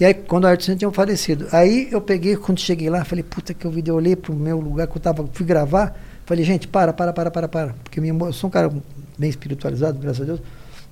[0.00, 1.48] E aí, quando o Ayrton tinha falecido.
[1.50, 4.60] Aí eu peguei, quando cheguei lá, falei, puta que eu vi, eu olhei pro meu
[4.60, 5.96] lugar que eu tava, fui gravar.
[6.24, 7.74] Falei, gente, para, para, para, para, para.
[7.82, 8.70] Porque minha, eu sou um cara
[9.18, 10.40] bem espiritualizado, graças a Deus.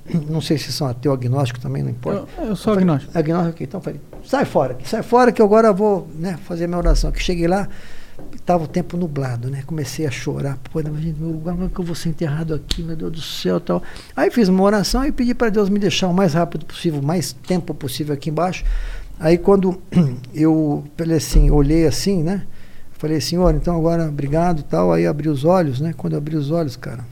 [0.28, 2.28] Não sei se são ateu ou agnóstico também, não importa.
[2.38, 3.16] Eu, eu sou agnóstico.
[3.16, 6.78] Agnóstico então eu falei, sai fora, sai fora que eu agora vou né, fazer minha
[6.78, 7.10] oração.
[7.10, 7.68] Que cheguei lá,
[8.34, 9.62] estava o tempo nublado, né?
[9.66, 12.82] Comecei a chorar, pô, gente, meu lugar, como é que eu vou ser enterrado aqui,
[12.82, 13.82] meu Deus do céu tal.
[14.14, 17.04] Aí fiz uma oração e pedi para Deus me deixar o mais rápido possível, o
[17.04, 18.64] mais tempo possível aqui embaixo.
[19.18, 19.80] Aí quando
[20.34, 22.46] eu falei assim, olhei assim, né?
[22.92, 24.92] Falei, senhor, então agora obrigado tal.
[24.92, 25.92] Aí abri os olhos, né?
[25.96, 27.04] Quando eu abri os olhos, cara,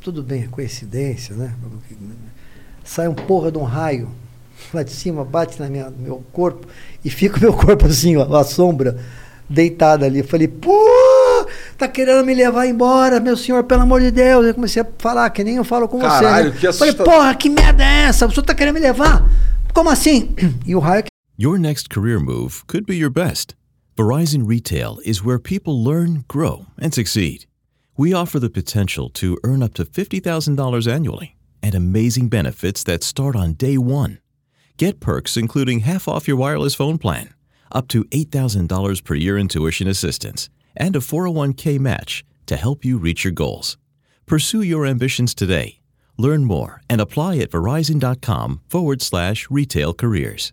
[0.00, 1.54] tudo bem, é coincidência, né?
[2.84, 4.10] Sai um porra de um raio
[4.74, 6.66] lá de cima, bate no meu corpo
[7.04, 8.98] e fica o meu corpo assim, ó, a sombra,
[9.52, 10.20] deitada ali.
[10.20, 10.76] Eu falei, pô,
[11.76, 14.46] tá querendo me levar embora, meu senhor, pelo amor de Deus.
[14.46, 16.58] Eu comecei a falar, que nem eu falo com Caralho, você.
[16.58, 16.72] que Né?
[16.72, 18.26] Falei, porra, que merda é essa?
[18.26, 19.28] O senhor tá querendo me levar?
[19.74, 20.34] Como assim?
[20.66, 21.04] E o raio
[21.38, 23.54] Your next career move could be your best.
[23.96, 27.46] Verizon Retail is where people learn, grow, and succeed.
[27.96, 33.34] We offer the potential to earn up to $50,000 annually and amazing benefits that start
[33.36, 34.18] on day one.
[34.78, 37.34] Get perks including half off your wireless phone plan,
[37.72, 42.98] up to $8,000 per year in tuition assistance, and a 401k match to help you
[42.98, 43.76] reach your goals.
[44.26, 45.80] Pursue your ambitions today.
[46.18, 50.52] Learn more and apply at verizon.com forward slash retail careers.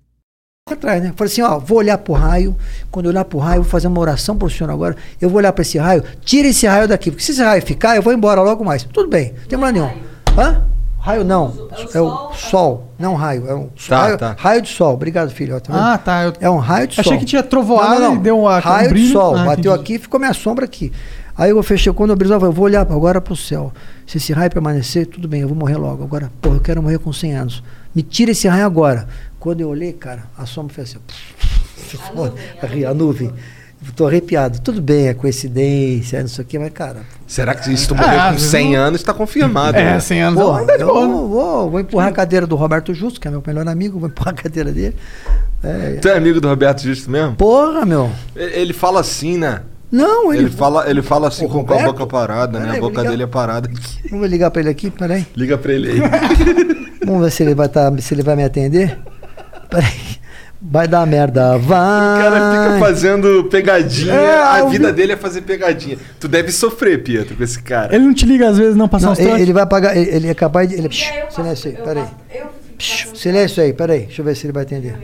[0.73, 1.13] atrás, né?
[1.15, 2.55] Falei assim, ó, vou olhar pro raio.
[2.91, 4.95] Quando eu olhar pro raio, vou fazer uma oração pro senhor agora.
[5.19, 7.95] Eu vou olhar para esse raio, tira esse raio daqui, porque se esse raio ficar,
[7.95, 8.83] eu vou embora logo mais.
[8.83, 9.91] Tudo bem, não tem problema nenhum.
[10.37, 10.63] Hã?
[11.09, 14.35] Raio não, é o sol, não raio, é um Tá, raio, tá.
[14.37, 14.93] raio de sol.
[14.93, 15.55] Obrigado, filho.
[15.55, 15.93] ó, tá?
[15.93, 16.23] Ah, tá.
[16.23, 17.19] Eu É um raio de Achei sol.
[17.19, 18.15] que tinha trovoada Não, não, não.
[18.15, 19.11] e deu uma- um raio de brilho.
[19.13, 19.35] sol.
[19.35, 19.79] Ah, bateu entendi.
[19.81, 20.91] aqui e ficou minha sombra aqui.
[21.37, 23.71] Aí eu fechei, quando eu abri eu vou olhar agora pro céu.
[24.05, 26.03] Se esse raio permanecer, tudo bem, eu vou morrer logo.
[26.03, 27.63] Agora, porra, eu quero morrer com 100 anos.
[27.95, 29.07] Me tira esse raio agora.
[29.39, 30.99] Quando eu olhei, cara, a sombra fez assim.
[32.09, 33.33] A, nuvem, a nuvem.
[33.95, 34.59] Tô arrepiado.
[34.61, 36.97] Tudo bem, é coincidência, não sei o quê, mas, cara.
[37.27, 39.77] Será que se tu morrer Ah, com às vezes 100 não- anos, tá confirmado.
[39.77, 39.99] É, né?
[39.99, 40.41] 100 anos.
[40.41, 41.13] Porra, ainda de eu né?
[41.13, 44.33] vou, vou empurrar a cadeira do Roberto Justo, que é meu melhor amigo, vou empurrar
[44.33, 44.95] a cadeira dele.
[45.63, 47.35] É, Tu é amigo do Roberto Justo mesmo?
[47.35, 48.09] porra, meu.
[48.35, 49.61] Ele fala assim, né?
[49.91, 50.43] Não, ele.
[50.43, 52.69] Ele fala, ele fala assim com, com a boca parada, né?
[52.69, 53.11] A vou boca ligar.
[53.11, 53.69] dele é parada.
[54.11, 55.25] Vamos ligar pra ele aqui, peraí.
[55.35, 55.99] Liga pra ele aí.
[57.05, 58.97] Vamos ver se ele vai, tá, se ele vai me atender.
[59.69, 59.89] Peraí.
[60.61, 61.55] Vai dar merda.
[61.55, 62.21] O Vai.
[62.21, 64.13] cara fica fazendo pegadinha.
[64.13, 65.97] É, a vida vi- dele é fazer pegadinha.
[66.19, 67.95] Tu deve sofrer, Pietro, com esse cara.
[67.95, 69.43] Ele não te liga às vezes, não, passar Não, uns ele, trotes?
[69.43, 69.95] ele vai pagar.
[69.95, 70.75] Ele, ele é capaz de.
[70.75, 72.03] Ele, aí eu silêncio aí, faço- peraí.
[72.03, 73.99] faço- Psh, faço- Silêncio aí, peraí.
[74.01, 74.95] Deixa eu ver se ele vai atender.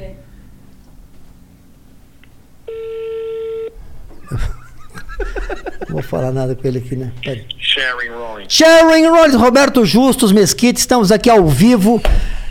[5.87, 7.11] Não vou falar nada com ele aqui, né?
[7.23, 7.45] Peraí.
[7.59, 8.47] Sharing Rollins.
[8.53, 12.01] Sharon Rollins, Roberto Justus Mesquita, estamos aqui ao vivo.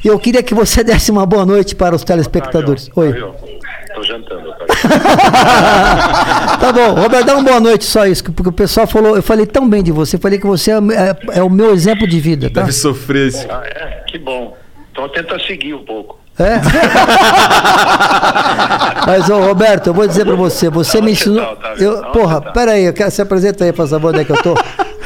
[0.05, 2.91] Eu queria que você desse uma boa noite para os telespectadores.
[2.95, 3.13] Oi.
[3.95, 4.65] Tô jantando, tá?
[6.61, 9.47] Tá bom, Roberto, dá uma boa noite só isso, porque o pessoal falou, eu falei
[9.47, 12.49] tão bem de você, falei que você é, é- é o meu exemplo de vida,
[12.51, 12.61] tá?
[12.61, 13.47] Deve sofrer esse.
[13.51, 14.05] Ah, é?
[14.09, 14.57] Que bom.
[14.91, 16.19] Então tenta seguir um pouco.
[16.39, 16.61] É?
[19.07, 21.45] Mas, ô, Roberto, eu vou dizer pra você, você me ensinou.
[21.45, 21.85] tá, Otávio?
[21.85, 22.53] Eu, porra, tá?
[22.53, 24.55] peraí, eu quero, se apresenta aí, por favor, onde é que eu tô?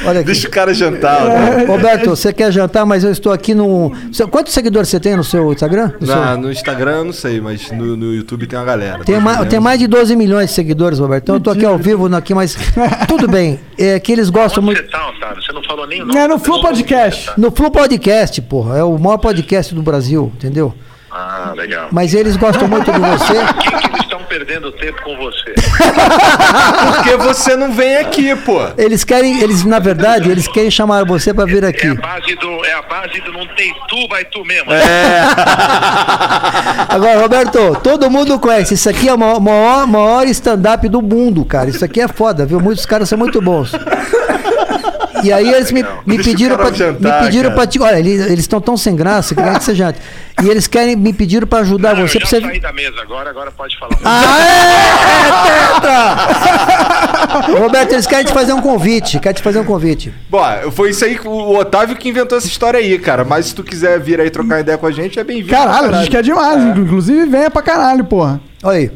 [0.06, 0.26] Olha aqui.
[0.26, 1.24] Deixa o cara jantar.
[1.24, 1.64] né?
[1.64, 3.90] Roberto, você quer jantar, mas eu estou aqui no.
[4.30, 5.90] Quantos seguidores você tem no seu Instagram?
[6.00, 9.04] No seu- no Instagram eu não sei, mas no, no YouTube tem uma galera.
[9.04, 11.24] Tem, ma tem mais de 12 milhões de seguidores, Roberto.
[11.24, 12.56] Então eu tô aqui ao vivo aqui, mas
[13.08, 13.58] tudo bem.
[13.76, 14.86] É que eles gostam Onde muito.
[14.86, 15.42] você tá, Otávio?
[15.42, 16.18] Você não falou nem o nome.
[16.18, 16.62] É no Flow.
[16.62, 17.32] Podcast.
[17.36, 18.78] No Flow Podcast, porra.
[18.78, 20.72] É o maior podcast do Brasil, entendeu?
[21.20, 21.88] Ah, legal.
[21.90, 23.34] Mas eles gostam muito de você.
[23.34, 25.52] Por que, que eles estão perdendo tempo com você?
[26.94, 28.60] Porque você não vem aqui, pô.
[28.76, 31.88] Eles querem, eles, na verdade, eles querem chamar você pra vir É aqui.
[31.88, 34.72] a base do, é a base do não tem tu, vai tu mesmo.
[34.72, 35.22] É.
[36.88, 38.74] Agora, Roberto, todo mundo conhece.
[38.74, 41.68] Isso aqui é o maior, maior stand-up do mundo, cara.
[41.68, 42.60] Isso aqui é foda, viu?
[42.60, 43.72] Muitos caras são muito bons.
[45.22, 48.76] E aí eles me, me pediram jantar, me pediram pra te, olha, eles estão tão
[48.76, 49.98] sem graça que querem que você jante.
[50.42, 52.40] E eles querem me pediram pra ajudar Não, eu você já pra você.
[52.40, 53.98] saí da mesa agora, agora pode falar.
[54.04, 55.30] Aê,
[55.74, 57.58] teta!
[57.58, 60.12] Roberto, eles querem te fazer um convite, querem te fazer um convite.
[60.30, 63.24] Bom, foi isso aí que o Otávio que inventou essa história aí, cara.
[63.24, 65.50] Mas se tu quiser vir aí trocar ideia com a gente, é bem-vindo.
[65.50, 66.62] Caralho, a gente quer demais.
[66.76, 68.40] Inclusive, venha pra caralho, porra.
[68.62, 68.90] Olha aí.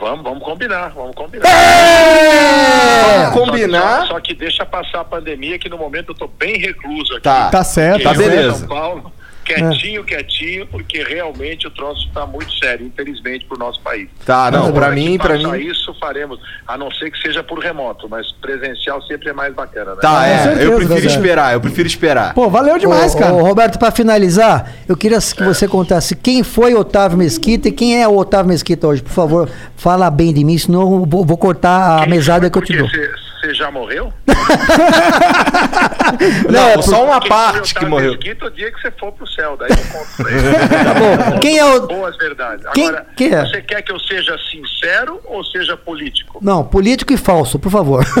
[0.00, 1.46] Vamos, vamos combinar, vamos combinar.
[1.46, 3.30] É!
[3.30, 4.00] Vamos combinar.
[4.06, 7.22] Só, só que deixa passar a pandemia, que no momento eu tô bem recluso aqui.
[7.22, 7.50] Tá.
[7.50, 8.58] Tá certo, Tá Porque eu em beleza.
[8.60, 9.12] São Paulo,
[9.54, 14.08] quietinho, quietinho, porque realmente o troço está muito sério, infelizmente, pro nosso país.
[14.24, 15.66] Tá, não, que mim, pra passar mim.
[15.66, 19.94] isso faremos, a não ser que seja por remoto, mas presencial sempre é mais bacana,
[19.94, 20.00] né?
[20.00, 20.38] Tá, é.
[20.42, 21.06] certeza, eu prefiro Zé.
[21.06, 22.34] esperar, eu prefiro esperar.
[22.34, 23.32] Pô, valeu demais, Ô, cara.
[23.32, 28.00] ô, Roberto, para finalizar, eu queria que você contasse quem foi Otávio Mesquita e quem
[28.00, 29.02] é o Otávio Mesquita hoje.
[29.02, 32.58] Por favor, fala bem de mim, senão eu vou, vou cortar a Quem mesada que
[32.58, 32.88] eu te dou.
[32.88, 33.10] Porque
[33.40, 34.12] Você já morreu?
[36.50, 38.10] Não, é só uma parte que Otávio morreu.
[38.12, 40.40] Mesquita, o dia que você for pro céu, daí eu conto pra ele.
[40.84, 40.94] Tá
[41.30, 41.38] bom.
[41.40, 41.86] Quem é o.
[41.86, 42.66] Boas verdades.
[42.74, 43.46] Quem- Agora, quem é?
[43.46, 46.38] você quer que eu seja sincero ou seja político?
[46.42, 48.04] Não, político e falso, por favor.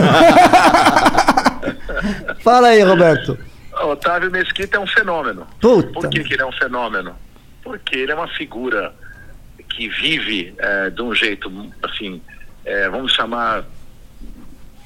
[2.42, 3.38] Fala aí, Roberto.
[3.84, 5.46] Otávio Mesquita é um fenômeno.
[5.60, 5.92] Puta.
[5.92, 7.14] Por que, que ele é um fenômeno?
[7.62, 8.92] Porque ele é uma figura
[9.68, 11.50] que vive eh, de um jeito,
[11.82, 12.20] assim,
[12.64, 13.64] eh, vamos chamar,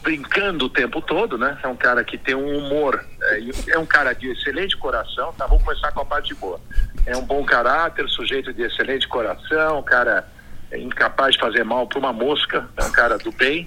[0.04, 1.58] brincando o tempo todo, né?
[1.62, 3.02] É um cara que tem um humor,
[3.38, 5.46] e é um cara de excelente coração, tá?
[5.46, 6.60] Vamos começar com a parte boa.
[7.06, 10.28] É um bom caráter, sujeito de excelente coração, um cara
[10.70, 13.66] é, incapaz de fazer mal para uma mosca, é um cara do bem,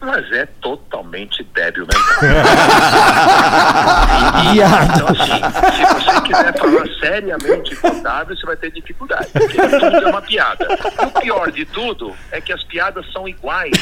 [0.00, 2.20] mas é totalmente débil mental.
[4.52, 4.94] Viado.
[4.94, 5.40] Então, assim,
[5.76, 9.28] se você quiser falar seriamente com o você vai ter dificuldade.
[9.32, 10.66] Porque tudo é uma piada.
[11.00, 13.72] E o pior de tudo é que as piadas são iguais.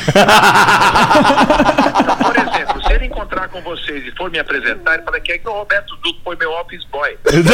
[2.01, 5.33] Então, por exemplo, se ele encontrar com vocês e for me apresentar, ele fala que
[5.33, 7.17] é que o Roberto Duque foi meu office boy.
[7.23, 7.51] 30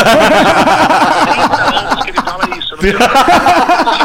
[1.79, 2.77] anos que ele fala isso.
[2.77, 2.85] Não.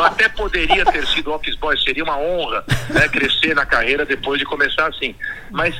[0.00, 4.38] Eu até poderia ter sido office boy, seria uma honra né, crescer na carreira depois
[4.38, 5.14] de começar assim.
[5.50, 5.74] Mas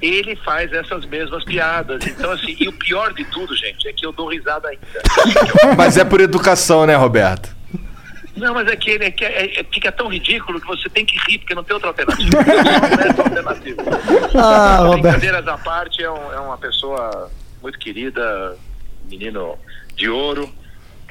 [0.00, 2.06] ele faz essas mesmas piadas.
[2.06, 4.86] Então, assim, e o pior de tudo, gente, é que eu dou risada ainda.
[5.76, 7.52] Mas é por educação, né, Roberto?
[8.36, 11.04] Não, mas é que ele é, que é- é- fica tão ridículo que você tem
[11.04, 12.30] que rir, porque não tem outra alternativa.
[12.44, 13.82] Não é outra alternativa.
[14.36, 15.02] Ah, Roberto.
[15.02, 17.28] Brincadeiras à parte, é, um- é uma pessoa
[17.62, 18.56] muito querida,
[19.10, 19.56] menino
[19.96, 20.48] de ouro.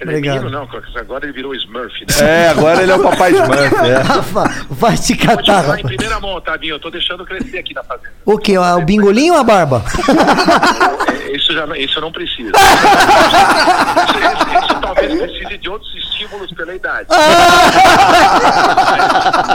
[0.03, 0.43] Dizer, Obrigado.
[0.43, 0.67] menino não,
[0.99, 2.43] agora ele virou Smurf, né?
[2.45, 3.97] É, agora ele é o papai Smurf, é.
[4.03, 5.63] Rafa, vai te Vou te catar.
[5.63, 8.11] falar em primeira mão, Tavinho, eu tô deixando crescer aqui na fazenda.
[8.25, 8.57] O que?
[8.57, 9.83] O bingolinho ou a barba?
[11.27, 12.51] É, Isso, já, não- isso eu não preciso.
[12.51, 12.59] Isso,
[14.19, 17.07] isso- isso talvez precise de outros estímulos pela idade.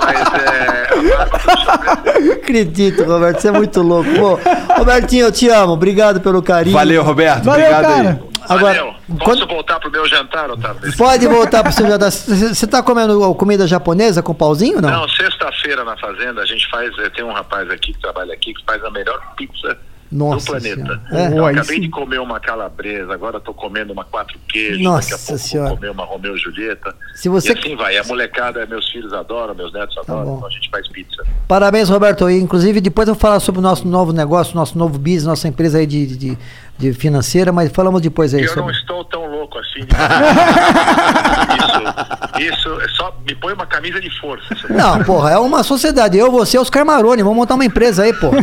[0.04, 0.88] Mas é.
[0.92, 4.08] a barba tá deixando Acredito, Roberto, você é muito louco.
[4.18, 4.38] Pô,
[4.78, 5.72] Robertinho, eu te amo.
[5.74, 6.74] Obrigado pelo carinho.
[6.76, 7.44] Valeu, Roberto.
[7.44, 8.10] Valeu, Obrigado cara.
[8.10, 8.28] aí.
[8.48, 8.94] Agora, Valeu.
[9.08, 10.96] Posso quando- voltar pro meu jantar, Otávio?
[10.96, 12.10] pode voltar pro seu jantar.
[12.10, 14.90] Você tá comendo comida japonesa com pauzinho ou não?
[14.90, 16.90] Não, sexta-feira na fazenda a gente faz.
[16.98, 19.76] eh, Tem um rapaz aqui que trabalha aqui que faz a melhor pizza
[20.10, 21.00] Nossa do planeta.
[21.12, 21.38] É?
[21.38, 21.80] Eu acabei sim.
[21.82, 25.68] de comer uma calabresa, agora tô comendo uma quatro queijos, Nossa daqui a pouco Senhora.
[25.68, 26.94] vou comer uma Romeu e Julieta.
[27.14, 27.96] Se você- E assim vai.
[27.98, 30.36] A molecada, meus filhos adoram, meus netos adoram, bom.
[30.36, 31.22] então a gente faz pizza.
[31.46, 32.28] Parabéns, Roberto.
[32.30, 35.46] E, inclusive, depois eu vou falar sobre o nosso novo negócio, nosso novo business, nossa
[35.48, 36.38] empresa aí de, de, de
[36.94, 38.72] financeira, mas falamos depois aí eu não sobre.
[38.72, 39.80] estou tão louco assim.
[42.38, 44.54] isso, isso, é só me põe uma camisa de força.
[44.54, 46.16] você Não, porra, é uma sociedade.
[46.16, 47.22] Eu, você, os Carmarone.
[47.22, 48.30] Vamos montar uma empresa aí, pô.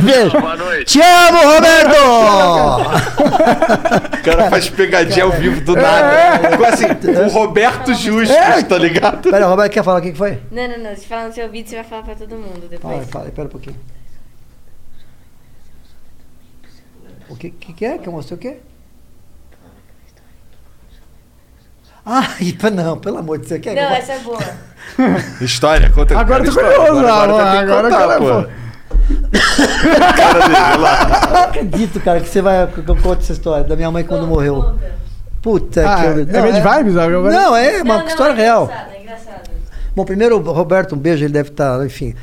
[0.00, 0.38] Beijo.
[0.38, 0.92] Boa noite.
[0.92, 1.94] Te amo, Roberto!
[4.18, 6.50] O cara faz pegadinha ao vivo do nada.
[6.50, 6.84] Ficou assim,
[7.24, 9.30] o Roberto Justus, tá ligado?
[9.30, 10.38] Pera, Roberto, quer falar o que, que foi?
[10.50, 10.96] Não, não, não.
[10.96, 12.94] Se falar no seu vídeo, você vai falar pra todo mundo depois.
[12.94, 13.76] Fala, fala, pera um pouquinho.
[17.28, 17.98] O que, que, que é?
[17.98, 18.58] Que eu mostrei o quê?
[22.06, 22.28] Ah,
[22.72, 23.60] não, pelo amor de Deus.
[23.60, 24.38] Quer Não, eu essa é boa.
[25.40, 26.90] História, conta Agora eu tô cara, história.
[26.92, 28.64] curioso, Agora, agora, agora, agora, contar, pô.
[30.16, 31.28] cara dele, lá.
[31.30, 34.26] Não acredito, cara, que você vai que eu conto essa história da minha mãe quando
[34.26, 34.56] morreu.
[34.62, 34.94] Conta.
[35.42, 37.30] Puta Ah, que é eu- bad vibes, agora?
[37.34, 38.64] Não, é uma Não, não, história é real.
[38.64, 39.50] engraçado, é engraçado.
[39.96, 42.14] Bom, primeiro, Roberto, um beijo, ele deve estar, enfim.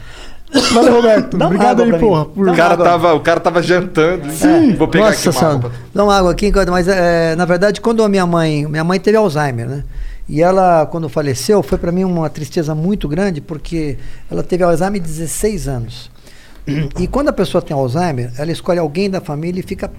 [0.74, 1.38] Valeu, Roberto.
[1.38, 2.26] Dá Obrigado aí, porra.
[2.26, 2.50] Por...
[2.50, 4.30] O cara, tava, o cara tava jantando.
[4.32, 4.76] Sim.
[4.76, 5.72] Vou pegar Nossa aqui uma água.
[5.94, 9.18] Dá uma água aqui, mas é, na verdade, quando a minha mãe, minha mãe teve
[9.18, 9.84] Alzheimer, né?
[10.28, 13.98] E ela, quando faleceu, foi para mim uma tristeza muito grande, porque
[14.30, 16.12] ela teve Alzheimer de 16 anos.
[17.00, 19.92] E quando a pessoa tem Alzheimer, ela escolhe alguém da família e fica,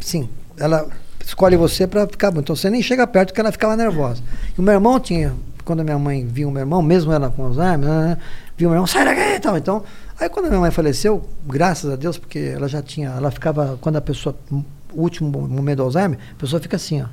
[0.00, 0.28] sim,
[0.58, 0.86] ela
[1.24, 2.40] escolhe você para ficar bom.
[2.40, 4.22] Então você nem chega perto porque ela ficava nervosa.
[4.56, 5.34] E o meu irmão tinha,
[5.64, 8.16] quando a minha mãe viu o meu irmão, mesmo ela com Alzheimer,
[8.56, 9.56] viu meu irmão, sai daqui e tal.
[9.56, 9.82] Então,
[10.18, 13.78] aí quando a minha mãe faleceu, graças a Deus, porque ela já tinha, ela ficava,
[13.80, 17.06] quando a pessoa, o último momento do Alzheimer, a pessoa fica assim, ó.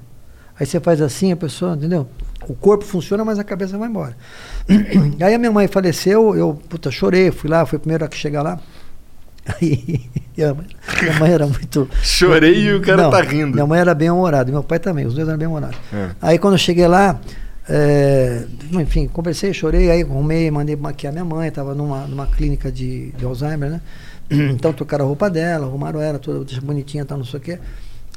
[0.60, 2.08] Aí você faz assim, a pessoa, entendeu?
[2.48, 4.16] O corpo funciona, mas a cabeça vai embora.
[5.20, 8.44] Aí a minha mãe faleceu, eu, puta, chorei, fui lá, fui o primeiro a chegar
[8.44, 8.60] lá.
[9.60, 10.02] Aí,
[10.38, 10.68] minha mãe,
[11.02, 11.90] minha mãe era muito.
[12.04, 13.54] Chorei e o cara Não, tá rindo.
[13.54, 15.78] Minha mãe era bem humorada, e meu pai também, os dois eram bem humorados.
[15.92, 16.12] É.
[16.22, 17.20] Aí quando eu cheguei lá,
[17.70, 23.12] é, enfim, conversei, chorei, aí arrumei, mandei maquiar minha mãe, estava numa, numa clínica de,
[23.12, 23.82] de Alzheimer, né?
[24.54, 27.60] Então trocaram a roupa dela, arrumaram ela, toda bonitinha, tal, não sei o quê.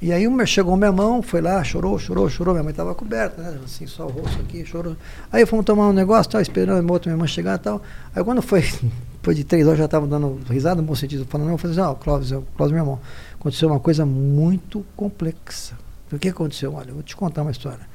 [0.03, 3.41] E aí chegou o meu irmão, foi lá, chorou, chorou, chorou, minha mãe estava coberta,
[3.41, 3.59] né?
[3.65, 4.97] Assim, só o rosto aqui, chorou.
[5.33, 7.83] Aí fomos tomar um negócio, tal, esperando o outro minha irmã chegar e tal.
[8.15, 8.63] Aí quando foi,
[9.15, 11.79] depois de três horas já estava dando risada, no bom sentido, falando, não, eu falei
[11.79, 13.01] assim, ó, Clóvis, Clóvis, meu irmão,
[13.39, 15.75] aconteceu uma coisa muito complexa.
[16.13, 16.75] O que aconteceu?
[16.75, 17.94] Olha, eu vou te contar uma história.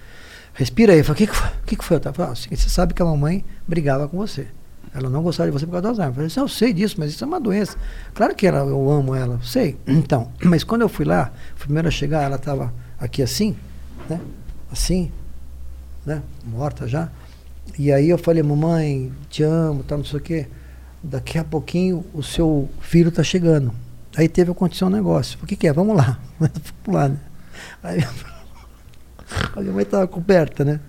[0.59, 0.99] Respira aí.
[0.99, 1.47] Eu falei, o que, que foi?
[1.47, 1.97] O que, que foi?
[1.97, 4.45] Eu falei, ah, você sabe que a mamãe brigava com você.
[4.93, 6.09] Ela não gostava de você por causa do Alzheimer.
[6.09, 7.77] Eu falei eu sei disso, mas isso é uma doença.
[8.13, 9.77] Claro que ela, eu amo ela, sei.
[9.87, 13.55] Então, mas quando eu fui lá, fui primeiro a chegar, ela estava aqui assim,
[14.09, 14.19] né?
[14.69, 15.09] Assim,
[16.05, 16.21] né?
[16.43, 17.09] Morta já.
[17.77, 20.47] E aí eu falei, mamãe, te amo, tal, não sei o quê.
[21.01, 23.71] Daqui a pouquinho o seu filho tá chegando.
[24.17, 25.39] Aí teve acontecer um negócio.
[25.41, 25.71] O que, que é?
[25.71, 26.19] Vamos lá.
[26.37, 27.17] Vamos lá, né?
[27.81, 28.03] Aí
[29.55, 30.79] a minha mãe estava coberta, né?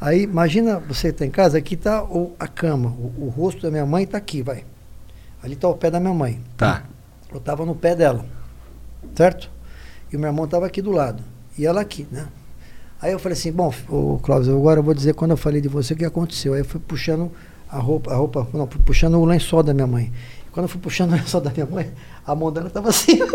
[0.00, 3.70] Aí imagina você tá em casa, aqui tá o, a cama, o, o rosto da
[3.70, 4.64] minha mãe tá aqui, vai.
[5.42, 6.40] Ali tá o pé da minha mãe.
[6.56, 6.84] Tá.
[7.32, 8.24] Eu tava no pé dela,
[9.14, 9.50] certo?
[10.12, 11.22] E o meu irmão tava aqui do lado.
[11.58, 12.26] E ela aqui, né?
[13.00, 15.68] Aí eu falei assim, bom, ô Cláudio, agora eu vou dizer quando eu falei de
[15.68, 16.54] você o que aconteceu.
[16.54, 17.30] Aí eu fui puxando
[17.68, 20.12] a roupa, a roupa, não, fui puxando o lençol da minha mãe.
[20.46, 21.90] E quando eu fui puxando o lençol da minha mãe,
[22.26, 23.18] a mão dela tava assim.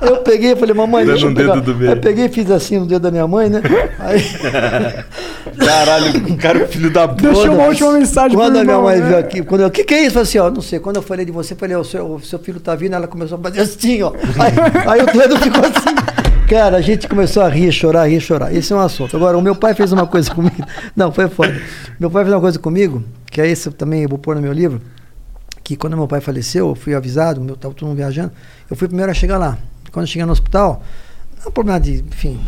[0.00, 1.54] Aí eu peguei e falei, mamãe, Dando deixa eu pegar.
[1.54, 1.90] dedo do meio.
[1.92, 3.60] eu peguei e fiz assim no dedo da minha mãe, né?
[3.98, 4.20] Aí,
[5.58, 7.22] Caralho, o cara é filho da puta.
[7.22, 9.08] Deixou uma última mensagem quando pro a minha irmão, mãe né?
[9.08, 10.08] viu aqui, quando eu, o que que é isso?
[10.08, 12.06] Eu falei assim, ó, não sei, quando eu falei de você, eu falei, o seu,
[12.14, 14.12] o seu filho tá vindo, ela começou a fazer assim, ó.
[14.38, 16.20] Aí, aí o dedo ficou assim.
[16.48, 18.52] Cara, a gente começou a rir, chorar, rir, chorar.
[18.52, 19.16] Esse é um assunto.
[19.16, 20.56] Agora, o meu pai fez uma coisa comigo.
[20.96, 21.54] Não, foi foda.
[21.98, 24.42] Meu pai fez uma coisa comigo, que é esse eu também eu vou pôr no
[24.42, 24.80] meu livro,
[25.62, 28.32] que quando meu pai faleceu, eu fui avisado, meu tava todo mundo viajando,
[28.68, 29.56] eu fui o primeiro a chegar lá.
[29.92, 30.82] Quando cheguei no hospital,
[31.44, 32.40] é problema de, enfim,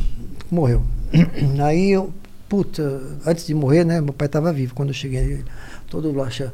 [0.51, 0.83] morreu.
[1.65, 2.13] Aí eu,
[2.49, 2.83] puta,
[3.27, 5.45] antes de morrer, né, meu pai estava vivo quando eu cheguei,
[5.89, 6.51] todo lá, che-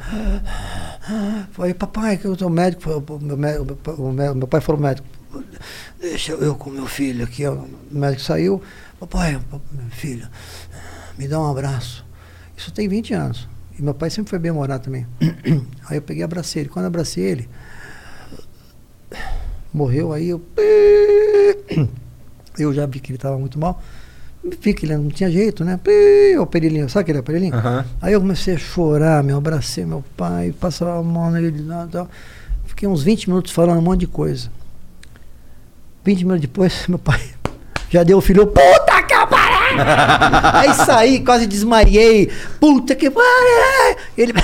[1.52, 5.06] falei, papai, que eu sou médico, Falei, "Pô, meu, meu meu pai falou médico,
[6.00, 8.62] deixa eu com meu filho aqui, o médico saiu,
[8.98, 9.38] papai,
[9.90, 10.26] filho,
[11.18, 12.04] me dá um abraço.
[12.56, 13.48] Isso tem 20 anos.
[13.78, 15.06] E meu pai sempre foi bem morar também.
[15.88, 16.68] Aí eu peguei e abracei ele.
[16.68, 17.48] Quando eu abracei ele,
[19.72, 20.42] morreu, aí eu.
[22.58, 23.80] Eu já vi que ele estava muito mal.
[24.60, 25.78] Vi que ele não tinha jeito, né?
[26.40, 27.54] O perilinho, sabe aquele perilinho?
[27.54, 27.84] Aham.
[28.02, 31.54] Aí eu comecei a chorar, me abracei meu pai, passava a mão nele
[31.92, 32.08] tal.
[32.66, 34.50] Fiquei uns 20 minutos falando um monte de coisa.
[36.04, 37.20] 20 minutos depois, meu pai
[37.90, 39.07] já deu o filho, puta!
[40.54, 42.30] Aí saí, quase desmaiei.
[42.60, 43.96] Puta que pariu!
[44.16, 44.32] Ele.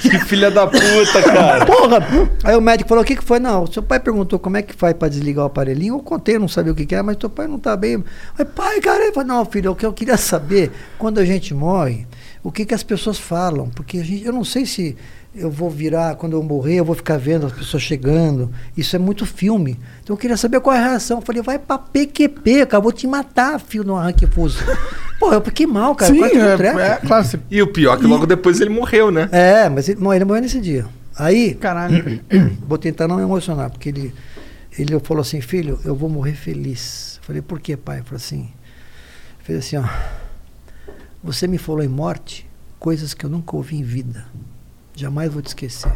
[0.00, 1.66] Que filha da puta, cara.
[1.66, 1.98] Porra!
[2.42, 3.38] Aí o médico falou: o que, que foi?
[3.38, 5.96] Não, seu pai perguntou como é que faz pra desligar o aparelhinho.
[5.96, 8.02] Eu contei, eu não sabia o que, que era, mas teu pai não tá bem.
[8.38, 11.52] Aí, pai, cara, ele falou: não, filho, o que eu queria saber, quando a gente
[11.52, 12.06] morre,
[12.42, 13.68] o que, que as pessoas falam?
[13.68, 14.96] Porque a gente, eu não sei se
[15.34, 18.50] eu vou virar, quando eu morrer, eu vou ficar vendo as pessoas chegando.
[18.76, 19.78] Isso é muito filme.
[20.02, 21.18] Então eu queria saber qual é a reação.
[21.18, 24.58] Eu falei: vai pra PQP, cara, vou te matar, filho do arranque fuso.
[25.18, 26.12] Pô, eu fiquei mal, cara.
[26.12, 27.26] Sim, é, é, claro.
[27.50, 29.28] E o pior é que logo depois ele morreu, né?
[29.32, 30.86] É, mas ele, não, ele morreu nesse dia.
[31.16, 32.22] Aí, Caralho.
[32.66, 34.14] vou tentar não me emocionar, porque ele,
[34.78, 37.18] ele falou assim, filho, eu vou morrer feliz.
[37.18, 37.96] Eu falei, por quê, pai?
[37.96, 38.48] Ele falou assim,
[39.40, 39.84] fez assim, ó,
[41.22, 42.48] você me falou em morte,
[42.78, 44.24] coisas que eu nunca ouvi em vida.
[44.98, 45.92] Jamais vou te esquecer.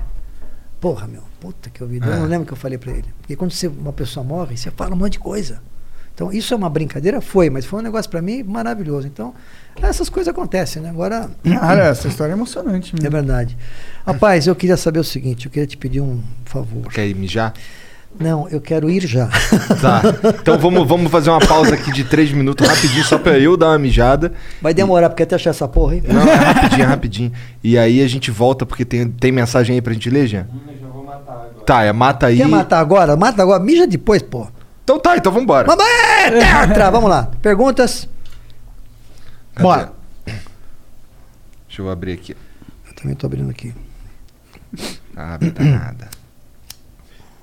[0.81, 1.91] Porra, meu, puta que eu.
[1.93, 2.19] Eu É.
[2.19, 3.07] não lembro o que eu falei pra ele.
[3.21, 5.61] Porque quando você, uma pessoa morre, você fala um monte de coisa.
[6.15, 7.21] Então, isso é uma brincadeira?
[7.23, 9.07] Foi, mas foi um negócio pra mim maravilhoso.
[9.07, 9.35] Então,
[9.81, 10.91] essas coisas acontecem, né?
[10.91, 13.11] Agora, Cara, essa história é emocionante é mesmo.
[13.11, 13.57] verdade.
[14.07, 16.93] Rapaz, eu queria saber o seguinte, eu queria te pedir um favor.
[16.93, 17.55] Quer ir mijar?
[18.19, 19.29] Não, eu quero ir já.
[19.81, 20.03] Tá.
[20.41, 23.69] Então vamos, vamos fazer uma pausa aqui de três minutos rapidinho, só pra eu dar
[23.69, 24.33] uma mijada.
[24.61, 26.03] Vai demorar, porque até achar essa porra, hein?
[26.07, 27.33] Não, é rapidinho, é rapidinho.
[27.65, 30.47] E aí a gente volta, porque tem, tem mensagem aí pra gente ler, Jean?
[31.67, 32.37] Tá, é mata aí.
[32.37, 33.17] Quer matar agora?
[33.17, 34.47] Mata agora, mija depois, pô.
[34.85, 35.67] Então tá, então vambora.
[35.67, 35.87] Mamãe,
[36.67, 36.91] tetra!
[36.91, 37.31] Vamos lá.
[37.41, 38.09] Perguntas?
[39.55, 39.63] Cadê?
[39.63, 39.93] Bora.
[41.67, 42.37] Deixa eu abrir aqui.
[42.89, 43.73] Eu também tô abrindo aqui.
[45.17, 46.22] Ah, abre tá nada.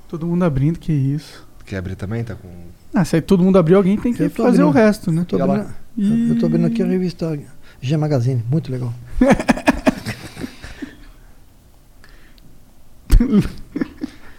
[0.09, 1.47] Todo mundo abrindo, que isso.
[1.65, 2.23] Quer abrir também?
[2.23, 2.49] Tá com.
[2.93, 4.83] Ah, se aí todo mundo abrir, alguém tem que fazer o abrindo.
[4.83, 5.21] resto, né?
[5.21, 7.39] Eu tô abrindo, eu, eu tô abrindo aqui a revista
[7.79, 8.91] G Magazine, muito legal.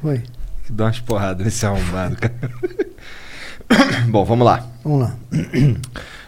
[0.03, 0.23] Oi,
[0.67, 2.35] Que dá umas porradas nesse arrombado, cara.
[4.09, 4.67] Bom, vamos lá.
[4.83, 5.17] vamos lá.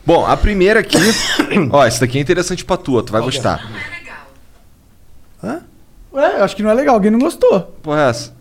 [0.07, 0.97] Bom, a primeira aqui.
[1.71, 3.69] ó, essa daqui é interessante pra tua, tu vai gostar.
[5.43, 5.63] Hã?
[6.13, 7.61] Ué, eu acho que não é legal, alguém não gostou.
[7.83, 8.35] Porra, é essa?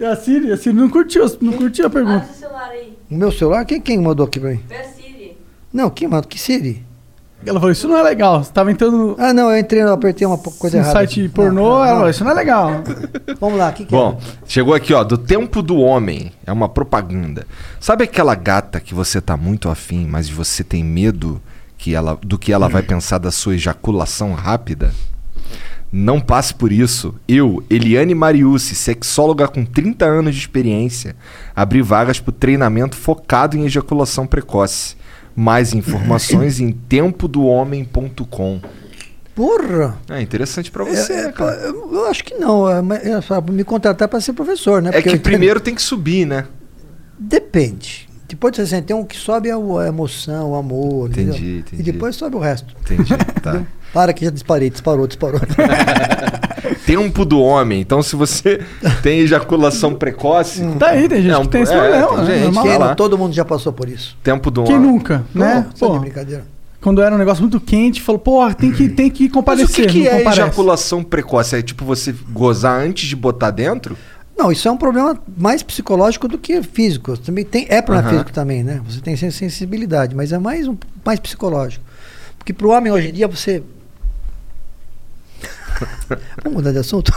[0.00, 0.06] Siri.
[0.06, 2.26] A Siri, a Siri não curtiu, não curtiu a Abre pergunta.
[2.26, 2.98] seu celular aí.
[3.10, 4.60] O meu celular, quem, quem mandou aqui pra mim?
[4.68, 5.38] Vê a Siri.
[5.72, 6.28] Não, quem mandou?
[6.28, 6.84] Que Siri?
[7.46, 8.42] Ela falou, isso não é legal.
[8.42, 10.98] Você tava entrando Ah, não, eu entrei, eu apertei uma coisa no errada.
[11.00, 11.28] site aqui.
[11.28, 12.70] pornô, Não, não, ela falou, isso não é legal.
[13.38, 16.32] Vamos lá, o que, que Bom, chegou aqui, ó, do tempo do homem.
[16.46, 17.46] É uma propaganda.
[17.78, 21.38] Sabe aquela gata que você tá muito afim, mas você tem medo
[21.76, 24.90] que ela, do que ela vai pensar da sua ejaculação rápida?
[25.96, 27.14] Não passe por isso.
[27.28, 31.14] Eu, Eliane Mariucci, sexóloga com 30 anos de experiência,
[31.54, 34.96] abri vagas para treinamento focado em ejaculação precoce.
[35.36, 38.60] Mais informações em tempodohomem.com.
[39.36, 39.96] Porra!
[40.08, 41.56] É interessante pra você, É, né, cara?
[41.62, 42.68] eu, eu acho que não.
[42.68, 44.90] É, é só me contratar para ser professor, né?
[44.90, 46.46] É Porque que eu entendo- primeiro tem que subir, né?
[47.18, 48.08] Depende.
[48.34, 51.08] Depois de 60, tem um que sobe a, a emoção, o amor.
[51.08, 51.58] Entendi, entendeu?
[51.60, 51.82] entendi.
[51.82, 52.74] E depois sobe o resto.
[52.82, 53.62] Entendi, tá.
[53.94, 55.40] Para que já disparei, disparou, disparou.
[56.86, 57.80] Tempo do homem.
[57.80, 58.60] Então, se você
[59.02, 60.62] tem ejaculação precoce.
[60.78, 62.08] Tá aí, tem gente É um- que tem esse é, problema.
[62.08, 62.24] tem né?
[62.34, 62.62] gente Normal.
[62.64, 64.16] que Quem não, todo mundo já passou por isso.
[64.22, 64.90] Tempo do Quem homem.
[64.90, 65.66] nunca, né?
[65.78, 66.44] Pô, de Pô, brincadeira.
[66.80, 69.86] quando era um negócio muito quente, falou, porra, tem que, tem que Mas o comparecer.
[69.86, 70.40] que, que não é comparece.
[70.42, 71.56] ejaculação precoce?
[71.56, 73.96] É tipo você gozar antes de botar dentro?
[74.36, 77.16] Não, isso é um problema mais psicológico do que físico.
[77.16, 78.18] Também tem, é problema Aham.
[78.18, 78.80] físico também, né?
[78.86, 81.84] Você tem sen- sensibilidade, mas é mais, um, mais psicológico.
[82.38, 83.62] Porque pro homem hoje em dia você.
[86.42, 87.12] Vamos mudar de assunto?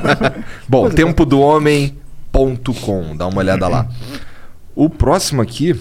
[0.68, 3.88] Bom, tempo do homem.com, dá uma olhada lá.
[4.74, 5.80] O próximo aqui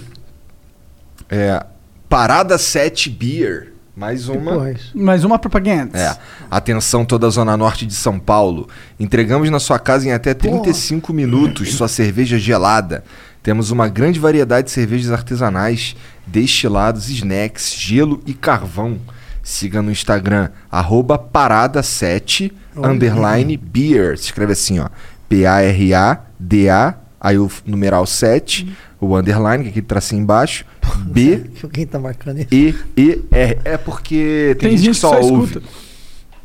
[1.30, 1.65] é
[2.10, 3.73] Parada 7 Beer.
[3.95, 4.53] Mais uma.
[4.53, 4.98] Porra, isso.
[4.98, 5.98] Mais uma propaganda.
[5.98, 6.18] É.
[6.49, 8.68] Atenção toda a zona norte de São Paulo.
[8.99, 13.03] Entregamos na sua casa em até 35 minutos sua cerveja gelada.
[13.44, 15.95] Temos uma grande variedade de cervejas artesanais,
[16.26, 18.98] destilados, snacks, gelo e carvão.
[19.44, 24.18] Siga no Instagram, arroba parada7 underline beer.
[24.18, 24.88] Se escreve assim, ó.
[25.28, 30.66] P-A-R-A-D-A, aí o numeral 7, o underline, que é aquele tracinho embaixo,
[31.06, 32.50] B Quem tá marcando isso?
[32.52, 33.58] e E R.
[33.64, 35.45] É porque tem, Tem gente, que só, ouve.
[35.60, 35.66] escuta.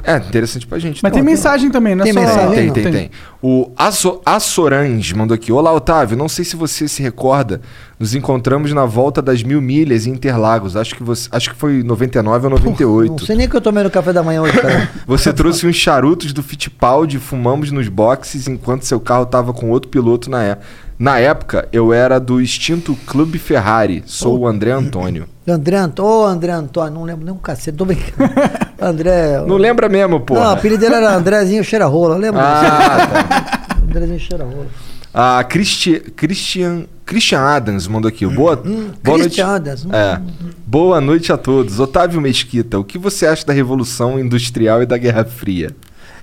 [0.05, 1.01] É interessante pra gente.
[1.03, 1.19] Mas né?
[1.19, 2.21] tem mensagem também, não é Tem só...
[2.21, 2.55] mensagem?
[2.55, 3.11] Tem, não, tem, tem.
[3.41, 5.53] O Aço- Assorange mandou aqui.
[5.53, 6.17] Olá, Otávio.
[6.17, 7.61] Não sei se você se recorda.
[8.01, 10.77] Nos encontramos na volta das mil milhas em Interlagos.
[10.77, 13.11] Acho que, você, acho que foi 99 ou 98.
[13.13, 14.91] Não sei nem o que eu tomei no café da manhã hoje, cara.
[15.07, 19.89] Você trouxe uns charutos do Fittipaldi, fumamos nos boxes enquanto seu carro estava com outro
[19.89, 20.67] piloto na época.
[20.99, 24.03] Na época, eu era do extinto Clube Ferrari.
[24.07, 25.27] Sou o André Antônio.
[25.47, 26.11] André Antônio.
[26.13, 28.33] Ô, André Antônio, não lembro nem um cacete, tô brincando.
[28.81, 29.41] André.
[29.47, 30.35] Não lembra mesmo, pô.
[30.35, 33.77] Não, o apelido dele era Andrezinho Cheira-Rola, lembra Ah, tá.
[33.83, 34.67] Andrezinho Cheira-Rola.
[35.15, 38.27] A Christi, Christian, Christian Adams mandou aqui.
[38.27, 39.43] Boa, boa Hum, Christian noite.
[39.43, 39.85] Adams.
[39.85, 39.91] hum.
[39.93, 40.21] É.
[40.67, 41.79] Boa noite a todos.
[41.79, 45.71] Otávio Mesquita, o que você acha da Revolução Industrial e da Guerra Fria?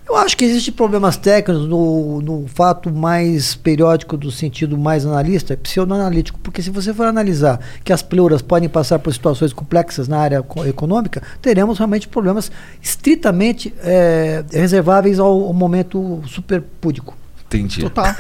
[0.10, 5.54] Eu acho que existem problemas técnicos no, no fato mais periódico do sentido mais analista,
[5.54, 10.08] é pseudoanalítico, porque se você for analisar que as pleuras podem passar por situações complexas
[10.08, 17.16] na área co- econômica, teremos realmente problemas estritamente eh, reserváveis ao, ao momento superpúdico.
[17.46, 17.82] Entendi.
[17.82, 18.06] Total.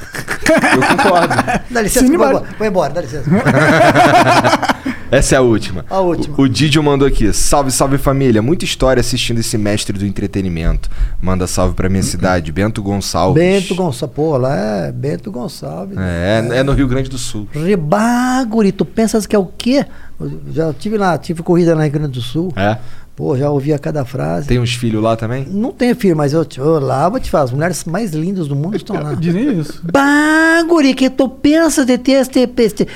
[0.75, 1.33] Eu concordo.
[1.71, 3.29] Dá licença, Sim, vou embora, vou embora, dá licença.
[5.11, 5.85] Essa é a última.
[5.89, 6.35] A última.
[6.37, 7.33] O, o Didio mandou aqui.
[7.33, 8.41] Salve, salve família.
[8.41, 10.89] Muita história assistindo esse mestre do entretenimento.
[11.21, 13.41] Manda salve pra minha cidade, Bento Gonçalves.
[13.41, 15.97] Bento Gonçalves, pô, lá é Bento Gonçalves.
[15.97, 17.47] É, é no Rio Grande do Sul.
[17.51, 19.85] Rebaguri, tu pensas que é o quê?
[20.19, 22.53] Eu já tive lá, tive corrida no Rio Grande do Sul.
[22.55, 22.77] É?
[23.19, 24.47] Pô, já ouvi a cada frase.
[24.47, 25.45] Tem uns filhos lá também?
[25.45, 28.55] Não tenho filho, mas eu, eu lá vou te falar, as mulheres mais lindas do
[28.55, 29.13] mundo estão lá.
[29.19, 29.81] Dizem isso.
[29.83, 32.87] Baguri, que tu pensas de ter este, este,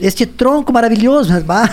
[0.00, 1.38] este tronco maravilhoso?
[1.44, 1.68] Bah,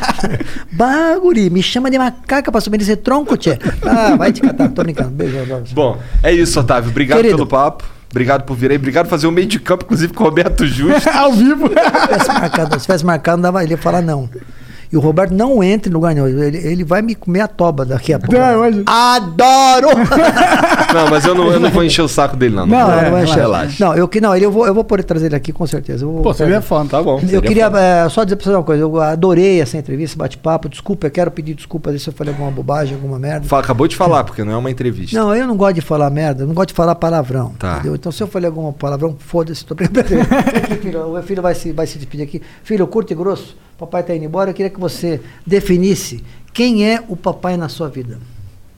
[0.72, 3.58] Baguri, me chama de macaca pra subir nesse tronco, tchê.
[3.82, 5.10] Ah, vai te catar, tô brincando.
[5.10, 5.36] Beijo.
[5.74, 6.88] Bom, é isso, Otávio.
[6.90, 7.36] Obrigado Querido.
[7.36, 7.84] pelo papo.
[8.10, 8.76] Obrigado por vir aí.
[8.78, 11.06] Obrigado por fazer o meio de campo, inclusive com o Roberto Justo.
[11.12, 11.68] Ao vivo.
[11.68, 14.28] Se tivesse marcado, se tivesse marcado, não dava, ele ia falar não.
[14.92, 16.26] E o Roberto não entra em lugar nenhum.
[16.26, 18.34] Ele, ele vai me comer a toba daqui a pouco.
[18.34, 18.84] Não, imagina.
[18.86, 19.88] Adoro!
[20.92, 22.66] Não, mas eu não, eu não vou encher o saco dele, não.
[22.66, 23.02] Não, vou.
[23.02, 23.36] não vai encher.
[23.38, 23.84] Relaxa.
[23.84, 26.04] Não, eu que não, ele, eu vou, eu vou poder trazer ele aqui com certeza.
[26.04, 26.88] Eu vou- Pô, seria foda.
[26.88, 27.20] Tá bom.
[27.30, 30.68] Eu queria eh, só dizer pra você uma coisa, eu adorei essa entrevista, esse bate-papo.
[30.68, 33.46] Desculpa, eu quero pedir desculpa se eu falei alguma bobagem, alguma merda.
[33.46, 35.16] Fa- Acabou de falar, porque não é uma entrevista.
[35.16, 37.52] Não, eu não gosto de falar merda, eu não gosto de falar palavrão.
[37.56, 37.74] Tá.
[37.74, 37.94] Entendeu?
[37.94, 40.08] Então, se eu falei alguma palavrão, foda-se, tô brincando.
[41.08, 42.42] O meu filho vai se, vai se despedir aqui.
[42.64, 44.50] Filho, curto e grosso, papai tá indo embora.
[44.50, 48.18] Eu queria que você definisse quem é o papai na sua vida.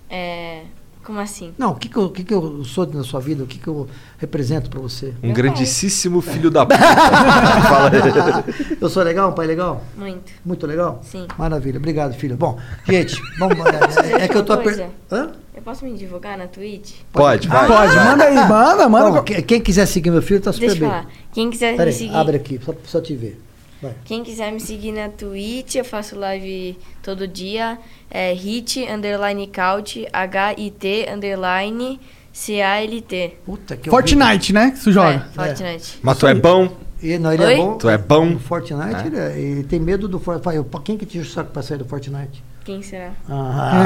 [0.09, 0.63] É.
[1.05, 1.53] Como assim?
[1.59, 3.67] Não, o que, que, eu, que, que eu sou na sua vida, o que, que
[3.67, 3.89] eu
[4.19, 5.13] represento pra você.
[5.21, 6.79] Um grandíssimo filho da puta.
[8.81, 9.83] Eu sou legal, um pai legal?
[9.97, 10.33] Muito.
[10.45, 11.01] Muito legal?
[11.03, 11.27] Sim.
[11.37, 12.37] Maravilha, obrigado, filho.
[12.37, 12.57] Bom,
[12.89, 13.57] gente, vamos.
[14.05, 14.53] É, é que eu tô.
[14.53, 15.33] Aper- Hã?
[15.57, 16.93] Eu posso me divulgar na Twitch?
[17.13, 17.67] Pode, vai.
[17.67, 19.23] Pode, manda aí, manda, manda.
[19.23, 20.91] Quem quiser seguir meu filho, tá super Deixa eu bem.
[20.91, 21.07] falar.
[21.33, 22.15] Quem quiser Pera me aí, seguir.
[22.15, 23.43] abre aqui, só, só te ver.
[23.83, 23.95] Vai.
[24.05, 27.79] Quem quiser me seguir na Twitch, eu faço live todo dia.
[28.11, 31.99] É hit underline couch, H-I-T underline
[32.33, 33.37] C-A-L-T.
[33.45, 34.71] Puta que Fortnite, né?
[34.71, 35.27] Que você joga.
[35.37, 35.99] É, Fortnite.
[36.03, 36.69] Mas tu é bom?
[37.03, 37.53] E, não, ele Oi?
[37.53, 37.75] é bom.
[37.77, 38.25] Tu é bom?
[38.27, 39.07] No Fortnite, É?
[39.07, 40.65] ele, é- ele tem medo do Fortnite.
[40.85, 42.43] Quem que o saco pra sair do Fortnite?
[42.65, 43.11] Quem será?
[43.29, 43.83] Ah.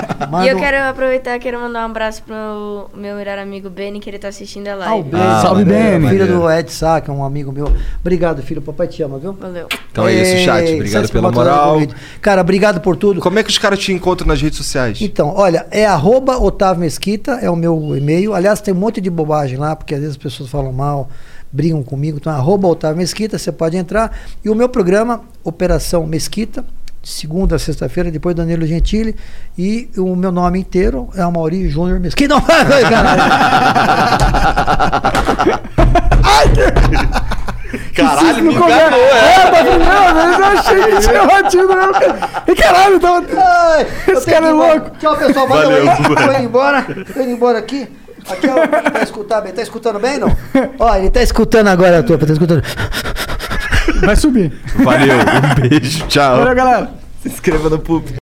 [0.30, 4.08] Manda E eu quero aproveitar, quero mandar um abraço pro meu melhor amigo Benny, que
[4.10, 5.08] ele tá assistindo a Ah, o live.
[5.10, 5.22] Benny.
[5.24, 6.08] Ah, Salve, Benny.
[6.08, 7.72] Filho do Ed Sá, que é um amigo meu.
[8.00, 8.62] Obrigado, filho.
[8.62, 9.32] Papai te ama, viu?
[9.32, 9.66] Valeu.
[9.90, 10.72] Então é isso, chat.
[10.74, 11.78] Obrigado pela moral.
[12.20, 13.20] Cara, obrigado por tudo.
[13.20, 14.98] Como é que os caras te encontram nas redes sociais?
[15.00, 18.34] Então, olha, é arroba Otávio Mesquita, é o meu e-mail.
[18.34, 21.08] Aliás, tem um monte de bobagem lá, porque às vezes as pessoas falam mal,
[21.52, 22.18] brigam comigo.
[22.20, 24.16] Então, arroba Otávio Mesquita, você pode entrar.
[24.44, 26.64] E o meu programa, Operação Mesquita,
[27.04, 29.14] segunda a sexta-feira, depois Danilo Gentili.
[29.56, 32.34] E o meu nome inteiro é Amauri Júnior Mesquita.
[32.34, 32.84] Não, caralho.
[37.94, 39.50] Caralho, me Não enganou, É, é.
[39.50, 39.62] tá?
[39.64, 41.92] Não, eu achei que tinha batido mesmo.
[41.92, 42.42] cara.
[42.46, 43.24] E caralho, tava.
[43.36, 44.90] Ai, Esse cara é que louco.
[44.98, 45.48] Tchau, pessoal.
[45.48, 45.84] Valeu.
[45.86, 46.14] Valeu.
[46.16, 46.82] Tô indo embora.
[46.82, 47.88] Tô indo embora aqui.
[48.28, 49.52] Aqui é o tá escutando bem.
[49.52, 50.36] Tá escutando bem, não?
[50.78, 52.26] Ó, ele tá escutando agora, Topa.
[52.26, 52.62] Tá escutando.
[54.04, 54.52] Vai subir.
[54.76, 56.38] Valeu, um beijo, tchau.
[56.38, 56.90] Valeu, galera.
[57.22, 58.18] Se inscreva no público.